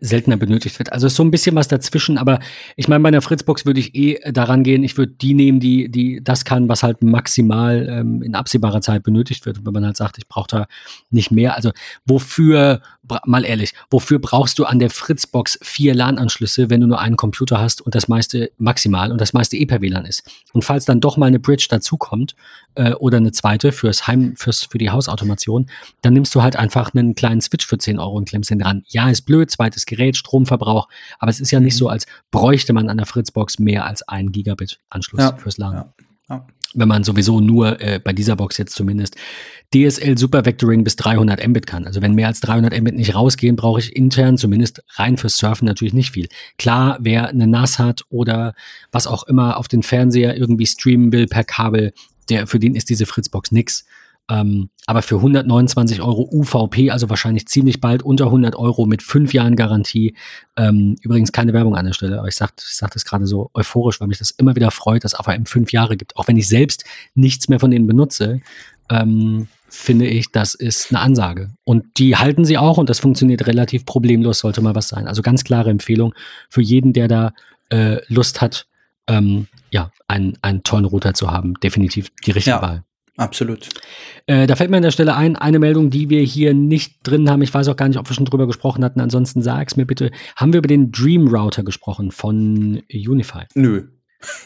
seltener 0.00 0.36
benötigt 0.36 0.78
wird. 0.78 0.92
Also 0.92 1.06
ist 1.06 1.16
so 1.16 1.24
ein 1.24 1.30
bisschen 1.30 1.56
was 1.56 1.68
dazwischen, 1.68 2.18
aber 2.18 2.38
ich 2.76 2.88
meine, 2.88 3.02
bei 3.02 3.08
einer 3.08 3.22
Fritzbox 3.22 3.66
würde 3.66 3.80
ich 3.80 3.94
eh 3.94 4.20
daran 4.30 4.62
gehen, 4.62 4.84
ich 4.84 4.96
würde 4.96 5.12
die 5.12 5.34
nehmen, 5.34 5.60
die, 5.60 5.90
die 5.90 6.22
das 6.22 6.44
kann, 6.44 6.68
was 6.68 6.82
halt 6.82 7.02
maximal 7.02 7.86
ähm, 7.88 8.22
in 8.22 8.34
absehbarer 8.34 8.80
Zeit 8.80 9.02
benötigt 9.02 9.46
wird. 9.46 9.58
Und 9.58 9.66
wenn 9.66 9.72
man 9.72 9.84
halt 9.84 9.96
sagt, 9.96 10.18
ich 10.18 10.28
brauche 10.28 10.48
da 10.48 10.66
nicht 11.10 11.30
mehr, 11.30 11.56
also 11.56 11.72
wofür 12.06 12.80
mal 13.24 13.44
ehrlich, 13.44 13.72
wofür 13.90 14.18
brauchst 14.18 14.58
du 14.58 14.64
an 14.64 14.78
der 14.78 14.90
Fritzbox 14.90 15.58
vier 15.62 15.94
LAN-Anschlüsse, 15.94 16.70
wenn 16.70 16.80
du 16.80 16.86
nur 16.86 17.00
einen 17.00 17.16
Computer 17.16 17.58
hast 17.60 17.80
und 17.80 17.94
das 17.94 18.08
meiste 18.08 18.52
maximal 18.58 19.10
und 19.10 19.20
das 19.20 19.32
meiste 19.32 19.56
eh 19.56 19.66
per 19.66 19.80
WLAN 19.80 20.04
ist? 20.04 20.22
Und 20.52 20.64
falls 20.64 20.84
dann 20.84 21.00
doch 21.00 21.16
mal 21.16 21.26
eine 21.26 21.40
Bridge 21.40 21.66
dazukommt 21.68 22.34
äh, 22.74 22.92
oder 22.92 23.16
eine 23.16 23.32
zweite 23.32 23.72
fürs 23.72 24.06
Heim, 24.06 24.34
fürs, 24.36 24.64
für 24.64 24.78
die 24.78 24.90
Hausautomation, 24.90 25.66
dann 26.02 26.12
nimmst 26.12 26.34
du 26.34 26.42
halt 26.42 26.56
einfach 26.56 26.94
einen 26.94 27.14
kleinen 27.14 27.40
Switch 27.40 27.66
für 27.66 27.78
10 27.78 27.98
Euro 27.98 28.16
und 28.16 28.28
klemmst 28.28 28.50
den 28.50 28.60
dran. 28.60 28.84
Ja, 28.88 29.08
ist 29.08 29.22
blöd, 29.22 29.39
zweites 29.46 29.86
Gerät, 29.86 30.16
Stromverbrauch, 30.16 30.88
aber 31.18 31.30
es 31.30 31.40
ist 31.40 31.50
ja 31.50 31.60
nicht 31.60 31.76
so, 31.76 31.88
als 31.88 32.06
bräuchte 32.30 32.72
man 32.72 32.88
an 32.88 32.96
der 32.96 33.06
Fritzbox 33.06 33.58
mehr 33.58 33.86
als 33.86 34.02
einen 34.02 34.32
Gigabit-Anschluss 34.32 35.20
ja, 35.20 35.36
fürs 35.36 35.58
LAN. 35.58 35.74
Ja, 35.74 35.94
ja 36.28 36.46
wenn 36.74 36.88
man 36.88 37.04
sowieso 37.04 37.40
nur 37.40 37.80
äh, 37.80 38.00
bei 38.02 38.12
dieser 38.12 38.36
Box 38.36 38.56
jetzt 38.58 38.74
zumindest 38.74 39.16
DSL 39.74 40.16
Super 40.18 40.44
Vectoring 40.44 40.84
bis 40.84 40.96
300 40.96 41.46
Mbit 41.46 41.66
kann. 41.66 41.86
Also 41.86 42.02
wenn 42.02 42.14
mehr 42.14 42.28
als 42.28 42.40
300 42.40 42.80
Mbit 42.80 42.94
nicht 42.94 43.14
rausgehen, 43.14 43.56
brauche 43.56 43.80
ich 43.80 43.94
intern 43.96 44.36
zumindest 44.36 44.82
rein 44.94 45.16
fürs 45.16 45.36
Surfen 45.36 45.66
natürlich 45.66 45.94
nicht 45.94 46.12
viel. 46.12 46.28
Klar, 46.58 46.98
wer 47.00 47.28
eine 47.28 47.46
NAS 47.46 47.78
hat 47.78 48.02
oder 48.08 48.54
was 48.92 49.06
auch 49.06 49.24
immer 49.24 49.56
auf 49.56 49.68
den 49.68 49.82
Fernseher 49.82 50.36
irgendwie 50.36 50.66
streamen 50.66 51.12
will 51.12 51.26
per 51.26 51.44
Kabel, 51.44 51.92
der 52.28 52.46
für 52.46 52.58
den 52.58 52.74
ist 52.74 52.90
diese 52.90 53.06
Fritzbox 53.06 53.50
nix. 53.50 53.84
Ähm, 54.30 54.70
aber 54.86 55.02
für 55.02 55.16
129 55.16 56.00
Euro 56.00 56.28
UVP, 56.32 56.90
also 56.90 57.10
wahrscheinlich 57.10 57.46
ziemlich 57.46 57.80
bald 57.80 58.02
unter 58.02 58.26
100 58.26 58.54
Euro 58.54 58.86
mit 58.86 59.02
fünf 59.02 59.34
Jahren 59.34 59.56
Garantie. 59.56 60.14
Ähm, 60.56 60.96
übrigens 61.02 61.32
keine 61.32 61.52
Werbung 61.52 61.74
an 61.74 61.84
der 61.84 61.92
Stelle, 61.92 62.18
aber 62.18 62.28
ich 62.28 62.36
sage 62.36 62.52
ich 62.58 62.76
sag 62.76 62.92
das 62.92 63.04
gerade 63.04 63.26
so 63.26 63.50
euphorisch, 63.54 64.00
weil 64.00 64.08
mich 64.08 64.18
das 64.18 64.30
immer 64.30 64.54
wieder 64.54 64.70
freut, 64.70 65.04
dass 65.04 65.18
AVM 65.18 65.46
fünf 65.46 65.72
Jahre 65.72 65.96
gibt. 65.96 66.16
Auch 66.16 66.28
wenn 66.28 66.36
ich 66.36 66.48
selbst 66.48 66.84
nichts 67.14 67.48
mehr 67.48 67.58
von 67.58 67.72
denen 67.72 67.88
benutze, 67.88 68.40
ähm, 68.88 69.48
finde 69.68 70.06
ich, 70.06 70.30
das 70.30 70.54
ist 70.54 70.90
eine 70.90 71.00
Ansage. 71.00 71.50
Und 71.64 71.98
die 71.98 72.16
halten 72.16 72.44
sie 72.44 72.58
auch 72.58 72.78
und 72.78 72.88
das 72.88 73.00
funktioniert 73.00 73.46
relativ 73.46 73.84
problemlos, 73.84 74.40
sollte 74.40 74.62
mal 74.62 74.74
was 74.74 74.88
sein. 74.88 75.08
Also 75.08 75.22
ganz 75.22 75.44
klare 75.44 75.70
Empfehlung 75.70 76.14
für 76.48 76.62
jeden, 76.62 76.92
der 76.92 77.08
da 77.08 77.32
äh, 77.70 77.98
Lust 78.08 78.40
hat, 78.40 78.66
ähm, 79.08 79.48
ja, 79.70 79.90
einen, 80.08 80.38
einen 80.42 80.62
tollen 80.62 80.84
Router 80.84 81.14
zu 81.14 81.30
haben. 81.30 81.54
Definitiv 81.62 82.10
die 82.24 82.32
richtige 82.32 82.56
ja. 82.56 82.62
Wahl. 82.62 82.84
Absolut. 83.20 83.68
Äh, 84.24 84.46
da 84.46 84.56
fällt 84.56 84.70
mir 84.70 84.78
an 84.78 84.82
der 84.82 84.92
Stelle 84.92 85.14
ein, 85.14 85.36
eine 85.36 85.58
Meldung, 85.58 85.90
die 85.90 86.08
wir 86.08 86.22
hier 86.22 86.54
nicht 86.54 87.00
drin 87.02 87.28
haben. 87.28 87.42
Ich 87.42 87.52
weiß 87.52 87.68
auch 87.68 87.76
gar 87.76 87.86
nicht, 87.86 87.98
ob 87.98 88.08
wir 88.08 88.14
schon 88.14 88.24
drüber 88.24 88.46
gesprochen 88.46 88.82
hatten. 88.82 88.98
Ansonsten 88.98 89.42
sag's 89.42 89.76
mir 89.76 89.84
bitte. 89.84 90.10
Haben 90.36 90.54
wir 90.54 90.58
über 90.58 90.68
den 90.68 90.90
Dream 90.90 91.28
Router 91.28 91.62
gesprochen 91.62 92.12
von 92.12 92.80
Unify? 92.90 93.44
Nö. 93.54 93.88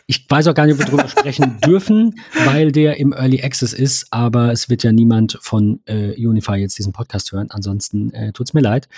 Ich 0.07 0.27
weiß 0.29 0.47
auch 0.49 0.55
gar 0.55 0.67
nicht, 0.67 0.75
ob 0.75 0.81
wir 0.81 0.87
darüber 0.87 1.09
sprechen 1.09 1.59
dürfen, 1.65 2.15
weil 2.45 2.73
der 2.73 2.99
im 2.99 3.13
Early 3.13 3.43
Access 3.43 3.73
ist, 3.73 4.07
aber 4.11 4.53
es 4.53 4.69
wird 4.69 4.83
ja 4.83 4.93
niemand 4.93 5.39
von 5.41 5.81
äh, 5.87 6.15
Unify 6.17 6.55
jetzt 6.55 6.79
diesen 6.79 6.93
Podcast 6.93 7.33
hören. 7.33 7.51
Ansonsten 7.51 8.13
äh, 8.13 8.33
tut's 8.33 8.55
mir 8.55 8.61
leid. 8.61 8.89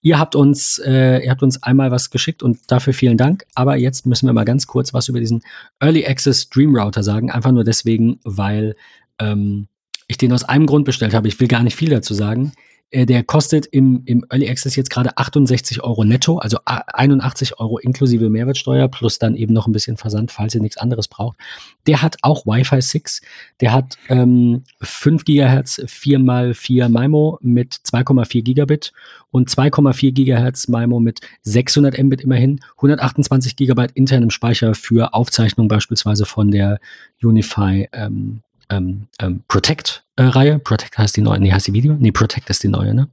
Ihr 0.00 0.18
habt 0.18 0.34
uns, 0.34 0.78
äh, 0.78 1.24
ihr 1.24 1.30
habt 1.30 1.42
uns 1.42 1.62
einmal 1.62 1.90
was 1.90 2.10
geschickt 2.10 2.42
und 2.42 2.58
dafür 2.70 2.92
vielen 2.92 3.16
Dank. 3.16 3.44
Aber 3.54 3.76
jetzt 3.76 4.06
müssen 4.06 4.26
wir 4.26 4.32
mal 4.32 4.44
ganz 4.44 4.66
kurz 4.66 4.94
was 4.94 5.08
über 5.08 5.20
diesen 5.20 5.42
Early 5.80 6.06
Access 6.06 6.48
Dream 6.48 6.76
Router 6.76 7.02
sagen. 7.02 7.30
Einfach 7.30 7.52
nur 7.52 7.64
deswegen, 7.64 8.18
weil 8.24 8.74
ähm, 9.18 9.68
ich 10.08 10.18
den 10.18 10.32
aus 10.32 10.44
einem 10.44 10.66
Grund 10.66 10.84
bestellt 10.84 11.14
habe. 11.14 11.28
Ich 11.28 11.40
will 11.40 11.48
gar 11.48 11.62
nicht 11.62 11.76
viel 11.76 11.90
dazu 11.90 12.14
sagen. 12.14 12.52
Äh, 12.92 13.06
der 13.06 13.24
kostet 13.24 13.66
im, 13.66 14.02
im 14.04 14.24
Early 14.28 14.48
Access 14.48 14.76
jetzt 14.76 14.90
gerade 14.90 15.16
68 15.16 15.82
Euro 15.82 16.04
netto, 16.04 16.38
also 16.38 16.58
81 16.66 17.58
Euro 17.58 17.78
inklusive 17.78 18.28
Mehrwertsteuer 18.28 18.86
plus 18.88 19.18
dann 19.18 19.34
eben 19.34 19.54
noch 19.54 19.66
ein 19.66 19.72
bisschen 19.72 19.96
Versand, 19.96 20.30
falls 20.30 20.54
ihr 20.54 20.60
nichts 20.60 20.76
anderes 20.76 21.08
braucht. 21.08 21.38
Der 21.86 22.02
hat 22.02 22.16
auch 22.20 22.44
Wi-Fi 22.44 22.82
6. 22.82 23.22
Der 23.60 23.72
hat 23.72 23.96
ähm, 24.08 24.64
5 24.82 25.24
Gigahertz 25.24 25.80
4x4 25.80 26.88
MIMO 26.88 27.38
mit 27.40 27.74
2,4 27.74 28.42
Gigabit 28.42 28.92
und 29.30 29.48
2,4 29.48 30.12
Gigahertz 30.12 30.68
MIMO 30.68 31.00
mit 31.00 31.20
600 31.42 31.98
Mbit 31.98 32.20
immerhin, 32.20 32.60
128 32.76 33.56
Gigabyte 33.56 33.92
internem 33.92 34.28
Speicher 34.28 34.74
für 34.74 35.14
Aufzeichnung 35.14 35.66
beispielsweise 35.66 36.26
von 36.26 36.50
der 36.50 36.78
Unify 37.22 37.88
ähm, 37.92 38.42
ähm, 38.72 39.08
ähm, 39.20 39.44
Protect-Reihe. 39.48 40.58
Protect 40.58 40.98
heißt 40.98 41.16
die 41.16 41.20
neue, 41.20 41.38
nee, 41.38 41.52
heißt 41.52 41.66
die 41.66 41.72
Video? 41.72 41.94
Nee, 41.98 42.12
Protect 42.12 42.48
ist 42.50 42.62
die 42.62 42.68
neue, 42.68 42.94
ne? 42.94 43.08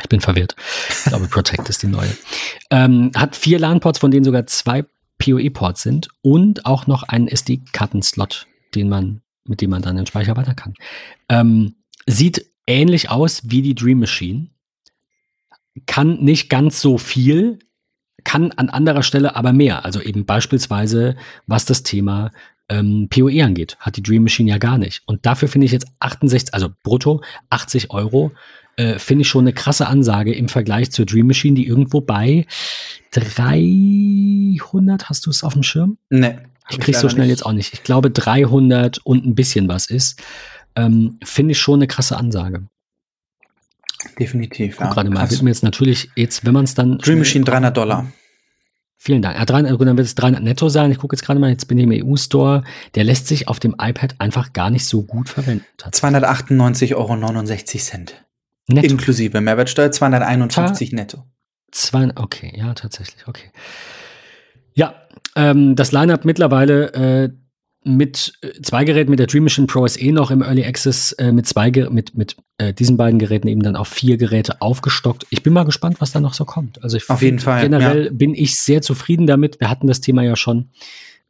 Ich 0.00 0.08
bin 0.08 0.20
verwirrt. 0.20 0.54
Ich 0.88 1.04
glaube, 1.10 1.26
Protect 1.30 1.68
ist 1.68 1.82
die 1.82 1.88
neue. 1.88 2.10
Ähm, 2.70 3.10
hat 3.16 3.36
vier 3.36 3.58
LAN-Ports, 3.58 3.98
von 3.98 4.10
denen 4.10 4.24
sogar 4.24 4.46
zwei 4.46 4.84
PoE-Ports 5.18 5.82
sind 5.82 6.08
und 6.22 6.64
auch 6.64 6.86
noch 6.86 7.02
einen 7.02 7.28
SD-Karten-Slot, 7.28 8.46
den 8.74 8.88
man, 8.88 9.20
mit 9.44 9.60
dem 9.60 9.70
man 9.70 9.82
dann 9.82 9.96
den 9.96 10.06
Speicher 10.06 10.36
weiter 10.36 10.54
kann. 10.54 10.74
Ähm, 11.28 11.74
sieht 12.06 12.46
ähnlich 12.66 13.10
aus 13.10 13.42
wie 13.44 13.62
die 13.62 13.74
Dream 13.74 13.98
Machine. 14.00 14.48
Kann 15.86 16.20
nicht 16.20 16.48
ganz 16.48 16.80
so 16.80 16.96
viel, 16.96 17.58
kann 18.24 18.52
an 18.52 18.70
anderer 18.70 19.02
Stelle 19.02 19.36
aber 19.36 19.52
mehr. 19.52 19.84
Also 19.84 20.00
eben 20.00 20.24
beispielsweise, 20.24 21.16
was 21.46 21.64
das 21.64 21.82
Thema 21.82 22.30
ähm, 22.70 23.08
PoE 23.10 23.44
angeht, 23.44 23.76
hat 23.80 23.96
die 23.96 24.02
Dream 24.02 24.22
Machine 24.22 24.48
ja 24.50 24.58
gar 24.58 24.78
nicht. 24.78 25.02
Und 25.06 25.26
dafür 25.26 25.48
finde 25.48 25.66
ich 25.66 25.72
jetzt 25.72 25.88
68, 25.98 26.54
also 26.54 26.70
brutto 26.82 27.20
80 27.50 27.90
Euro, 27.90 28.32
äh, 28.76 28.98
finde 28.98 29.22
ich 29.22 29.28
schon 29.28 29.44
eine 29.44 29.52
krasse 29.52 29.88
Ansage 29.88 30.32
im 30.32 30.48
Vergleich 30.48 30.90
zur 30.90 31.04
Dream 31.04 31.26
Machine, 31.26 31.54
die 31.54 31.66
irgendwo 31.66 32.00
bei 32.00 32.46
300, 33.10 35.08
hast 35.08 35.26
du 35.26 35.30
es 35.30 35.42
auf 35.42 35.52
dem 35.52 35.64
Schirm? 35.64 35.98
Nee. 36.08 36.38
Ich 36.70 36.78
krieg's 36.78 37.00
so 37.00 37.08
schnell 37.08 37.26
nicht. 37.26 37.38
jetzt 37.38 37.44
auch 37.44 37.52
nicht. 37.52 37.74
Ich 37.74 37.82
glaube 37.82 38.12
300 38.12 38.98
und 38.98 39.26
ein 39.26 39.34
bisschen 39.34 39.68
was 39.68 39.86
ist. 39.86 40.22
Ähm, 40.76 41.18
finde 41.24 41.50
ich 41.52 41.58
schon 41.58 41.80
eine 41.80 41.88
krasse 41.88 42.16
Ansage. 42.16 42.62
Definitiv. 44.20 44.78
Ja. 44.78 44.92
Gerade 44.92 45.10
mal, 45.10 45.28
wird 45.28 45.42
mir 45.42 45.50
jetzt 45.50 45.64
natürlich, 45.64 46.10
jetzt, 46.14 46.46
wenn 46.46 46.54
man 46.54 46.64
es 46.64 46.74
dann. 46.74 46.98
Dream 46.98 47.18
Machine 47.18 47.44
300 47.44 47.76
Dollar. 47.76 48.06
Vielen 49.02 49.22
Dank. 49.22 49.38
Ja, 49.38 49.46
300, 49.46 49.80
dann 49.80 49.96
wird 49.96 50.06
es 50.06 50.14
300 50.14 50.42
netto 50.42 50.68
sein. 50.68 50.90
Ich 50.90 50.98
gucke 50.98 51.16
jetzt 51.16 51.24
gerade 51.24 51.40
mal, 51.40 51.48
jetzt 51.48 51.64
bin 51.68 51.78
ich 51.78 51.84
im 51.84 52.06
EU-Store. 52.06 52.64
Der 52.94 53.02
lässt 53.02 53.28
sich 53.28 53.48
auf 53.48 53.58
dem 53.58 53.74
iPad 53.80 54.16
einfach 54.18 54.52
gar 54.52 54.68
nicht 54.68 54.84
so 54.84 55.04
gut 55.04 55.30
verwenden. 55.30 55.64
298,69 55.78 56.94
Euro. 56.94 57.16
Netto. 58.68 58.90
Inklusive 58.90 59.40
Mehrwertsteuer 59.40 59.90
251 59.90 60.90
Ta 60.90 60.96
netto. 60.96 61.24
Zwei, 61.70 62.10
okay, 62.14 62.52
ja, 62.54 62.74
tatsächlich, 62.74 63.26
okay. 63.26 63.50
Ja, 64.74 64.94
ähm, 65.34 65.76
das 65.76 65.92
Lineup 65.92 66.26
mittlerweile 66.26 66.92
äh, 66.92 67.30
mit 67.82 68.34
äh, 68.42 68.60
zwei 68.62 68.84
Geräten, 68.84 69.10
mit 69.10 69.18
der 69.18 69.26
Dream 69.26 69.44
Machine 69.44 69.66
Pro 69.66 69.86
SE 69.86 70.12
noch 70.12 70.30
im 70.30 70.42
Early 70.42 70.64
Access, 70.64 71.12
äh, 71.12 71.32
mit 71.32 71.46
zwei 71.46 71.70
mit, 71.70 72.14
mit 72.14 72.36
äh, 72.58 72.72
diesen 72.74 72.96
beiden 72.96 73.18
Geräten 73.18 73.48
eben 73.48 73.62
dann 73.62 73.76
auf 73.76 73.88
vier 73.88 74.16
Geräte 74.16 74.60
aufgestockt. 74.60 75.26
Ich 75.30 75.42
bin 75.42 75.52
mal 75.52 75.64
gespannt, 75.64 76.00
was 76.00 76.12
da 76.12 76.20
noch 76.20 76.34
so 76.34 76.44
kommt. 76.44 76.82
Also 76.82 76.96
ich 76.96 77.08
auf 77.08 77.22
jeden 77.22 77.38
Fall. 77.38 77.62
Generell 77.62 78.06
ja. 78.06 78.10
bin 78.12 78.34
ich 78.34 78.58
sehr 78.58 78.82
zufrieden 78.82 79.26
damit. 79.26 79.60
Wir 79.60 79.70
hatten 79.70 79.86
das 79.86 80.00
Thema 80.00 80.22
ja 80.22 80.36
schon. 80.36 80.70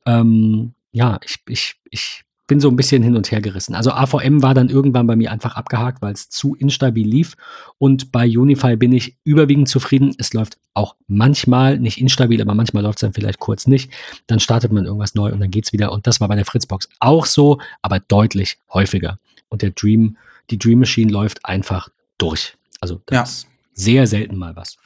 Ähm, 0.07 0.75
ja, 0.93 1.21
ich, 1.25 1.37
ich, 1.47 1.77
ich 1.91 2.23
bin 2.51 2.59
so 2.59 2.69
ein 2.69 2.75
bisschen 2.75 3.01
hin 3.01 3.15
und 3.15 3.31
her 3.31 3.41
gerissen. 3.41 3.77
Also 3.77 3.93
AVM 3.93 4.43
war 4.43 4.55
dann 4.55 4.69
irgendwann 4.69 5.07
bei 5.07 5.15
mir 5.15 5.31
einfach 5.31 5.55
abgehakt, 5.55 6.03
weil 6.03 6.13
es 6.13 6.31
zu 6.31 6.57
instabil 6.57 7.07
lief. 7.07 7.37
Und 7.79 8.11
bei 8.11 8.27
Unify 8.27 8.75
bin 8.75 8.91
ich 8.91 9.17
überwiegend 9.23 9.69
zufrieden. 9.69 10.17
Es 10.19 10.33
läuft 10.33 10.59
auch 10.75 10.97
manchmal 11.07 11.79
nicht 11.79 12.01
instabil, 12.01 12.43
aber 12.43 12.57
manchmal 12.57 12.83
läuft 12.83 12.99
es 12.99 13.03
dann 13.03 13.13
vielleicht 13.13 13.39
kurz 13.39 13.69
nicht. 13.69 13.93
Dann 14.27 14.41
startet 14.41 14.73
man 14.73 14.85
irgendwas 14.85 15.15
neu 15.15 15.31
und 15.31 15.39
dann 15.39 15.53
geht 15.53 15.67
es 15.67 15.73
wieder. 15.73 15.93
Und 15.93 16.09
das 16.09 16.21
war 16.21 16.27
bei 16.27 16.35
der 16.35 16.45
Fritzbox 16.45 16.89
auch 16.99 17.25
so, 17.25 17.61
aber 17.83 18.01
deutlich 18.01 18.59
häufiger. 18.75 19.21
Und 19.49 19.63
der 19.63 19.71
Dream, 19.71 20.17
die 20.51 20.59
Dream 20.59 20.81
Machine 20.81 21.13
läuft 21.13 21.47
einfach 21.47 21.89
durch. 22.19 22.57
Also 22.81 23.01
das 23.07 23.15
ja. 23.15 23.23
ist 23.23 23.47
sehr 23.75 24.09
selten 24.09 24.37
mal 24.37 24.57
was. 24.57 24.77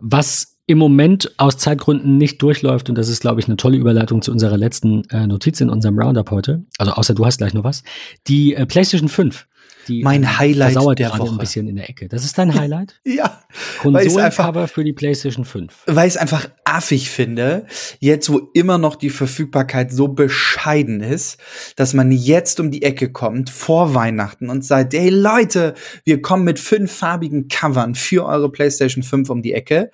Was 0.00 0.57
im 0.68 0.76
Moment 0.76 1.32
aus 1.38 1.56
Zeitgründen 1.56 2.18
nicht 2.18 2.42
durchläuft, 2.42 2.90
und 2.90 2.96
das 2.96 3.08
ist, 3.08 3.20
glaube 3.20 3.40
ich, 3.40 3.48
eine 3.48 3.56
tolle 3.56 3.78
Überleitung 3.78 4.20
zu 4.20 4.30
unserer 4.30 4.58
letzten 4.58 5.02
äh, 5.08 5.26
Notiz 5.26 5.62
in 5.62 5.70
unserem 5.70 5.98
Roundup 5.98 6.30
heute. 6.30 6.62
Also 6.76 6.92
außer 6.92 7.14
du 7.14 7.24
hast 7.24 7.38
gleich 7.38 7.54
noch 7.54 7.64
was. 7.64 7.82
Die 8.26 8.54
äh, 8.54 8.66
PlayStation 8.66 9.08
5. 9.08 9.46
Die 9.88 10.02
mein 10.02 10.38
Highlight 10.38 10.72
versauert 10.72 10.98
der 10.98 11.18
Woche. 11.18 11.30
ein 11.30 11.38
bisschen 11.38 11.66
in 11.66 11.76
der 11.76 11.88
Ecke. 11.88 12.08
Das 12.08 12.22
ist 12.22 12.36
dein 12.36 12.54
Highlight? 12.54 13.00
ja. 13.04 13.42
Konsolencover 13.80 14.68
für 14.68 14.84
die 14.84 14.92
PlayStation 14.92 15.46
5. 15.46 15.84
Weil 15.86 16.06
ich 16.06 16.14
es 16.14 16.20
einfach 16.20 16.50
affig 16.64 17.08
finde, 17.08 17.64
jetzt 17.98 18.30
wo 18.30 18.50
immer 18.52 18.76
noch 18.76 18.96
die 18.96 19.08
Verfügbarkeit 19.08 19.90
so 19.90 20.08
bescheiden 20.08 21.00
ist, 21.00 21.38
dass 21.76 21.94
man 21.94 22.12
jetzt 22.12 22.60
um 22.60 22.70
die 22.70 22.82
Ecke 22.82 23.10
kommt 23.10 23.48
vor 23.48 23.94
Weihnachten 23.94 24.50
und 24.50 24.66
sagt, 24.66 24.92
hey 24.92 25.08
Leute, 25.08 25.72
wir 26.04 26.20
kommen 26.20 26.44
mit 26.44 26.58
fünf 26.58 26.92
farbigen 26.92 27.48
Covern 27.48 27.94
für 27.94 28.26
eure 28.26 28.52
PlayStation 28.52 29.02
5 29.02 29.30
um 29.30 29.40
die 29.40 29.54
Ecke. 29.54 29.90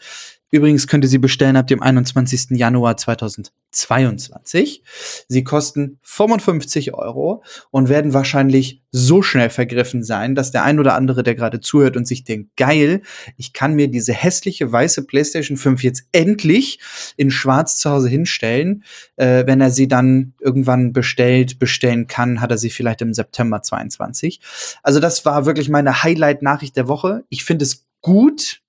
Übrigens 0.55 0.87
könnt 0.87 1.03
ihr 1.03 1.11
sie 1.11 1.19
bestellen 1.19 1.57
ab 1.57 1.67
dem 1.67 1.83
21. 1.83 2.51
Januar 2.51 2.97
2022. 2.97 4.85
Sie 5.27 5.43
kosten 5.43 5.99
55 6.03 6.95
Euro 6.95 7.43
und 7.73 7.89
werden 7.89 8.13
wahrscheinlich 8.13 8.81
so 8.93 9.21
schnell 9.21 9.51
vergriffen 9.51 10.05
sein, 10.05 10.37
dass 10.37 10.53
der 10.53 10.63
ein 10.63 10.79
oder 10.79 10.95
andere, 10.95 11.25
der 11.25 11.35
gerade 11.35 11.59
zuhört 11.59 11.97
und 11.97 12.07
sich 12.07 12.23
denkt, 12.23 12.57
geil, 12.57 13.03
ich 13.37 13.53
kann 13.53 13.75
mir 13.75 13.89
diese 13.89 14.13
hässliche 14.13 14.71
weiße 14.71 15.07
PlayStation 15.07 15.57
5 15.57 15.83
jetzt 15.83 16.05
endlich 16.13 16.79
in 17.17 17.33
schwarz 17.33 17.77
zu 17.79 17.91
Hause 17.91 18.09
hinstellen. 18.09 18.85
Äh, 19.17 19.49
wenn 19.49 19.61
er 19.61 19.73
sie 19.73 19.89
dann 19.89 20.35
irgendwann 20.41 20.93
bestellt, 20.93 21.59
bestellen 21.59 22.07
kann, 22.07 22.41
hat 22.41 22.53
er 22.53 22.59
sie 22.59 22.71
vielleicht 22.71 23.03
im 23.03 23.13
September 23.13 23.61
22. 23.61 24.39
Also 24.85 25.01
das 25.01 25.25
war 25.25 25.47
wirklich 25.47 25.69
meine 25.69 26.05
Highlight-Nachricht 26.05 26.77
der 26.77 26.87
Woche. 26.87 27.25
Ich 27.29 27.43
finde 27.43 27.65
es 27.65 27.87
gut, 28.03 28.61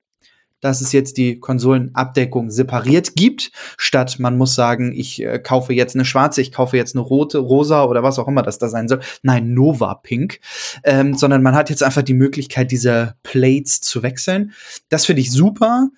dass 0.65 0.81
es 0.81 0.91
jetzt 0.91 1.17
die 1.17 1.39
Konsolenabdeckung 1.39 2.49
separiert 2.49 3.15
gibt, 3.15 3.51
statt 3.77 4.17
man 4.17 4.35
muss 4.35 4.55
sagen, 4.55 4.93
ich 4.95 5.21
äh, 5.21 5.37
kaufe 5.37 5.73
jetzt 5.73 5.95
eine 5.95 6.05
schwarze, 6.05 6.41
ich 6.41 6.51
kaufe 6.51 6.75
jetzt 6.75 6.95
eine 6.95 7.03
rote, 7.03 7.37
rosa 7.37 7.83
oder 7.83 8.01
was 8.01 8.17
auch 8.17 8.27
immer 8.27 8.41
das 8.41 8.57
da 8.57 8.67
sein 8.67 8.87
soll. 8.87 8.99
Nein, 9.21 9.53
Nova 9.53 9.93
Pink. 9.93 10.39
Ähm, 10.83 11.13
sondern 11.13 11.43
man 11.43 11.53
hat 11.53 11.69
jetzt 11.69 11.83
einfach 11.83 12.01
die 12.01 12.15
Möglichkeit, 12.15 12.71
diese 12.71 13.15
Plates 13.21 13.81
zu 13.81 14.01
wechseln. 14.01 14.53
Das 14.89 15.05
finde 15.05 15.21
ich 15.21 15.31
super. 15.31 15.89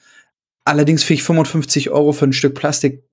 Allerdings 0.65 1.03
finde 1.03 1.21
ich 1.21 1.23
55 1.23 1.89
Euro 1.89 2.11
für 2.11 2.25
ein 2.25 2.33
Stück 2.33 2.55
Plastik 2.55 3.03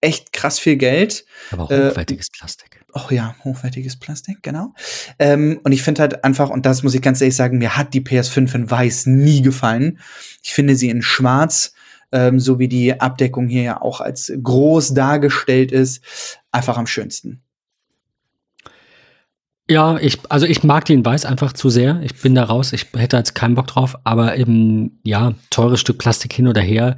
echt 0.00 0.32
krass 0.32 0.58
viel 0.58 0.76
Geld. 0.76 1.24
Aber 1.52 1.64
hochwertiges 1.64 2.26
äh, 2.26 2.38
Plastik. 2.38 2.73
Oh 2.96 3.10
ja, 3.10 3.34
hochwertiges 3.42 3.96
Plastik, 3.96 4.42
genau. 4.42 4.72
Ähm, 5.18 5.60
und 5.64 5.72
ich 5.72 5.82
finde 5.82 6.02
halt 6.02 6.22
einfach, 6.22 6.48
und 6.48 6.64
das 6.64 6.84
muss 6.84 6.94
ich 6.94 7.02
ganz 7.02 7.20
ehrlich 7.20 7.34
sagen, 7.34 7.58
mir 7.58 7.76
hat 7.76 7.92
die 7.92 8.02
PS5 8.02 8.54
in 8.54 8.70
Weiß 8.70 9.06
nie 9.06 9.42
gefallen. 9.42 9.98
Ich 10.42 10.54
finde 10.54 10.76
sie 10.76 10.90
in 10.90 11.02
Schwarz, 11.02 11.74
ähm, 12.12 12.38
so 12.38 12.60
wie 12.60 12.68
die 12.68 13.00
Abdeckung 13.00 13.48
hier 13.48 13.62
ja 13.62 13.82
auch 13.82 14.00
als 14.00 14.32
groß 14.40 14.94
dargestellt 14.94 15.72
ist, 15.72 16.04
einfach 16.52 16.78
am 16.78 16.86
schönsten. 16.86 17.42
Ja, 19.68 19.96
ich, 19.96 20.18
also 20.28 20.46
ich 20.46 20.62
mag 20.62 20.84
den 20.84 21.04
Weiß 21.04 21.24
einfach 21.24 21.52
zu 21.52 21.70
sehr. 21.70 22.00
Ich 22.04 22.20
bin 22.20 22.34
da 22.36 22.44
raus. 22.44 22.72
Ich 22.72 22.86
hätte 22.94 23.16
jetzt 23.16 23.34
keinen 23.34 23.56
Bock 23.56 23.66
drauf, 23.66 23.96
aber 24.04 24.36
eben, 24.36 25.00
ja, 25.02 25.34
teures 25.50 25.80
Stück 25.80 25.98
Plastik 25.98 26.32
hin 26.32 26.46
oder 26.46 26.60
her. 26.60 26.96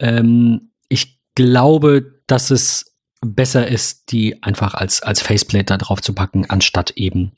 Ähm, 0.00 0.72
ich 0.88 1.18
glaube, 1.34 2.20
dass 2.26 2.50
es 2.50 2.89
besser 3.20 3.68
ist, 3.68 4.12
die 4.12 4.42
einfach 4.42 4.74
als, 4.74 5.02
als 5.02 5.20
Faceplate 5.20 5.64
da 5.64 5.76
drauf 5.76 6.00
zu 6.00 6.14
packen, 6.14 6.48
anstatt 6.48 6.92
eben 6.92 7.32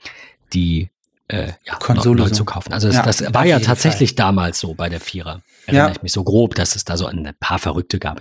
die 0.52 0.90
äh, 1.28 1.52
ja, 1.64 1.74
Konsole 1.76 2.22
neu, 2.22 2.28
neu 2.28 2.30
zu 2.30 2.44
kaufen. 2.44 2.72
Also 2.72 2.88
ja, 2.88 3.02
das 3.02 3.32
war 3.34 3.44
ja 3.44 3.58
tatsächlich 3.58 4.10
Fall. 4.10 4.16
damals 4.16 4.60
so 4.60 4.74
bei 4.74 4.88
der 4.88 5.00
Vierer. 5.00 5.42
Erinnere 5.66 5.88
ja. 5.88 5.92
ich 5.92 6.02
mich 6.02 6.12
so 6.12 6.24
grob, 6.24 6.54
dass 6.54 6.76
es 6.76 6.84
da 6.84 6.96
so 6.96 7.06
ein 7.06 7.30
paar 7.40 7.58
Verrückte 7.58 7.98
gab. 7.98 8.20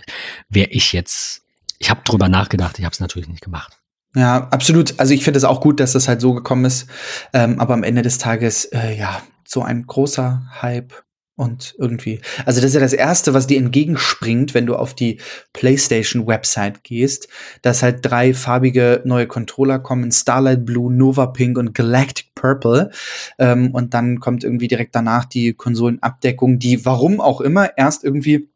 Wäre 0.49 0.70
ich 0.70 0.93
jetzt, 0.93 1.41
ich 1.80 1.89
habe 1.89 2.01
drüber 2.03 2.30
nachgedacht, 2.30 2.80
ich 2.80 2.86
habe 2.86 2.93
es 2.93 2.99
natürlich 2.99 3.30
nicht 3.30 3.41
gemacht. 3.41 3.78
Ja, 4.16 4.47
absolut. 4.49 4.99
Also 4.99 5.14
ich 5.14 5.24
finde 5.24 5.38
es 5.38 5.43
auch 5.43 5.62
gut, 5.62 5.80
dass 5.80 5.93
das 5.93 6.07
halt 6.07 6.22
so 6.22 6.34
gekommen 6.34 6.66
ist. 6.66 6.88
Ähm, 7.34 7.59
aber 7.59 7.74
am 7.74 7.84
Ende 7.84 8.01
des 8.01 8.18
Tages, 8.18 8.66
äh, 8.66 8.97
ja, 8.97 9.22
so 9.45 9.64
ein 9.64 9.86
großer 9.88 10.43
Hype 10.62 10.93
und 11.42 11.74
irgendwie, 11.80 12.22
also 12.46 12.62
das 12.62 12.70
ist 12.70 12.76
ja 12.76 12.82
das 12.82 12.94
Erste, 12.94 13.34
was 13.34 13.48
dir 13.48 13.58
entgegenspringt, 13.58 14.54
wenn 14.54 14.68
du 14.68 14.76
auf 14.76 14.94
die 14.94 15.18
PlayStation-Website 15.54 16.84
gehst, 16.84 17.30
dass 17.64 17.82
halt 17.82 17.98
drei 18.04 18.36
farbige 18.36 19.02
neue 19.06 19.26
Controller 19.26 19.80
kommen, 19.80 20.12
Starlight 20.12 20.68
Blue, 20.68 20.94
Nova 20.94 21.26
Pink 21.26 21.58
und 21.58 21.74
Galactic 21.74 22.28
Purple. 22.36 22.92
Ähm, 23.39 23.72
und 23.72 23.96
dann 23.96 24.20
kommt 24.20 24.44
irgendwie 24.44 24.68
direkt 24.68 24.94
danach 24.94 25.26
die 25.26 25.54
Konsolenabdeckung, 25.54 26.60
die 26.60 26.86
warum 26.86 27.20
auch 27.20 27.42
immer 27.42 27.76
erst 27.76 28.04
irgendwie 28.04 28.48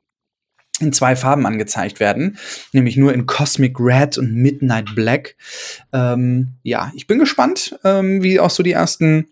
in 0.80 0.94
zwei 0.94 1.16
Farben 1.16 1.48
angezeigt 1.48 2.00
werden, 2.00 2.38
nämlich 2.72 2.98
nur 2.98 3.16
in 3.16 3.26
Cosmic 3.26 3.80
Red 3.80 4.20
und 4.20 4.32
Midnight 4.32 4.94
Black. 4.94 5.38
Ähm, 5.92 6.50
ja, 6.62 6.92
ich 6.94 7.08
bin 7.08 7.18
gespannt, 7.18 7.80
ähm, 7.84 8.22
wie 8.22 8.40
auch 8.40 8.52
so 8.52 8.62
die 8.62 8.74
ersten 8.74 9.30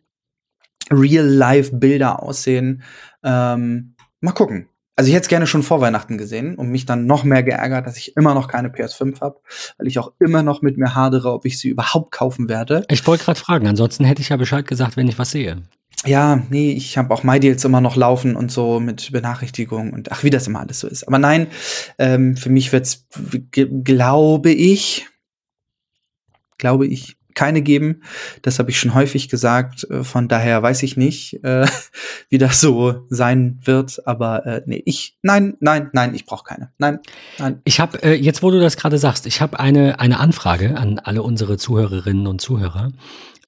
Real-Life-Bilder 0.92 2.22
aussehen. 2.24 2.84
Ähm, 3.24 3.96
mal 4.22 4.32
gucken. 4.32 4.68
Also 4.96 5.08
ich 5.08 5.16
hätte 5.16 5.24
es 5.24 5.30
gerne 5.30 5.48
schon 5.48 5.64
vor 5.64 5.82
Weihnachten 5.82 6.20
gesehen 6.20 6.56
und 6.56 6.70
mich 6.70 6.86
dann 6.86 7.08
noch 7.08 7.24
mehr 7.24 7.42
geärgert, 7.42 7.88
dass 7.88 7.98
ich 7.98 8.16
immer 8.16 8.36
noch 8.36 8.48
keine 8.48 8.70
PS5 8.70 9.22
habe, 9.22 9.40
weil 9.78 9.88
ich 9.88 9.98
auch 9.98 10.12
immer 10.20 10.44
noch 10.44 10.62
mit 10.62 10.78
mir 10.78 10.94
hadere, 10.94 11.34
ob 11.34 11.46
ich 11.46 11.58
sie 11.58 11.70
überhaupt 11.70 12.12
kaufen 12.12 12.48
werde. 12.48 12.86
Ich 12.90 13.06
wollte 13.08 13.24
gerade 13.24 13.40
fragen, 13.40 13.68
ansonsten 13.68 14.06
hätte 14.06 14.22
ich 14.22 14.30
ja 14.30 14.38
Bescheid 14.38 14.68
gesagt, 14.68 14.96
wenn 14.96 15.08
ich 15.08 15.18
was 15.18 15.32
sehe. 15.32 15.64
Ja, 16.06 16.44
nee, 16.50 16.74
ich 16.74 16.98
habe 16.98 17.14
auch 17.14 17.24
MyDeals 17.24 17.64
immer 17.66 17.82
noch 17.82 17.96
laufen 17.96 18.36
und 18.36 18.52
so 18.52 18.80
mit 18.80 19.12
Benachrichtigungen 19.12 19.94
und 19.94 20.12
ach, 20.12 20.24
wie 20.24 20.30
das 20.30 20.48
immer 20.48 20.60
alles 20.60 20.82
so 20.82 20.88
ist. 20.88 21.08
Aber 21.08 21.18
nein, 21.18 21.48
ähm, 21.98 22.36
für 22.36 22.50
mich 22.50 22.72
wird's, 22.72 23.08
glaube 23.52 24.52
ich, 24.52 25.08
glaube 26.58 26.86
ich, 26.88 27.18
keine 27.36 27.62
geben. 27.62 28.04
Das 28.42 28.60
habe 28.60 28.72
ich 28.72 28.80
schon 28.80 28.94
häufig 28.94 29.30
gesagt. 29.30 29.86
Äh, 29.90 30.04
von 30.04 30.28
daher 30.28 30.62
weiß 30.62 30.84
ich 30.84 30.98
nicht, 30.98 31.44
äh, 31.44 31.66
wie 32.30 32.38
das 32.38 32.60
so 32.62 33.06
sein 33.10 33.60
wird. 33.64 34.06
Aber 34.08 34.46
äh, 34.46 34.62
nee, 34.66 34.82
ich, 34.86 35.18
nein, 35.22 35.56
nein, 35.60 35.90
nein, 35.94 36.14
ich 36.16 36.26
brauche 36.26 36.44
keine. 36.44 36.72
Nein, 36.78 37.00
nein. 37.40 37.62
Ich 37.64 37.80
habe, 37.80 38.02
äh, 38.04 38.14
jetzt 38.14 38.44
wo 38.44 38.52
du 38.52 38.60
das 38.60 38.78
gerade 38.78 38.98
sagst, 38.98 39.26
ich 39.26 39.42
habe 39.42 39.60
eine, 39.60 40.00
eine 40.00 40.20
Anfrage 40.20 40.78
an 40.78 41.00
alle 41.00 41.24
unsere 41.24 41.58
Zuhörerinnen 41.58 42.28
und 42.28 42.42
Zuhörer. 42.42 42.92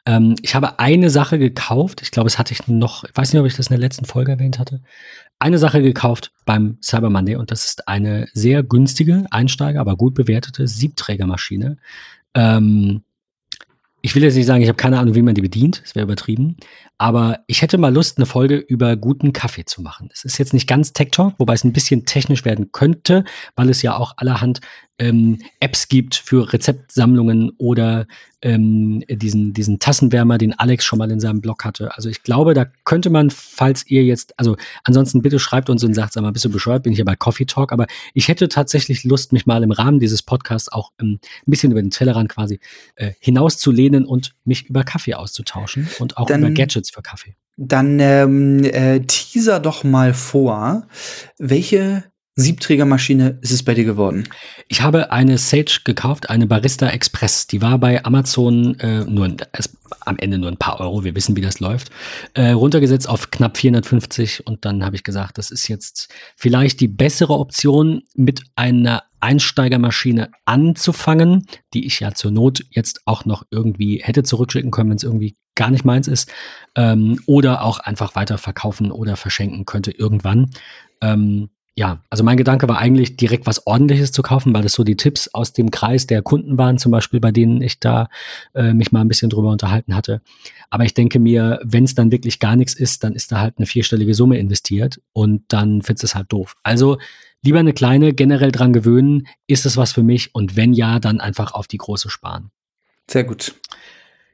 Ähm, 0.05 0.35
ich 0.41 0.55
habe 0.55 0.79
eine 0.79 1.09
Sache 1.09 1.39
gekauft. 1.39 2.01
Ich 2.01 2.11
glaube, 2.11 2.27
es 2.27 2.37
hatte 2.37 2.53
ich 2.53 2.67
noch, 2.67 3.03
ich 3.03 3.15
weiß 3.15 3.33
nicht, 3.33 3.39
ob 3.39 3.47
ich 3.47 3.55
das 3.55 3.67
in 3.67 3.73
der 3.73 3.79
letzten 3.79 4.05
Folge 4.05 4.31
erwähnt 4.31 4.59
hatte. 4.59 4.81
Eine 5.39 5.57
Sache 5.57 5.81
gekauft 5.81 6.31
beim 6.45 6.77
Cyber 6.81 7.09
Monday 7.09 7.35
und 7.35 7.51
das 7.51 7.65
ist 7.65 7.87
eine 7.87 8.27
sehr 8.33 8.63
günstige, 8.63 9.25
Einsteiger, 9.31 9.81
aber 9.81 9.97
gut 9.97 10.13
bewertete 10.13 10.67
Siebträgermaschine. 10.67 11.77
Ähm, 12.35 13.03
ich 14.05 14.13
will 14.13 14.21
jetzt 14.21 14.35
nicht 14.35 14.45
sagen, 14.45 14.61
ich 14.61 14.67
habe 14.67 14.77
keine 14.77 14.99
Ahnung, 14.99 15.15
wie 15.15 15.23
man 15.23 15.33
die 15.33 15.41
bedient, 15.41 15.81
das 15.83 15.95
wäre 15.95 16.03
übertrieben, 16.03 16.57
aber 16.97 17.39
ich 17.47 17.61
hätte 17.61 17.77
mal 17.77 17.93
Lust, 17.93 18.17
eine 18.17 18.25
Folge 18.25 18.57
über 18.57 18.95
guten 18.95 19.33
Kaffee 19.33 19.65
zu 19.65 19.81
machen. 19.81 20.09
Es 20.13 20.23
ist 20.23 20.37
jetzt 20.37 20.53
nicht 20.53 20.67
ganz 20.67 20.93
Tech 20.93 21.09
Talk, 21.11 21.33
wobei 21.37 21.53
es 21.53 21.63
ein 21.63 21.73
bisschen 21.73 22.05
technisch 22.05 22.45
werden 22.45 22.71
könnte, 22.71 23.25
weil 23.55 23.69
es 23.69 23.81
ja 23.81 23.97
auch 23.97 24.13
allerhand 24.17 24.61
ähm, 24.97 25.39
Apps 25.59 25.87
gibt 25.87 26.15
für 26.15 26.53
Rezeptsammlungen 26.53 27.51
oder 27.57 28.07
ähm, 28.41 29.03
diesen, 29.09 29.53
diesen 29.53 29.79
Tassenwärmer, 29.79 30.37
den 30.37 30.53
Alex 30.53 30.85
schon 30.85 30.99
mal 30.99 31.11
in 31.11 31.19
seinem 31.19 31.41
Blog 31.41 31.65
hatte. 31.65 31.95
Also 31.95 32.09
ich 32.09 32.23
glaube, 32.23 32.53
da 32.53 32.65
könnte 32.83 33.09
man, 33.09 33.29
falls 33.31 33.85
ihr 33.87 34.03
jetzt, 34.03 34.37
also 34.37 34.55
ansonsten 34.83 35.21
bitte 35.21 35.39
schreibt 35.39 35.69
uns 35.69 35.83
und 35.83 35.93
sagt, 35.95 36.13
sag 36.13 36.21
mal, 36.21 36.31
bist 36.31 36.45
du 36.45 36.49
bescheuert, 36.49 36.83
bin 36.83 36.93
ich 36.93 36.99
ja 36.99 37.05
bei 37.05 37.15
Coffee 37.15 37.45
Talk, 37.45 37.73
aber 37.73 37.87
ich 38.13 38.27
hätte 38.27 38.47
tatsächlich 38.47 39.03
Lust, 39.03 39.33
mich 39.33 39.45
mal 39.45 39.63
im 39.63 39.71
Rahmen 39.71 39.99
dieses 39.99 40.21
Podcasts 40.21 40.71
auch 40.71 40.91
ähm, 40.99 41.19
ein 41.23 41.49
bisschen 41.51 41.71
über 41.71 41.81
den 41.81 41.91
Tellerrand 41.91 42.29
quasi 42.29 42.59
äh, 42.95 43.11
hinauszulehnen 43.19 44.05
und 44.05 44.35
mich 44.45 44.69
über 44.69 44.83
Kaffee 44.83 45.15
auszutauschen 45.15 45.89
und 45.99 46.17
auch 46.17 46.27
Dann 46.27 46.41
über 46.41 46.51
Gadgets 46.51 46.84
für 46.93 47.01
Kaffee. 47.01 47.35
Dann 47.57 47.99
ähm, 47.99 48.63
äh, 48.63 48.99
teaser 49.01 49.59
doch 49.59 49.83
mal 49.83 50.13
vor, 50.13 50.87
welche 51.37 52.03
Siebträgermaschine 52.37 53.39
ist 53.41 53.51
es 53.51 53.63
bei 53.63 53.73
dir 53.73 53.85
geworden? 53.85 54.27
Ich 54.67 54.81
habe 54.81 55.11
eine 55.13 55.37
Sage 55.37 55.79
gekauft, 55.85 56.29
eine 56.29 56.47
Barista 56.47 56.89
Express. 56.89 57.47
Die 57.47 57.61
war 57.61 57.79
bei 57.79 58.03
Amazon 58.03 58.77
äh, 58.79 59.05
nur 59.05 59.37
am 60.01 60.17
Ende 60.17 60.37
nur 60.37 60.51
ein 60.51 60.57
paar 60.57 60.81
Euro. 60.81 61.05
Wir 61.05 61.15
wissen, 61.15 61.37
wie 61.37 61.41
das 61.41 61.61
läuft. 61.61 61.91
Äh, 62.33 62.49
runtergesetzt 62.49 63.07
auf 63.07 63.31
knapp 63.31 63.57
450 63.57 64.45
und 64.45 64.65
dann 64.65 64.83
habe 64.83 64.97
ich 64.97 65.03
gesagt, 65.03 65.37
das 65.37 65.49
ist 65.49 65.69
jetzt 65.69 66.13
vielleicht 66.35 66.81
die 66.81 66.89
bessere 66.89 67.39
Option, 67.39 68.03
mit 68.15 68.41
einer 68.55 69.03
Einsteigermaschine 69.21 70.29
anzufangen, 70.43 71.47
die 71.73 71.85
ich 71.85 72.01
ja 72.01 72.13
zur 72.13 72.31
Not 72.31 72.65
jetzt 72.69 73.01
auch 73.05 73.23
noch 73.23 73.43
irgendwie 73.49 74.01
hätte 74.03 74.23
zurückschicken 74.23 74.71
können, 74.71 74.89
wenn 74.89 74.97
es 74.97 75.03
irgendwie 75.03 75.37
gar 75.55 75.71
nicht 75.71 75.85
meins 75.85 76.07
ist, 76.07 76.31
ähm, 76.75 77.19
oder 77.25 77.63
auch 77.63 77.79
einfach 77.79 78.15
weiter 78.15 78.37
verkaufen 78.37 78.91
oder 78.91 79.15
verschenken 79.15 79.65
könnte 79.65 79.91
irgendwann. 79.91 80.51
Ähm, 81.01 81.49
ja, 81.77 82.01
also 82.09 82.23
mein 82.23 82.37
Gedanke 82.37 82.69
war 82.69 82.77
eigentlich 82.77 83.17
direkt 83.17 83.45
was 83.45 83.67
Ordentliches 83.67 84.13
zu 84.13 84.21
kaufen, 84.21 84.53
weil 84.53 84.61
das 84.63 84.73
so 84.73 84.85
die 84.85 84.95
Tipps 84.95 85.27
aus 85.33 85.51
dem 85.51 85.71
Kreis 85.71 86.07
der 86.07 86.21
Kunden 86.21 86.57
waren, 86.57 86.77
zum 86.77 86.91
Beispiel, 86.91 87.19
bei 87.19 87.31
denen 87.31 87.61
ich 87.61 87.81
da 87.81 88.07
äh, 88.53 88.73
mich 88.73 88.93
mal 88.93 89.01
ein 89.01 89.09
bisschen 89.09 89.29
drüber 89.29 89.51
unterhalten 89.51 89.93
hatte. 89.93 90.21
Aber 90.69 90.85
ich 90.85 90.93
denke 90.93 91.19
mir, 91.19 91.59
wenn 91.63 91.83
es 91.83 91.93
dann 91.93 92.13
wirklich 92.13 92.39
gar 92.39 92.55
nichts 92.55 92.73
ist, 92.73 93.03
dann 93.03 93.13
ist 93.13 93.33
da 93.33 93.41
halt 93.41 93.55
eine 93.57 93.65
vierstellige 93.65 94.13
Summe 94.13 94.37
investiert 94.37 95.01
und 95.11 95.43
dann 95.49 95.81
findest 95.81 96.05
es 96.05 96.15
halt 96.15 96.31
doof. 96.31 96.55
Also 96.63 96.97
lieber 97.43 97.59
eine 97.59 97.73
kleine, 97.73 98.13
generell 98.13 98.53
dran 98.53 98.71
gewöhnen, 98.71 99.27
ist 99.45 99.65
es 99.65 99.75
was 99.75 99.91
für 99.91 100.03
mich 100.03 100.33
und 100.33 100.55
wenn 100.55 100.71
ja, 100.71 100.99
dann 100.99 101.19
einfach 101.19 101.53
auf 101.53 101.67
die 101.67 101.77
große 101.77 102.09
sparen. 102.09 102.51
Sehr 103.09 103.25
gut. 103.25 103.53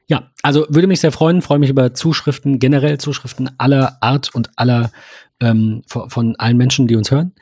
Ja, 0.08 0.30
also 0.42 0.66
würde 0.68 0.88
mich 0.88 1.00
sehr 1.00 1.12
freuen, 1.12 1.42
freue 1.42 1.58
mich 1.58 1.70
über 1.70 1.94
Zuschriften, 1.94 2.58
generell 2.58 2.98
Zuschriften 2.98 3.50
aller 3.58 3.98
Art 4.00 4.34
und 4.34 4.50
aller 4.56 4.90
ähm, 5.40 5.82
von, 5.86 6.36
allen 6.36 6.56
Menschen, 6.56 6.86
die 6.86 6.96
uns 6.96 7.10
hören. 7.10 7.32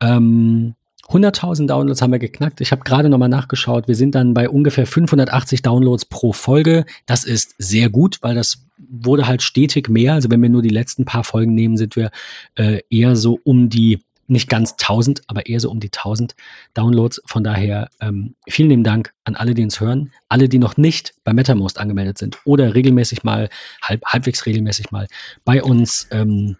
Ähm, 0.00 0.74
100.000 1.08 1.66
Downloads 1.66 2.00
haben 2.00 2.12
wir 2.12 2.18
geknackt. 2.18 2.60
Ich 2.60 2.72
habe 2.72 2.84
gerade 2.84 3.08
nochmal 3.08 3.28
nachgeschaut. 3.28 3.86
Wir 3.86 3.96
sind 3.96 4.14
dann 4.14 4.34
bei 4.34 4.48
ungefähr 4.48 4.86
580 4.86 5.60
Downloads 5.60 6.06
pro 6.06 6.32
Folge. 6.32 6.86
Das 7.06 7.24
ist 7.24 7.54
sehr 7.58 7.90
gut, 7.90 8.18
weil 8.22 8.34
das 8.34 8.64
wurde 8.78 9.26
halt 9.26 9.42
stetig 9.42 9.88
mehr. 9.88 10.14
Also 10.14 10.30
wenn 10.30 10.40
wir 10.40 10.48
nur 10.48 10.62
die 10.62 10.70
letzten 10.70 11.04
paar 11.04 11.24
Folgen 11.24 11.54
nehmen, 11.54 11.76
sind 11.76 11.96
wir 11.96 12.10
äh, 12.54 12.80
eher 12.88 13.16
so 13.16 13.38
um 13.44 13.68
die 13.68 14.00
nicht 14.26 14.48
ganz 14.48 14.72
1000, 14.72 15.22
aber 15.26 15.46
eher 15.46 15.60
so 15.60 15.70
um 15.70 15.80
die 15.80 15.88
1000 15.88 16.34
Downloads. 16.74 17.20
Von 17.26 17.44
daher 17.44 17.88
ähm, 18.00 18.34
vielen 18.48 18.70
lieben 18.70 18.84
Dank 18.84 19.12
an 19.24 19.34
alle, 19.34 19.54
die 19.54 19.62
uns 19.62 19.80
hören. 19.80 20.12
Alle, 20.28 20.48
die 20.48 20.58
noch 20.58 20.76
nicht 20.76 21.14
bei 21.24 21.32
MetaMost 21.32 21.78
angemeldet 21.78 22.18
sind 22.18 22.38
oder 22.44 22.74
regelmäßig 22.74 23.24
mal, 23.24 23.48
halb, 23.82 24.04
halbwegs 24.04 24.46
regelmäßig 24.46 24.90
mal 24.90 25.06
bei 25.44 25.62
uns 25.62 26.08
ähm, 26.10 26.56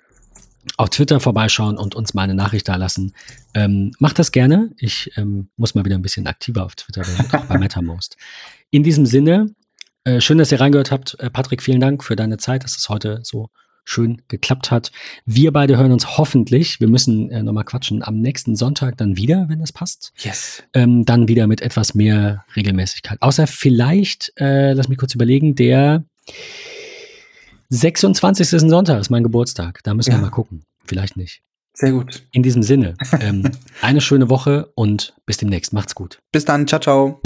auf 0.77 0.91
Twitter 0.91 1.21
vorbeischauen 1.21 1.77
und 1.77 1.95
uns 1.95 2.15
mal 2.15 2.23
eine 2.23 2.35
Nachricht 2.35 2.69
da 2.69 2.77
lassen. 2.77 3.13
Ähm, 3.55 3.93
macht 3.99 4.19
das 4.19 4.33
gerne. 4.33 4.71
Ich 4.79 5.11
ähm, 5.17 5.49
muss 5.57 5.75
mal 5.75 5.85
wieder 5.85 5.97
ein 5.97 6.03
bisschen 6.03 6.27
aktiver 6.27 6.65
auf 6.65 6.77
Twitter 6.77 7.07
werden, 7.07 7.27
auch 7.33 7.47
bei 7.47 7.59
MetaMost. 7.59 8.17
In 8.71 8.83
diesem 8.83 9.07
Sinne, 9.07 9.55
äh, 10.05 10.21
schön, 10.21 10.39
dass 10.39 10.53
ihr 10.53 10.61
reingehört 10.61 10.91
habt. 10.91 11.19
Äh, 11.21 11.31
Patrick, 11.31 11.63
vielen 11.63 11.81
Dank 11.81 12.05
für 12.05 12.17
deine 12.17 12.39
Zeit, 12.39 12.65
dass 12.65 12.77
es 12.77 12.89
heute 12.89 13.21
so 13.23 13.51
schön 13.85 14.23
geklappt 14.29 14.71
hat. 14.71 14.93
Wir 15.25 15.53
beide 15.53 15.77
hören 15.77 15.93
uns 15.93 16.19
hoffentlich, 16.19 16.81
wir 16.81 16.89
müssen 16.89 17.31
äh, 17.31 17.43
nochmal 17.43 17.65
quatschen, 17.65 18.03
am 18.03 18.21
nächsten 18.21 18.57
Sonntag 18.57 18.97
dann 18.97 19.17
wieder, 19.17 19.47
wenn 19.49 19.59
das 19.59 19.73
passt. 19.73 20.13
Yes. 20.19 20.63
Ähm, 20.73 21.05
dann 21.05 21.29
wieder 21.29 21.47
mit 21.47 21.61
etwas 21.61 21.95
mehr 21.95 22.45
Regelmäßigkeit. 22.57 23.21
Außer 23.21 23.47
vielleicht, 23.47 24.33
äh, 24.37 24.73
lass 24.73 24.89
mich 24.89 24.99
kurz 24.99 25.15
überlegen, 25.15 25.55
der 25.55 26.05
26. 27.71 28.53
ist 28.53 28.63
ein 28.63 28.71
Sonntag, 28.71 29.01
ist 29.01 29.11
mein 29.11 29.23
Geburtstag. 29.23 29.81
Da 29.83 29.95
müssen 29.95 30.11
ja. 30.11 30.19
wir 30.19 30.23
mal 30.23 30.31
gucken. 30.31 30.65
Vielleicht 30.85 31.17
nicht. 31.17 31.43
Sehr 31.75 31.93
gut. 31.93 32.27
In 32.33 32.43
diesem 32.43 32.63
Sinne, 32.63 32.95
ähm, 33.21 33.51
eine 33.81 34.01
schöne 34.01 34.29
Woche 34.29 34.71
und 34.75 35.15
bis 35.25 35.39
demnächst. 35.39 35.73
Macht's 35.73 35.95
gut. 35.95 36.21
Bis 36.31 36.45
dann. 36.45 36.67
Ciao, 36.67 36.81
ciao. 36.81 37.21